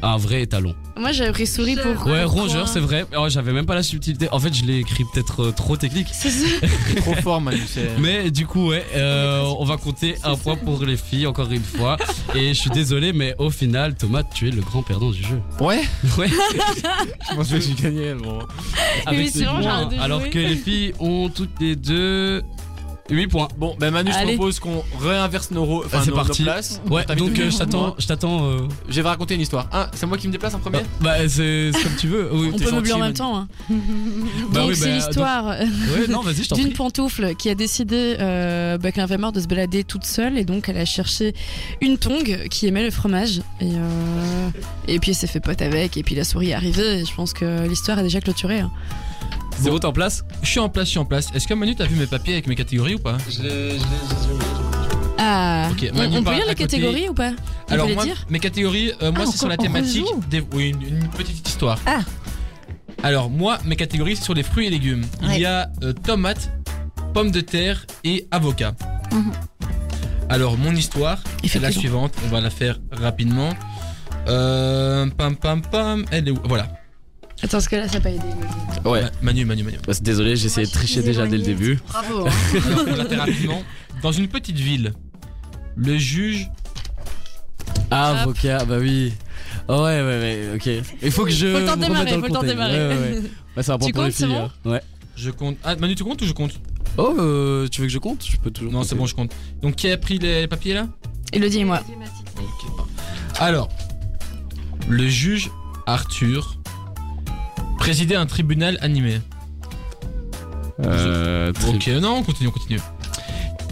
un 0.01 0.17
vrai 0.17 0.41
étalon. 0.43 0.75
Moi, 0.99 1.11
j'avais 1.11 1.31
pris 1.31 1.45
souris 1.47 1.75
pour. 1.75 2.07
Ouais, 2.07 2.23
rongeur, 2.23 2.67
c'est 2.67 2.79
vrai. 2.79 3.05
Oh, 3.17 3.29
j'avais 3.29 3.53
même 3.53 3.65
pas 3.65 3.75
la 3.75 3.83
subtilité. 3.83 4.27
En 4.31 4.39
fait, 4.39 4.53
je 4.53 4.63
l'ai 4.65 4.77
écrit 4.79 5.03
peut-être 5.13 5.43
euh, 5.45 5.51
trop 5.51 5.77
technique. 5.77 6.07
C'est 6.11 6.29
ça. 6.31 6.45
Trop 6.97 7.13
fort, 7.15 7.39
Manu. 7.41 7.61
c'est- 7.67 7.91
Mais 7.99 8.31
du 8.31 8.47
coup, 8.47 8.69
ouais, 8.69 8.83
euh, 8.95 9.41
on 9.59 9.63
va 9.65 9.77
compter 9.77 10.15
un 10.23 10.35
point 10.35 10.55
pour 10.55 10.83
les 10.83 10.97
filles 10.97 11.27
encore 11.27 11.51
une 11.51 11.63
fois. 11.63 11.97
Et 12.35 12.49
je 12.49 12.59
suis 12.59 12.69
désolé, 12.71 13.13
mais 13.13 13.35
au 13.37 13.49
final, 13.51 13.95
Thomas, 13.95 14.23
tu 14.23 14.47
es 14.47 14.51
le 14.51 14.61
grand 14.61 14.81
perdant 14.81 15.11
du 15.11 15.21
jeu. 15.23 15.39
Ouais, 15.59 15.81
Ouais. 16.17 16.29
je 17.29 17.35
pense 17.35 17.49
que 17.49 17.59
j'ai 17.59 17.73
gagné. 17.73 18.13
Bon. 18.15 18.39
Avec 19.05 19.19
Oui, 19.19 19.29
ces 19.29 19.39
sinon, 19.39 19.59
points, 19.61 19.89
alors 19.99 20.21
jouer. 20.21 20.29
que 20.31 20.39
les 20.39 20.55
filles 20.55 20.93
ont 20.99 21.29
toutes 21.29 21.59
les 21.61 21.75
deux 21.75 22.41
8 23.09 23.27
points. 23.27 23.47
Bon, 23.57 23.75
ben 23.79 23.91
Manu, 23.91 24.11
je 24.11 24.17
Allez. 24.17 24.35
propose 24.35 24.59
qu'on 24.59 24.83
réinverse 24.99 25.51
nos, 25.51 25.63
rôles- 25.63 25.85
enfin, 25.85 25.99
Ah, 26.01 26.05
c'est 26.05 26.11
parti. 26.11 26.43
places. 26.43 26.81
Ouais, 26.89 27.05
donc 27.17 27.37
euh, 27.39 27.49
je 27.49 27.57
t'attends, 27.57 27.95
je 27.97 28.05
t'attends. 28.07 28.45
euh, 28.45 28.57
Je 28.89 29.01
vais 29.01 29.07
raconter 29.07 29.35
une 29.35 29.41
histoire. 29.41 29.67
Ah, 29.71 29.89
c'est 29.93 30.05
moi 30.05 30.17
qui 30.17 30.27
me 30.27 30.31
déplace 30.33 30.53
en 30.53 30.59
premier 30.59 30.79
Bah, 31.01 31.15
c'est 31.27 31.71
c'est 31.73 31.83
comme 31.83 31.95
tu 31.97 32.07
veux. 32.07 32.29
Oui, 32.33 32.51
On 32.53 32.57
peut 32.57 32.71
meubler 32.71 32.93
en 32.93 32.99
même 32.99 33.13
temps. 33.13 33.37
hein. 33.37 33.47
Bah 33.69 34.59
Donc 34.61 34.69
oui, 34.69 34.75
c'est 34.75 34.91
l'histoire 34.93 35.45
Ouais, 35.47 36.07
non, 36.09 36.21
vas-y, 36.21 36.43
je 36.43 36.49
t'en 36.49 36.55
d'une 36.55 36.65
prie. 36.65 36.73
pantoufle 36.75 37.35
qui 37.35 37.49
a 37.49 37.55
décidé 37.55 38.17
euh, 38.19 38.77
bah, 38.77 38.91
qu'elle 38.91 39.03
avait 39.03 39.17
marre 39.17 39.31
de 39.31 39.39
se 39.39 39.47
balader 39.47 39.83
toute 39.83 40.05
seule 40.05 40.37
et 40.37 40.43
donc 40.45 40.67
elle 40.69 40.77
a 40.77 40.85
cherché 40.85 41.33
une 41.81 41.97
tongue 41.97 42.47
qui 42.49 42.67
aimait 42.67 42.83
le 42.83 42.91
fromage 42.91 43.39
et, 43.61 43.65
euh, 43.71 44.49
et 44.87 44.99
puis 44.99 45.11
elle 45.11 45.15
s'est 45.17 45.27
fait 45.27 45.39
pote 45.39 45.61
avec 45.61 45.97
et 45.97 46.03
puis 46.03 46.15
la 46.15 46.23
souris 46.23 46.49
est 46.49 46.53
arrivée 46.53 46.99
et 47.01 47.05
je 47.05 47.13
pense 47.13 47.33
que 47.33 47.67
l'histoire 47.67 47.99
est 47.99 48.03
déjà 48.03 48.19
clôturée. 48.21 48.59
hein. 48.59 48.71
C'est 49.59 49.69
bon, 49.69 49.79
t'es 49.79 49.85
en 49.85 49.93
place 49.93 50.23
Je 50.43 50.49
suis 50.49 50.59
en 50.59 50.69
place, 50.69 50.85
je 50.85 50.89
suis 50.91 50.99
en 50.99 51.05
place. 51.05 51.27
Est-ce 51.33 51.47
que 51.47 51.53
Manu, 51.53 51.75
t'as 51.75 51.85
vu 51.85 51.95
mes 51.95 52.05
papiers 52.07 52.33
avec 52.33 52.47
mes 52.47 52.55
catégories 52.55 52.95
ou 52.95 52.99
pas 52.99 53.17
Je 53.29 53.41
l'ai. 53.43 53.77
Ah, 55.17 55.69
Ok, 55.71 55.89
on, 55.93 55.97
Manu 55.97 56.15
on 56.15 56.19
peut 56.19 56.25
part 56.25 56.33
lire 56.35 56.43
à 56.43 56.47
les 56.49 56.55
côté. 56.55 56.77
catégories 56.77 57.09
ou 57.09 57.13
pas? 57.13 57.31
On 57.69 57.73
Alors 57.73 57.85
peut 57.85 57.89
les 57.89 57.95
moi, 57.95 58.05
dire? 58.05 58.25
mes 58.29 58.39
catégories, 58.39 58.91
euh, 59.01 59.11
moi 59.11 59.23
Ah, 59.25 59.29
c'est 59.31 59.37
sur 59.37 59.47
la 59.47 59.55
on 59.59 59.63
thématique 59.63 60.05
rejoue. 60.05 60.21
des, 60.29 60.43
oui, 60.53 60.69
une, 60.69 60.97
une 60.99 61.07
petite 61.09 61.47
histoire. 61.47 61.79
Ah. 61.87 61.99
Alors 63.03 63.29
moi, 63.29 63.57
mes 63.65 63.75
catégories 63.75 64.15
c'est 64.15 64.23
sur 64.23 64.33
les 64.35 64.43
fruits 64.43 64.67
et 64.67 64.69
légumes. 64.69 65.03
Il 65.23 65.39
y 65.39 65.45
a 65.45 65.69
euh, 65.83 65.91
tomates, 65.93 66.51
pommes 67.13 67.31
de 67.31 67.41
terre 67.41 67.85
et 68.03 68.27
avocats. 68.31 68.73
Mhm. 69.11 69.31
Alors 70.29 70.57
mon 70.57 70.73
histoire 70.73 71.19
Il 71.43 71.49
fait 71.49 71.57
est 71.57 71.61
la 71.61 71.71
suivante. 71.71 72.13
On 72.25 72.29
va 72.29 72.41
la 72.41 72.49
faire 72.49 72.79
rapidement. 72.91 73.49
Euh, 74.27 75.07
pam 75.17 75.35
pam 75.35 75.61
pam. 75.61 76.05
Elle 76.11 76.27
est 76.27 76.31
où? 76.31 76.39
Voilà. 76.45 76.67
Attends, 77.43 77.51
parce 77.57 77.67
que 77.67 77.75
là 77.75 77.87
ça 77.87 77.95
n'a 77.95 78.01
pas 78.01 78.09
aidé. 78.09 78.19
Ouais. 78.85 79.01
Ma- 79.03 79.09
Manu, 79.21 79.45
Manu, 79.45 79.63
Manu. 79.63 79.77
Bah, 79.85 79.93
désolé, 80.01 80.35
j'ai 80.35 80.47
essayé 80.47 80.65
de 80.67 80.71
tricher 80.71 81.01
déjà 81.01 81.27
dès 81.27 81.37
le 81.37 81.43
début. 81.43 81.79
Bravo. 81.87 82.27
hein. 82.27 82.31
Alors 82.65 82.85
on 82.87 82.95
la 82.95 83.05
fait 83.05 83.15
rapidement. 83.15 83.63
Dans 84.01 84.11
une 84.11 84.27
petite 84.27 84.57
ville, 84.57 84.93
le 85.75 85.97
juge 85.97 86.49
Ah, 87.91 88.11
Hop. 88.13 88.17
avocat, 88.21 88.65
bah 88.65 88.77
oui. 88.79 89.13
Oh, 89.67 89.73
ouais, 89.83 90.01
ouais, 90.01 90.01
ouais, 90.01 90.51
ok. 90.55 90.69
Il 91.03 91.11
faut 91.11 91.25
que 91.25 91.31
je. 91.31 91.47
Faut 91.47 91.59
le 91.59 91.65
temps 91.65 91.75
de 91.75 91.81
me 91.81 91.85
remette 91.87 92.05
démarrer, 92.05 92.11
dans 92.11 92.19
faut 92.21 92.27
le 92.27 92.33
temps 92.33 92.43
démarrer. 92.43 92.77
Ouais, 92.87 92.95
ouais. 92.95 93.21
Bah, 93.55 93.61
un 93.67 93.77
point 93.77 93.87
Tu 93.87 93.93
pour 93.93 94.03
les 94.03 94.11
filles. 94.11 94.27
bon 94.27 94.43
hein. 94.45 94.51
Ouais. 94.65 94.81
Je 95.15 95.29
compte. 95.31 95.57
Ah, 95.63 95.75
Manu, 95.75 95.95
tu 95.95 96.03
comptes 96.03 96.21
ou 96.21 96.25
je 96.25 96.33
compte? 96.33 96.59
Oh, 96.97 97.13
euh, 97.19 97.67
tu 97.67 97.81
veux 97.81 97.87
que 97.87 97.93
je 97.93 97.99
compte? 97.99 98.25
Je 98.27 98.37
peux 98.37 98.49
toujours. 98.51 98.71
Non, 98.71 98.83
c'est 98.83 98.95
bon, 98.95 99.05
je 99.05 99.13
compte. 99.15 99.31
Donc, 99.61 99.75
qui 99.75 99.89
a 99.91 99.97
pris 99.97 100.17
les 100.19 100.47
papiers 100.47 100.73
là? 100.73 100.87
Elodie 101.33 101.59
et 101.59 101.65
moi. 101.65 101.81
Ok. 102.37 102.87
Alors, 103.39 103.69
le 104.87 105.07
juge 105.07 105.49
Arthur 105.85 106.56
présidait 107.87 108.15
un 108.17 108.25
tribunal 108.25 108.77
animé. 108.81 109.21
Euh, 110.85 111.53
tri- 111.53 111.69
Ok, 111.69 111.87
non, 112.01 112.17
on 112.17 112.23
continue, 112.23 112.49
on 112.49 112.51
continue. 112.51 112.81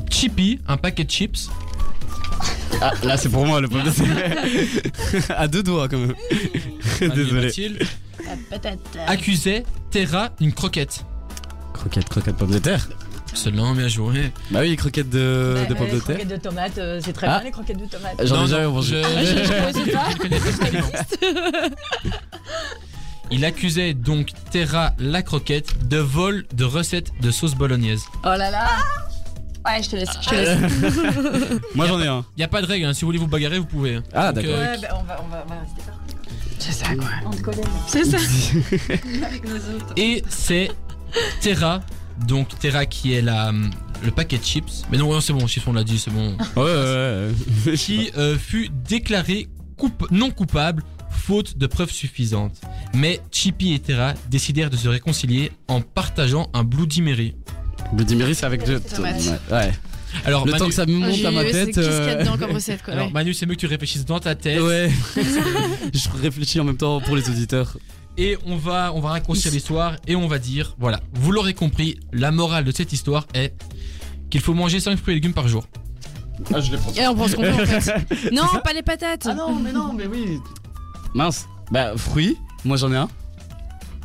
Chippy, 0.09 0.61
un 0.69 0.77
paquet 0.77 1.03
de 1.03 1.11
chips, 1.11 1.49
Ah, 2.79 2.93
là, 3.03 3.17
c'est 3.17 3.27
pour 3.27 3.45
moi 3.45 3.59
le 3.59 3.67
pomme 3.67 3.83
de 3.83 3.89
terre. 3.91 5.31
à 5.37 5.49
deux 5.49 5.61
doigts, 5.63 5.89
quand 5.89 5.97
même. 5.97 6.13
Désolé. 7.13 7.51
Accusait 9.05 9.65
Terra 9.91 10.29
une 10.39 10.53
croquette. 10.53 11.03
Croquette, 11.73 12.07
croquette, 12.07 12.37
pomme 12.37 12.51
de 12.51 12.59
terre. 12.59 12.87
Seulement, 13.33 13.73
bien 13.75 13.89
joué. 13.89 14.31
Bah 14.49 14.61
oui, 14.61 14.77
croquette 14.77 15.09
de, 15.09 15.57
de 15.67 15.73
pommes 15.73 15.87
de 15.91 15.99
terre. 15.99 16.15
croquettes 16.15 16.27
de 16.29 16.37
tomates, 16.37 16.77
euh, 16.77 17.01
c'est 17.03 17.11
très 17.11 17.27
Ah. 17.27 17.39
bien 17.39 17.45
les 17.47 17.51
croquettes 17.51 17.79
de 17.81 17.85
tomates. 17.85 18.15
J'en 18.23 18.47
ai 18.47 18.61
non, 18.63 18.71
mangé. 18.71 19.03
je- 19.03 19.25
je- 19.25 19.25
je 19.25 19.43
je- 19.73 19.91
je. 19.91 21.69
Il 23.31 23.43
accusait 23.45 23.93
donc 23.93 24.29
Terra 24.51 24.93
la 24.99 25.21
croquette 25.21 25.87
de 25.87 25.97
vol 25.97 26.45
de 26.53 26.63
recettes 26.63 27.11
de 27.21 27.31
sauce 27.31 27.55
bolognaise. 27.55 28.03
Oh 28.23 28.27
là 28.27 28.51
là 28.51 28.67
Ouais, 29.65 29.81
je 29.81 29.89
te 29.89 29.95
laisse. 29.95 30.09
Je 30.21 30.29
te 30.29 30.35
laisse. 30.35 31.59
Moi, 31.75 31.87
j'en 31.87 31.99
ai 31.99 32.05
un. 32.07 32.23
Y 32.37 32.43
a 32.43 32.47
pas 32.47 32.61
de 32.61 32.67
règle, 32.67 32.85
hein, 32.85 32.93
si 32.93 33.01
vous 33.01 33.07
voulez 33.07 33.17
vous 33.17 33.27
bagarrer, 33.27 33.57
vous 33.57 33.65
pouvez. 33.65 33.99
Ah, 34.13 34.31
Donc, 34.31 34.43
d'accord. 34.43 34.59
euh, 34.59 34.73
Ouais, 34.75 34.77
bah, 34.81 34.87
on 34.99 35.03
va, 35.03 35.21
on 35.23 35.27
va, 35.27 35.43
on 35.45 35.49
va 35.49 35.59
rester 35.61 35.81
parti. 35.81 36.15
C'est 36.59 36.71
ça 36.71 36.95
quoi. 36.95 37.07
On 37.25 37.31
te 37.31 37.41
connaît. 37.41 37.63
C'est 37.87 38.05
ça. 38.05 38.17
Avec 39.25 39.43
nos 39.47 39.55
autres. 39.55 39.93
Et 39.97 40.23
c'est 40.29 40.69
Terra, 41.41 41.81
donc 42.27 42.57
Terra 42.59 42.85
qui 42.85 43.13
est 43.13 43.21
la, 43.21 43.51
le 44.03 44.11
paquet 44.11 44.37
de 44.37 44.43
chips. 44.43 44.83
Mais 44.91 44.97
non, 44.97 45.19
c'est 45.19 45.33
bon, 45.33 45.47
chips 45.47 45.65
on 45.67 45.73
l'a 45.73 45.83
dit, 45.83 45.97
c'est 45.99 46.11
bon. 46.11 46.37
Ouais, 46.55 46.63
ouais, 46.63 47.29
ouais. 47.67 47.73
qui 47.77 48.11
euh, 48.17 48.37
fut 48.37 48.69
déclaré 48.87 49.47
non 50.11 50.29
coupable 50.31 50.83
faute 51.17 51.57
de 51.57 51.67
preuves 51.67 51.91
suffisantes. 51.91 52.59
Mais 52.93 53.19
Chippy 53.31 53.73
et 53.73 53.79
Terra 53.79 54.13
décidèrent 54.29 54.69
de 54.69 54.77
se 54.77 54.87
réconcilier 54.87 55.51
en 55.67 55.81
partageant 55.81 56.49
un 56.53 56.63
Bloody 56.63 57.01
Mary. 57.01 57.35
Bloody 57.93 58.15
Mary, 58.15 58.35
c'est 58.35 58.45
avec 58.45 58.65
deux. 58.65 58.81
Ouais. 59.51 59.71
Alors 60.23 60.45
Le 60.45 60.51
Manu, 60.51 60.59
temps 60.61 60.67
que 60.69 60.73
ça 60.73 60.85
me 60.85 60.93
monte 60.93 61.25
à 61.25 61.31
ma 61.31 61.41
C'est 61.43 61.51
tête. 61.51 61.75
qu'est-ce 61.75 61.79
qu'il 61.81 61.83
y 61.83 61.89
a 61.89 62.17
euh, 62.17 62.21
dedans 62.21 62.37
comme 62.37 62.51
recette 62.51 62.81
quoi. 62.83 62.93
alors, 62.93 63.07
ouais. 63.07 63.13
Manu, 63.13 63.33
c'est 63.33 63.45
mieux 63.45 63.55
que 63.55 63.59
tu 63.59 63.65
réfléchisses 63.67 64.05
dans 64.05 64.19
ta 64.19 64.33
tête. 64.33 64.61
Ouais. 64.61 64.89
je 65.93 66.21
réfléchis 66.21 66.59
en 66.59 66.63
même 66.63 66.77
temps 66.77 67.01
pour 67.01 67.15
les 67.15 67.29
auditeurs. 67.29 67.77
Et 68.17 68.37
on 68.45 68.55
va, 68.55 68.93
on 68.93 69.01
va 69.01 69.09
raccourcir 69.09 69.51
l'histoire 69.51 69.97
et 70.07 70.15
on 70.15 70.27
va 70.27 70.39
dire, 70.39 70.73
voilà, 70.79 71.01
vous 71.13 71.31
l'aurez 71.33 71.53
compris, 71.53 71.99
la 72.13 72.31
morale 72.31 72.63
de 72.63 72.71
cette 72.71 72.93
histoire 72.93 73.27
est 73.33 73.53
qu'il 74.29 74.39
faut 74.39 74.53
manger 74.53 74.79
5 74.79 74.97
fruits 74.97 75.13
et 75.13 75.15
légumes 75.15 75.33
par 75.33 75.49
jour. 75.49 75.67
Ah, 76.53 76.61
je 76.61 76.71
les 76.71 76.77
prends. 76.77 76.93
Et 76.93 77.07
on 77.07 77.15
pense 77.15 77.35
qu'on 77.35 77.41
peut 77.41 77.51
en 77.51 77.65
fait. 77.65 78.31
Non, 78.31 78.43
pas 78.63 78.73
les 78.73 78.83
patates. 78.83 79.27
Ah 79.29 79.33
non, 79.33 79.55
mais 79.59 79.71
non, 79.73 79.91
mais 79.93 80.07
oui. 80.07 80.39
Mince. 81.15 81.47
Bah, 81.71 81.93
fruits, 81.97 82.37
moi 82.65 82.75
j'en 82.77 82.91
ai 82.91 82.97
un. 82.97 83.07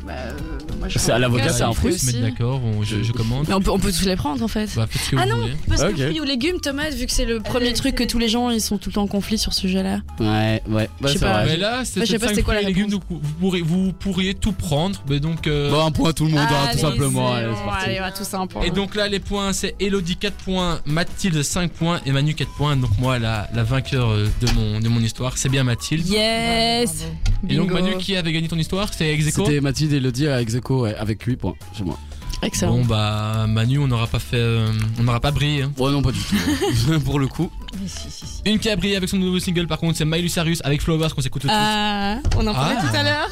Bah, 0.05 0.13
euh, 0.13 0.31
moi, 0.79 0.87
je 0.87 0.97
C'est 0.97 1.11
à 1.11 1.19
l'avocat, 1.19 1.43
vodka, 1.43 1.57
c'est 1.57 1.63
un 1.63 1.73
fruit 1.73 1.93
aussi. 1.93 2.07
Se 2.07 2.15
mettre 2.17 2.21
d'accord, 2.29 2.59
on- 2.63 2.83
je, 2.83 3.03
je 3.03 3.11
commande. 3.11 3.45
Mais 3.47 3.53
on 3.53 3.61
peut, 3.61 3.71
on 3.71 3.79
peut 3.79 3.91
tous 3.91 4.05
les 4.05 4.15
prendre 4.15 4.43
en 4.43 4.47
fait. 4.47 4.69
Bah, 4.75 4.87
faites 4.89 5.01
ce 5.01 5.11
que 5.11 5.15
Ah 5.19 5.23
vous 5.25 5.29
non, 5.29 5.37
voulez. 5.41 5.53
parce 5.67 5.81
que 5.83 5.89
Ok. 5.89 5.95
fruits 5.97 6.19
ou 6.19 6.23
légumes, 6.23 6.59
tomates, 6.59 6.93
vu 6.95 7.05
que 7.05 7.11
c'est 7.11 7.25
le 7.25 7.39
premier 7.39 7.73
truc 7.73 7.95
que 7.95 8.03
tous 8.03 8.17
les 8.19 8.29
gens 8.29 8.49
ils 8.49 8.61
sont 8.61 8.77
tout 8.77 8.89
le 8.89 8.93
temps 8.95 9.03
en 9.03 9.07
conflit 9.07 9.37
sur 9.37 9.53
ce 9.53 9.61
sujet-là. 9.61 9.99
Ouais, 10.19 10.61
ouais. 10.67 10.89
Bah, 10.99 11.07
Je 11.07 11.07
sais 11.07 11.13
c'est 11.19 11.25
pas. 11.25 11.33
vrai. 11.43 11.45
Mais 11.45 11.57
là, 11.57 11.81
c'est 11.85 11.99
Bah, 11.99 12.05
je 12.05 12.11
sais 12.11 12.19
pas 12.19 12.27
c'était 12.29 12.41
quoi 12.41 12.53
la 12.55 12.61
légumes, 12.61 12.85
réponse. 12.85 12.91
donc 13.09 13.21
vous 13.21 13.33
pourriez, 13.39 13.61
vous 13.63 13.93
pourriez 13.93 14.33
tout 14.33 14.53
prendre. 14.53 15.01
Mais 15.09 15.19
donc, 15.19 15.45
euh, 15.47 15.69
Bon, 15.69 15.85
un 15.85 15.91
point 15.91 16.09
à 16.09 16.13
tout 16.13 16.25
le 16.25 16.31
monde, 16.31 16.39
hein, 16.49 16.69
tout 16.71 16.79
simplement. 16.79 17.29
c'est 17.33 17.37
Allez, 17.37 17.47
bon, 17.49 17.55
c'est 17.57 17.65
parti. 17.65 17.85
allez, 17.85 17.99
on 17.99 18.03
va 18.03 18.11
tous 18.11 18.33
un 18.33 18.47
point. 18.47 18.61
Et 18.63 18.71
donc 18.71 18.95
là, 18.95 19.07
les 19.07 19.19
points, 19.19 19.53
c'est 19.53 19.75
Elodie 19.79 20.15
4 20.17 20.33
points, 20.43 20.79
Mathilde 20.85 21.41
5 21.43 21.71
points 21.71 22.01
et 22.05 22.11
Manu 22.11 22.33
4 22.33 22.51
points. 22.55 22.75
Donc 22.75 22.91
moi, 22.99 23.19
la, 23.19 23.47
la 23.53 23.63
vainqueur 23.63 24.09
euh, 24.09 24.27
de 24.41 24.51
mon, 24.53 24.79
de 24.79 24.87
mon 24.89 24.99
histoire, 24.99 25.37
c'est 25.37 25.49
bien 25.49 25.63
Mathilde. 25.63 26.07
Yes 26.07 27.05
Et 27.47 27.55
donc. 27.55 27.71
Manu, 27.71 27.97
qui 27.97 28.15
avait 28.15 28.31
gagné 28.31 28.47
ton 28.47 28.57
histoire? 28.57 28.91
C'est 28.93 29.07
Execo? 29.07 29.45
C'était 29.45 29.61
Mathilde 29.61 29.90
et 29.93 29.97
Elodie 29.97 30.27
à 30.27 30.41
Execo, 30.41 30.81
ouais, 30.83 30.95
avec 30.95 31.21
8 31.23 31.35
points 31.37 31.55
chez 31.77 31.83
moi. 31.83 31.97
Excellent. 32.43 32.77
Bon 32.79 32.85
bah 32.85 33.45
Manu, 33.47 33.77
on 33.77 33.87
n'aura 33.87 34.07
pas 34.07 34.17
fait, 34.17 34.37
euh, 34.37 34.71
on 34.99 35.03
n'aura 35.03 35.19
pas 35.19 35.29
brillé. 35.29 35.61
hein. 35.61 35.71
Ouais, 35.77 35.91
non, 35.91 36.01
pas 36.01 36.11
du 36.11 36.19
tout. 36.19 36.99
Pour 37.05 37.19
le 37.19 37.27
coup. 37.27 37.51
Mais 37.79 37.87
si, 37.87 38.09
si, 38.09 38.25
si. 38.25 38.41
Une 38.45 38.57
qui 38.57 38.67
a 38.69 38.75
brillé 38.75 38.95
avec 38.95 39.09
son 39.09 39.17
nouveau 39.17 39.39
single, 39.39 39.67
par 39.67 39.77
contre, 39.77 39.97
c'est 39.97 40.05
Miley 40.05 40.27
Cyrus 40.27 40.59
avec 40.63 40.81
Flowers 40.81 41.09
qu'on 41.15 41.21
s'écoute 41.21 41.43
tout 41.43 41.47
de 41.47 41.53
suite. 41.53 41.63
Ah, 41.63 42.17
on 42.37 42.47
en 42.47 42.53
parlait 42.53 42.75
Ah. 42.79 42.81
tout 42.89 42.95
à 42.95 43.03
l'heure. 43.03 43.29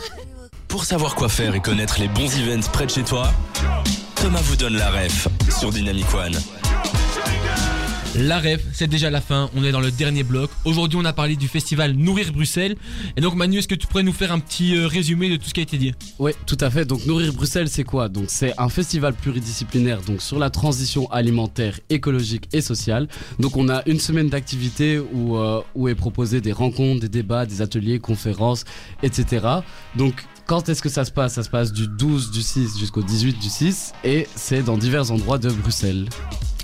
Pour 0.68 0.86
savoir 0.86 1.16
quoi 1.16 1.28
faire 1.28 1.56
et 1.56 1.60
connaître 1.60 2.00
les 2.00 2.08
bons 2.08 2.30
events 2.38 2.70
près 2.72 2.86
de 2.86 2.92
chez 2.92 3.04
toi, 3.04 3.34
Thomas 4.16 4.42
vous 4.44 4.56
donne 4.56 4.78
la 4.78 4.92
ref 4.92 5.28
sur 5.58 5.72
Dynamic 5.72 6.06
One. 6.14 6.36
La 8.16 8.40
ref, 8.40 8.62
c'est 8.74 8.88
déjà 8.88 9.12
la 9.12 9.22
fin, 9.22 9.52
on 9.56 9.64
est 9.64 9.72
dans 9.72 9.80
le 9.80 9.92
dernier 9.92 10.24
bloc. 10.24 10.50
Aujourd'hui, 10.66 10.98
on 11.00 11.06
a 11.06 11.14
parlé 11.14 11.36
du 11.36 11.48
festival 11.48 11.94
Nourrir 11.94 12.34
Bruxelles. 12.34 12.76
Et 13.16 13.22
donc 13.22 13.36
Manu, 13.36 13.60
est-ce 13.60 13.68
que 13.68 13.76
tu 13.76 13.86
pourrais 13.86 14.02
nous 14.02 14.14
faire 14.14 14.32
un 14.32 14.40
petit 14.40 14.76
euh, 14.76 14.88
résumé 14.88 15.30
de 15.30 15.36
tout 15.36 15.48
ce 15.48 15.54
qui 15.54 15.60
a 15.60 15.64
été 15.64 15.78
dit? 15.78 15.94
Ouais, 16.18 16.36
tout 16.48 16.58
à 16.60 16.72
fait. 16.72 16.86
Donc 16.86 17.06
Nourrir 17.06 17.32
Bruxelles, 17.34 17.70
c'est 17.70 17.84
quoi? 17.84 18.10
Donc 18.10 18.26
c'est 18.28 18.54
un 18.58 18.68
festival 18.68 19.14
pluridisciplinaire 19.14 20.02
donc 20.02 20.24
sur 20.24 20.40
la 20.40 20.50
transition 20.50 21.10
alimentaire, 21.12 21.80
écologique 21.92 22.50
et 22.52 22.62
sociale. 22.62 23.08
Donc 23.38 23.58
on 23.58 23.70
a 23.70 23.84
une 23.86 24.00
semaine 24.00 24.28
d'activités 24.28 24.98
où, 24.98 25.38
euh, 25.38 25.62
où 25.76 25.88
est 25.88 25.96
proposé 25.96 26.42
des 26.42 26.52
rencontres, 26.52 27.02
des 27.02 27.10
débats, 27.10 27.46
des 27.46 27.62
ateliers, 27.62 28.00
conférences, 28.00 28.66
etc. 29.04 29.46
Donc 29.96 30.26
quand 30.48 30.68
est-ce 30.68 30.82
que 30.82 30.90
ça 30.90 31.06
se 31.06 31.12
passe? 31.12 31.36
Ça 31.36 31.44
se 31.44 31.50
passe 31.50 31.72
du 31.72 31.88
12 31.88 32.32
du 32.32 32.42
6 32.42 32.80
jusqu'au 32.80 33.04
18 33.04 33.38
du 33.38 33.50
6 33.50 33.94
et 34.04 34.28
c'est 34.36 34.64
dans 34.64 34.80
divers 34.80 35.12
endroits 35.12 35.38
de 35.38 35.52
Bruxelles. 35.52 36.10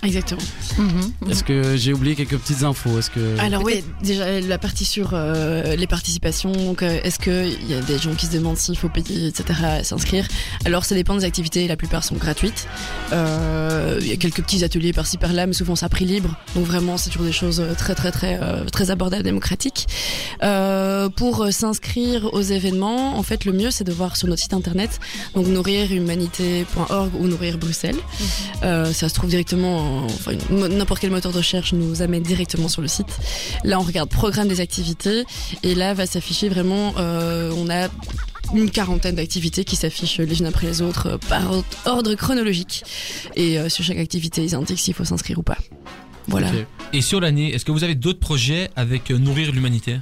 Exactement. 0.05 0.41
Mhm. 0.77 1.31
Est-ce 1.31 1.43
que 1.43 1.75
j'ai 1.77 1.93
oublié 1.93 2.15
quelques 2.15 2.37
petites 2.37 2.63
infos? 2.63 2.99
Est-ce 2.99 3.09
que 3.09 3.39
Alors 3.39 3.63
oui, 3.63 3.83
déjà 4.03 4.39
la 4.39 4.57
partie 4.57 4.85
sur 4.85 5.11
euh, 5.13 5.75
les 5.75 5.87
participations, 5.87 6.51
donc, 6.51 6.83
euh, 6.83 6.99
est-ce 7.03 7.19
qu'il 7.19 7.69
y 7.69 7.73
a 7.73 7.81
des 7.81 7.97
gens 7.97 8.13
qui 8.13 8.27
se 8.27 8.31
demandent 8.31 8.57
s'il 8.57 8.77
faut 8.77 8.89
payer, 8.89 9.27
etc., 9.27 9.59
à 9.63 9.83
s'inscrire? 9.83 10.27
Alors 10.65 10.85
ça 10.85 10.95
dépend 10.95 11.15
des 11.15 11.25
activités, 11.25 11.67
la 11.67 11.77
plupart 11.77 12.03
sont 12.03 12.15
gratuites. 12.15 12.67
Euh, 13.13 13.99
Il 14.01 14.07
y 14.07 14.11
a 14.11 14.17
quelques 14.17 14.41
petits 14.41 14.63
ateliers 14.63 14.93
par-ci 14.93 15.17
par-là, 15.17 15.47
mais 15.47 15.53
souvent 15.53 15.75
c'est 15.75 15.85
à 15.85 15.89
prix 15.89 16.05
libre, 16.05 16.35
donc 16.55 16.65
vraiment 16.65 16.97
c'est 16.97 17.09
toujours 17.09 17.25
des 17.25 17.31
choses 17.31 17.63
très 17.77 17.95
très 17.95 18.11
très 18.11 18.39
euh, 18.41 18.65
très 18.65 18.91
abordables, 18.91 19.23
démocratiques. 19.23 19.87
Euh, 20.43 21.09
pour 21.09 21.47
s'inscrire 21.51 22.33
aux 22.33 22.41
événements, 22.41 23.17
en 23.17 23.23
fait 23.23 23.45
le 23.45 23.53
mieux 23.53 23.71
c'est 23.71 23.83
de 23.83 23.91
voir 23.91 24.17
sur 24.17 24.27
notre 24.27 24.41
site 24.41 24.53
internet, 24.53 24.99
donc 25.33 25.47
nourrirhumanité.org 25.47 27.11
ou 27.19 27.27
nourrir 27.27 27.57
Bruxelles. 27.57 27.97
Euh, 28.63 28.91
ça 28.93 29.09
se 29.09 29.13
trouve 29.13 29.29
directement, 29.29 29.94
n'importe 30.49 31.01
quel 31.01 31.11
moteur 31.11 31.31
de 31.31 31.37
recherche 31.37 31.73
nous 31.73 32.01
amène 32.01 32.23
directement 32.23 32.67
sur 32.67 32.81
le 32.81 32.87
site. 32.87 33.07
Là, 33.63 33.79
on 33.79 33.83
regarde 33.83 34.09
programme 34.09 34.47
des 34.47 34.59
activités 34.61 35.23
et 35.63 35.75
là 35.75 35.93
va 35.93 36.05
s'afficher 36.05 36.49
vraiment, 36.49 36.93
euh, 36.97 37.51
on 37.57 37.69
a 37.69 37.87
une 38.53 38.69
quarantaine 38.69 39.15
d'activités 39.15 39.63
qui 39.63 39.75
s'affichent 39.75 40.19
les 40.19 40.39
unes 40.39 40.45
après 40.45 40.67
les 40.67 40.81
autres 40.81 41.07
euh, 41.07 41.17
par 41.29 41.51
or- 41.51 41.63
ordre 41.85 42.13
chronologique. 42.15 42.83
Et 43.35 43.57
euh, 43.59 43.69
sur 43.69 43.83
chaque 43.83 43.97
activité, 43.97 44.43
ils 44.43 44.55
indiquent 44.55 44.79
s'il 44.79 44.93
faut 44.93 45.05
s'inscrire 45.05 45.39
ou 45.39 45.43
pas. 45.43 45.57
Voilà. 46.27 46.49
Et 46.93 47.01
sur 47.01 47.19
l'année, 47.19 47.53
est-ce 47.53 47.65
que 47.65 47.71
vous 47.71 47.83
avez 47.83 47.95
d'autres 47.95 48.19
projets 48.19 48.69
avec 48.75 49.09
Nourrir 49.11 49.51
l'humanité? 49.51 49.97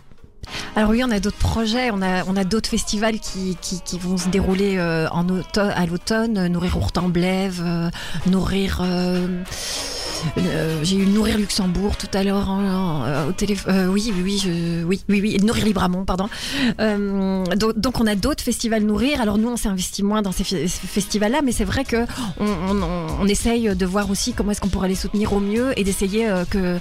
Alors 0.75 0.89
oui, 0.91 1.03
on 1.05 1.11
a 1.11 1.19
d'autres 1.19 1.37
projets, 1.37 1.91
on 1.91 2.01
a, 2.01 2.23
on 2.25 2.35
a 2.35 2.43
d'autres 2.43 2.69
festivals 2.69 3.19
qui, 3.19 3.57
qui, 3.61 3.81
qui 3.81 3.99
vont 3.99 4.17
se 4.17 4.27
dérouler 4.29 4.77
euh, 4.77 5.07
en 5.11 5.27
automne, 5.29 5.71
à 5.75 5.85
l'automne, 5.85 6.47
Nourrir 6.47 6.77
Ourtemblève, 6.77 7.61
euh, 7.65 7.89
Nourrir... 8.27 8.79
euh, 8.83 9.27
euh, 10.37 10.79
j'ai 10.83 10.95
eu 10.95 11.05
Nourrir 11.05 11.37
Luxembourg 11.37 11.97
tout 11.97 12.07
à 12.13 12.23
l'heure 12.23 12.49
au 13.27 13.31
téléphone. 13.33 13.89
oui, 13.89 14.13
oui, 14.23 14.41
oui, 14.45 15.01
oui, 15.09 15.21
oui, 15.21 15.37
Nourrir 15.43 15.65
Libramont, 15.65 16.05
pardon. 16.05 16.29
Donc, 16.79 17.77
donc 17.77 17.99
on 17.99 18.07
a 18.07 18.15
d'autres 18.15 18.41
festivals 18.43 18.83
Nourrir. 18.83 19.19
Alors 19.19 19.37
nous, 19.37 19.49
on 19.49 19.57
s'investit 19.57 20.01
moins 20.01 20.21
dans 20.21 20.31
ces 20.31 20.43
fe- 20.43 20.67
festivals-là, 20.67 21.41
mais 21.43 21.51
c'est 21.51 21.65
vrai 21.65 21.83
que 21.83 22.05
on, 22.39 22.45
on- 22.47 23.07
on 23.21 23.27
essaye 23.27 23.75
de 23.75 23.85
voir 23.85 24.09
aussi 24.09 24.31
comment 24.33 24.51
est-ce 24.51 24.61
qu'on 24.61 24.69
pourrait 24.69 24.87
les 24.87 24.95
soutenir 24.95 25.33
au 25.33 25.41
mieux 25.41 25.77
et 25.77 25.83
d'essayer 25.83 26.29
que 26.49 26.77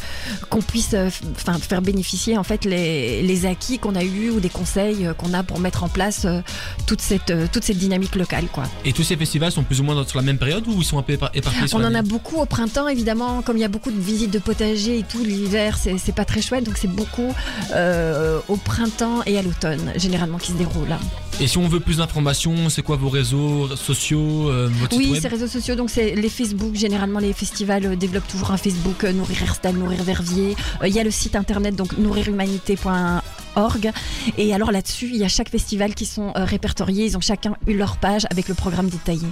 qu'on 0.49 0.63
puisse 0.63 0.95
enfin, 1.35 1.55
faire 1.59 1.83
bénéficier 1.83 2.39
en 2.39 2.45
fait 2.45 2.65
les, 2.65 3.23
les 3.23 3.47
acquis 3.53 3.79
qu'on 3.79 3.95
a 3.95 4.03
eu 4.03 4.31
ou 4.31 4.41
des 4.41 4.49
conseils 4.49 5.07
euh, 5.07 5.15
qu'on 5.15 5.33
a 5.35 5.43
pour 5.45 5.61
mettre 5.61 5.85
en 5.85 5.89
place 5.89 6.25
euh, 6.25 6.41
toute 6.87 7.01
cette 7.01 7.31
euh, 7.31 7.47
toute 7.53 7.63
cette 7.65 7.79
dynamique 7.79 8.17
locale 8.17 8.47
quoi. 8.53 8.65
Et 8.85 8.93
tous 8.93 9.05
ces 9.05 9.17
festivals 9.17 9.53
sont 9.53 9.63
plus 9.63 9.81
ou 9.81 9.85
moins 9.85 10.05
sur 10.07 10.19
la 10.19 10.25
même 10.25 10.39
période 10.39 10.67
ou 10.67 10.75
ils 10.81 10.85
sont 10.85 10.99
un 10.99 11.03
peu 11.03 11.13
épar- 11.15 11.31
éparpillés 11.35 11.69
sur 11.69 11.79
On 11.79 11.85
en 11.85 11.95
a 11.95 12.03
beaucoup 12.03 12.39
au 12.39 12.47
printemps 12.47 12.89
évidemment 12.89 13.43
comme 13.43 13.57
il 13.57 13.61
y 13.61 13.65
a 13.65 13.69
beaucoup 13.69 13.91
de 13.93 14.01
visites 14.01 14.33
de 14.33 14.39
potager 14.41 14.99
et 14.99 15.03
tout 15.05 15.23
l'hiver 15.25 15.79
c'est 15.79 16.15
pas 16.15 16.25
très 16.25 16.43
chouette 16.43 16.65
donc 16.65 16.77
c'est 16.79 16.89
beaucoup 16.91 17.33
euh, 17.75 18.41
au 18.49 18.57
printemps 18.57 19.23
et 19.27 19.39
à 19.39 19.43
l'automne 19.43 19.93
généralement 19.97 20.39
qui 20.39 20.53
se 20.53 20.57
déroulent 20.57 20.89
là. 20.89 20.99
Et 21.41 21.47
si 21.47 21.59
on 21.59 21.67
veut 21.67 21.81
plus 21.81 21.97
d'informations, 21.97 22.69
c'est 22.69 22.83
quoi 22.83 22.97
vos 22.97 23.09
réseaux 23.09 23.75
sociaux, 23.77 24.49
euh, 24.51 24.69
votre 24.81 24.97
Oui, 24.97 25.19
ces 25.21 25.29
réseaux 25.29 25.47
sociaux, 25.47 25.75
donc 25.75 25.89
c'est 25.91 26.15
les 26.15 26.29
Facebook. 26.29 26.75
Généralement, 26.75 27.19
les 27.19 27.33
festivals 27.33 27.97
développent 27.97 28.29
toujours 28.29 28.51
un 28.53 28.57
Facebook, 28.59 29.03
euh, 29.05 29.13
Nourrir 29.13 29.43
Herstal, 29.43 29.75
Nourrir 29.77 30.03
Verviers. 30.05 30.55
Euh, 30.83 30.89
Il 30.89 30.95
y 30.95 31.01
a 31.01 31.05
le 31.05 31.11
site 31.11 31.35
internet, 31.35 31.75
donc 31.75 31.97
nourrirhumanité.org. 31.99 33.23
Et 34.39 34.55
alors 34.55 34.73
là-dessus, 34.73 35.07
il 35.07 35.17
y 35.17 35.25
a 35.25 35.29
chaque 35.29 35.49
festival 35.49 35.95
qui 35.95 36.07
sont 36.07 36.33
euh, 36.37 36.45
répertoriés. 36.45 37.07
Ils 37.07 37.17
ont 37.17 37.21
chacun 37.21 37.57
eu 37.67 37.75
leur 37.75 37.97
page 37.97 38.27
avec 38.31 38.49
le 38.49 38.55
programme 38.55 38.89
détaillé. 38.89 39.29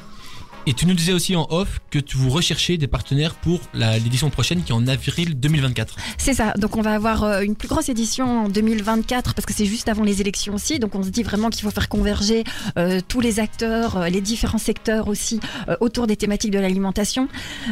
Et 0.66 0.74
tu 0.74 0.86
nous 0.86 0.94
disais 0.94 1.12
aussi 1.12 1.34
en 1.36 1.46
off 1.50 1.80
que 1.90 1.98
tu 1.98 2.18
vous 2.18 2.28
recherchez 2.28 2.76
des 2.76 2.86
partenaires 2.86 3.34
pour 3.34 3.60
l'édition 3.72 4.28
prochaine 4.28 4.62
qui 4.62 4.72
est 4.72 4.74
en 4.74 4.86
avril 4.86 5.40
2024. 5.40 5.96
C'est 6.18 6.34
ça. 6.34 6.52
Donc 6.58 6.76
on 6.76 6.82
va 6.82 6.92
avoir 6.92 7.24
euh, 7.24 7.40
une 7.40 7.56
plus 7.56 7.66
grosse 7.66 7.88
édition 7.88 8.44
en 8.44 8.48
2024 8.48 9.34
parce 9.34 9.46
que 9.46 9.54
c'est 9.54 9.64
juste 9.64 9.88
avant 9.88 10.04
les 10.04 10.20
élections 10.20 10.54
aussi. 10.54 10.78
Donc 10.78 10.94
on 10.94 11.02
se 11.02 11.08
dit 11.08 11.22
vraiment 11.22 11.48
qu'il 11.48 11.62
faut 11.62 11.70
faire 11.70 11.88
converger 11.88 12.44
euh, 12.76 13.00
tous 13.08 13.20
les 13.20 13.40
acteurs, 13.40 13.96
euh, 13.96 14.08
les 14.08 14.20
différents 14.20 14.58
secteurs 14.58 15.08
aussi 15.08 15.40
autour 15.80 16.06
des 16.06 16.16
thématiques 16.16 16.50
de 16.50 16.58
l'alimentation. 16.58 17.28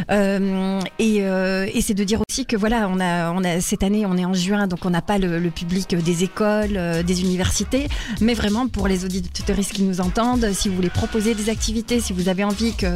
Et 0.08 1.80
c'est 1.82 1.94
de 1.94 2.04
dire 2.04 2.22
aussi 2.28 2.46
que 2.46 2.56
voilà, 2.56 2.88
on 2.88 3.00
a, 3.00 3.32
on 3.32 3.44
a 3.44 3.60
cette 3.60 3.82
année, 3.82 4.06
on 4.06 4.16
est 4.16 4.24
en 4.24 4.34
juin, 4.34 4.66
donc 4.66 4.84
on 4.84 4.90
n'a 4.90 5.02
pas 5.02 5.18
le, 5.18 5.38
le 5.38 5.50
public 5.50 5.94
des 5.94 6.24
écoles, 6.24 7.02
des 7.04 7.20
universités, 7.20 7.88
mais 8.20 8.34
vraiment 8.34 8.68
pour 8.68 8.88
les 8.88 9.04
auditeurs 9.04 9.58
qui 9.58 9.82
nous 9.82 10.00
entendent, 10.00 10.50
si 10.52 10.68
vous 10.68 10.76
voulez 10.76 10.90
proposer 10.90 11.34
des 11.34 11.50
activités, 11.50 12.00
si 12.00 12.12
vous 12.12 12.28
avez 12.28 12.44
envie 12.44 12.74
que 12.74 12.87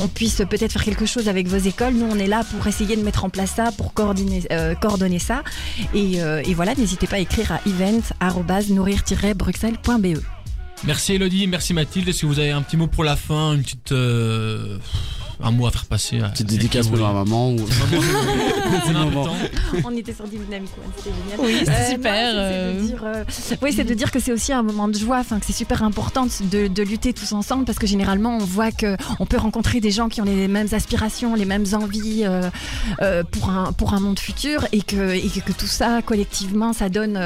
on 0.00 0.08
puisse 0.08 0.42
peut-être 0.48 0.72
faire 0.72 0.84
quelque 0.84 1.06
chose 1.06 1.28
avec 1.28 1.46
vos 1.46 1.58
écoles, 1.58 1.94
nous 1.94 2.08
on 2.10 2.18
est 2.18 2.26
là 2.26 2.42
pour 2.44 2.66
essayer 2.66 2.96
de 2.96 3.02
mettre 3.02 3.24
en 3.24 3.30
place 3.30 3.52
ça, 3.56 3.70
pour 3.76 3.94
coordonner, 3.94 4.42
euh, 4.52 4.74
ça. 5.18 5.42
Et, 5.94 6.22
euh, 6.22 6.42
et 6.44 6.54
voilà, 6.54 6.74
n'hésitez 6.74 7.06
pas 7.06 7.16
à 7.16 7.20
écrire 7.20 7.52
à 7.52 7.60
event@nourrir-bruxelles.be. 7.66 10.18
Merci 10.84 11.14
Elodie, 11.14 11.46
merci 11.46 11.74
Mathilde. 11.74 12.08
Est-ce 12.08 12.22
que 12.22 12.26
vous 12.26 12.38
avez 12.38 12.52
un 12.52 12.62
petit 12.62 12.78
mot 12.78 12.86
pour 12.86 13.04
la 13.04 13.16
fin, 13.16 13.52
une 13.52 13.62
petite 13.62 13.92
euh, 13.92 14.78
un 15.42 15.50
mot 15.50 15.66
à 15.66 15.70
faire 15.70 15.84
passer 15.86 16.18
Petite 16.32 16.46
dédicace 16.48 16.88
pour 16.88 16.98
ma 16.98 17.12
maman 17.12 17.50
ou. 17.52 17.56
Important. 18.94 19.34
On 19.84 19.96
était 19.96 20.12
sur 20.12 20.26
Dynamic 20.26 20.70
One, 20.78 20.92
c'était 20.96 21.10
génial. 21.10 21.38
Oui, 21.40 21.64
Euh, 21.68 21.90
super. 21.90 22.34
non, 22.34 22.40
c'est- 22.42 22.74
de 22.74 22.80
euh, 22.82 22.86
dire, 22.86 23.02
euh, 23.04 23.24
oui, 23.62 23.72
c'est 23.74 23.84
de 23.84 23.94
dire 23.94 24.10
que 24.10 24.20
c'est 24.20 24.32
aussi 24.32 24.52
un 24.52 24.62
moment 24.62 24.88
de 24.88 24.98
joie, 24.98 25.18
enfin 25.18 25.38
que 25.38 25.46
c'est 25.46 25.52
super 25.52 25.82
important 25.82 26.26
de, 26.50 26.66
de 26.68 26.82
lutter 26.82 27.12
tous 27.12 27.32
ensemble 27.32 27.64
parce 27.64 27.78
que 27.78 27.86
généralement 27.86 28.36
on 28.36 28.44
voit 28.44 28.72
que 28.72 28.96
on 29.18 29.26
peut 29.26 29.36
rencontrer 29.38 29.80
des 29.80 29.90
gens 29.90 30.08
qui 30.08 30.20
ont 30.20 30.24
les 30.24 30.48
mêmes 30.48 30.68
aspirations, 30.72 31.34
les 31.34 31.44
mêmes 31.44 31.66
envies 31.72 32.22
euh, 32.24 32.50
euh, 33.02 33.22
pour 33.24 33.48
un 33.50 33.72
pour 33.72 33.94
un 33.94 34.00
monde 34.00 34.18
futur 34.18 34.66
et 34.72 34.82
que 34.82 35.14
et 35.14 35.28
que, 35.28 35.40
que 35.40 35.52
tout 35.52 35.66
ça 35.66 36.00
collectivement 36.04 36.72
ça 36.72 36.88
donne 36.88 37.18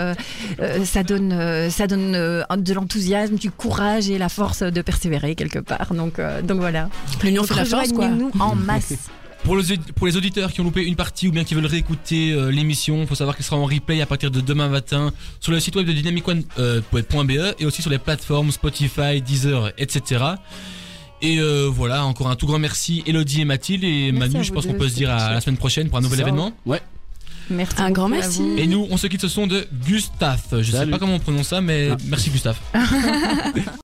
ça 0.85 1.03
donne 1.03 1.33
euh, 1.33 1.71
ça 1.71 1.87
donne 1.87 2.15
euh, 2.15 2.43
de 2.57 2.73
l'enthousiasme, 2.75 3.35
du 3.37 3.51
courage 3.51 4.09
et 4.11 4.19
la 4.19 4.29
force 4.29 4.63
de 4.63 4.83
persévérer 4.83 5.35
quelque 5.35 5.59
part. 5.59 5.95
Donc 5.95 6.19
euh, 6.19 6.43
donc 6.43 6.59
voilà. 6.61 6.89
L'union 7.23 7.45
fait 7.45 7.55
la 7.55 7.65
force, 7.65 7.93
quoi. 7.93 8.04
Rejoignez-nous 8.13 8.41
en 8.41 8.55
masse. 8.55 8.95
Pour 9.45 9.57
les, 9.59 9.77
pour 9.95 10.07
les 10.07 10.17
auditeurs 10.17 10.51
qui 10.53 10.63
ont 10.63 10.65
loupé 10.65 10.83
une 10.85 10.97
partie 10.97 11.29
ou 11.29 11.31
bien 11.31 11.45
qui 11.45 11.55
veulent 11.55 11.67
réécouter 11.67 12.33
euh, 12.33 12.51
l'émission, 12.51 13.03
il 13.03 13.07
faut 13.07 13.15
savoir 13.15 13.37
qu'elle 13.37 13.45
sera 13.45 13.57
en 13.59 13.67
replay 13.67 14.01
à 14.01 14.07
partir 14.07 14.31
de 14.31 14.41
demain 14.41 14.69
matin 14.69 15.13
sur 15.39 15.53
le 15.53 15.61
site 15.61 15.77
web 15.77 15.87
de 15.87 15.93
dynamicone.be 15.93 17.55
et 17.59 17.67
aussi 17.67 17.83
sur 17.83 17.91
les 17.91 17.99
plateformes 17.99 18.51
Spotify, 18.53 19.21
Deezer, 19.21 19.71
etc. 19.77 20.25
Et 21.21 21.39
euh, 21.41 21.69
voilà, 21.71 22.07
encore 22.07 22.29
un 22.31 22.37
tout 22.37 22.47
grand 22.47 22.59
merci 22.59 23.03
Elodie 23.07 23.43
et 23.43 23.45
Mathilde 23.45 23.85
et 23.85 24.13
Merci 24.13 24.33
Manu, 24.33 24.45
je 24.45 24.53
pense 24.53 24.67
qu'on 24.67 24.75
peut 24.75 24.89
se 24.89 24.95
dire 24.95 25.11
à 25.11 25.33
la 25.35 25.41
semaine 25.43 25.59
prochaine 25.59 25.89
pour 25.91 25.99
un 25.99 26.03
nouvel 26.03 26.19
Ça. 26.21 26.23
événement. 26.23 26.53
Merci. 27.51 27.75
Un 27.83 27.91
grand 27.91 28.09
merci. 28.09 28.43
Et 28.57 28.67
nous, 28.67 28.87
on 28.91 28.97
se 28.97 29.07
quitte 29.07 29.21
ce 29.21 29.29
son 29.29 29.47
de 29.47 29.67
Gustave. 29.87 30.41
Je 30.63 30.71
sais 30.71 30.79
Salut. 30.79 30.91
pas 30.91 30.99
comment 30.99 31.17
on 31.17 31.19
prononce 31.19 31.49
ça, 31.49 31.61
mais 31.61 31.91
Ah. 31.93 31.97
merci 32.09 32.31
Gustave. 32.31 32.57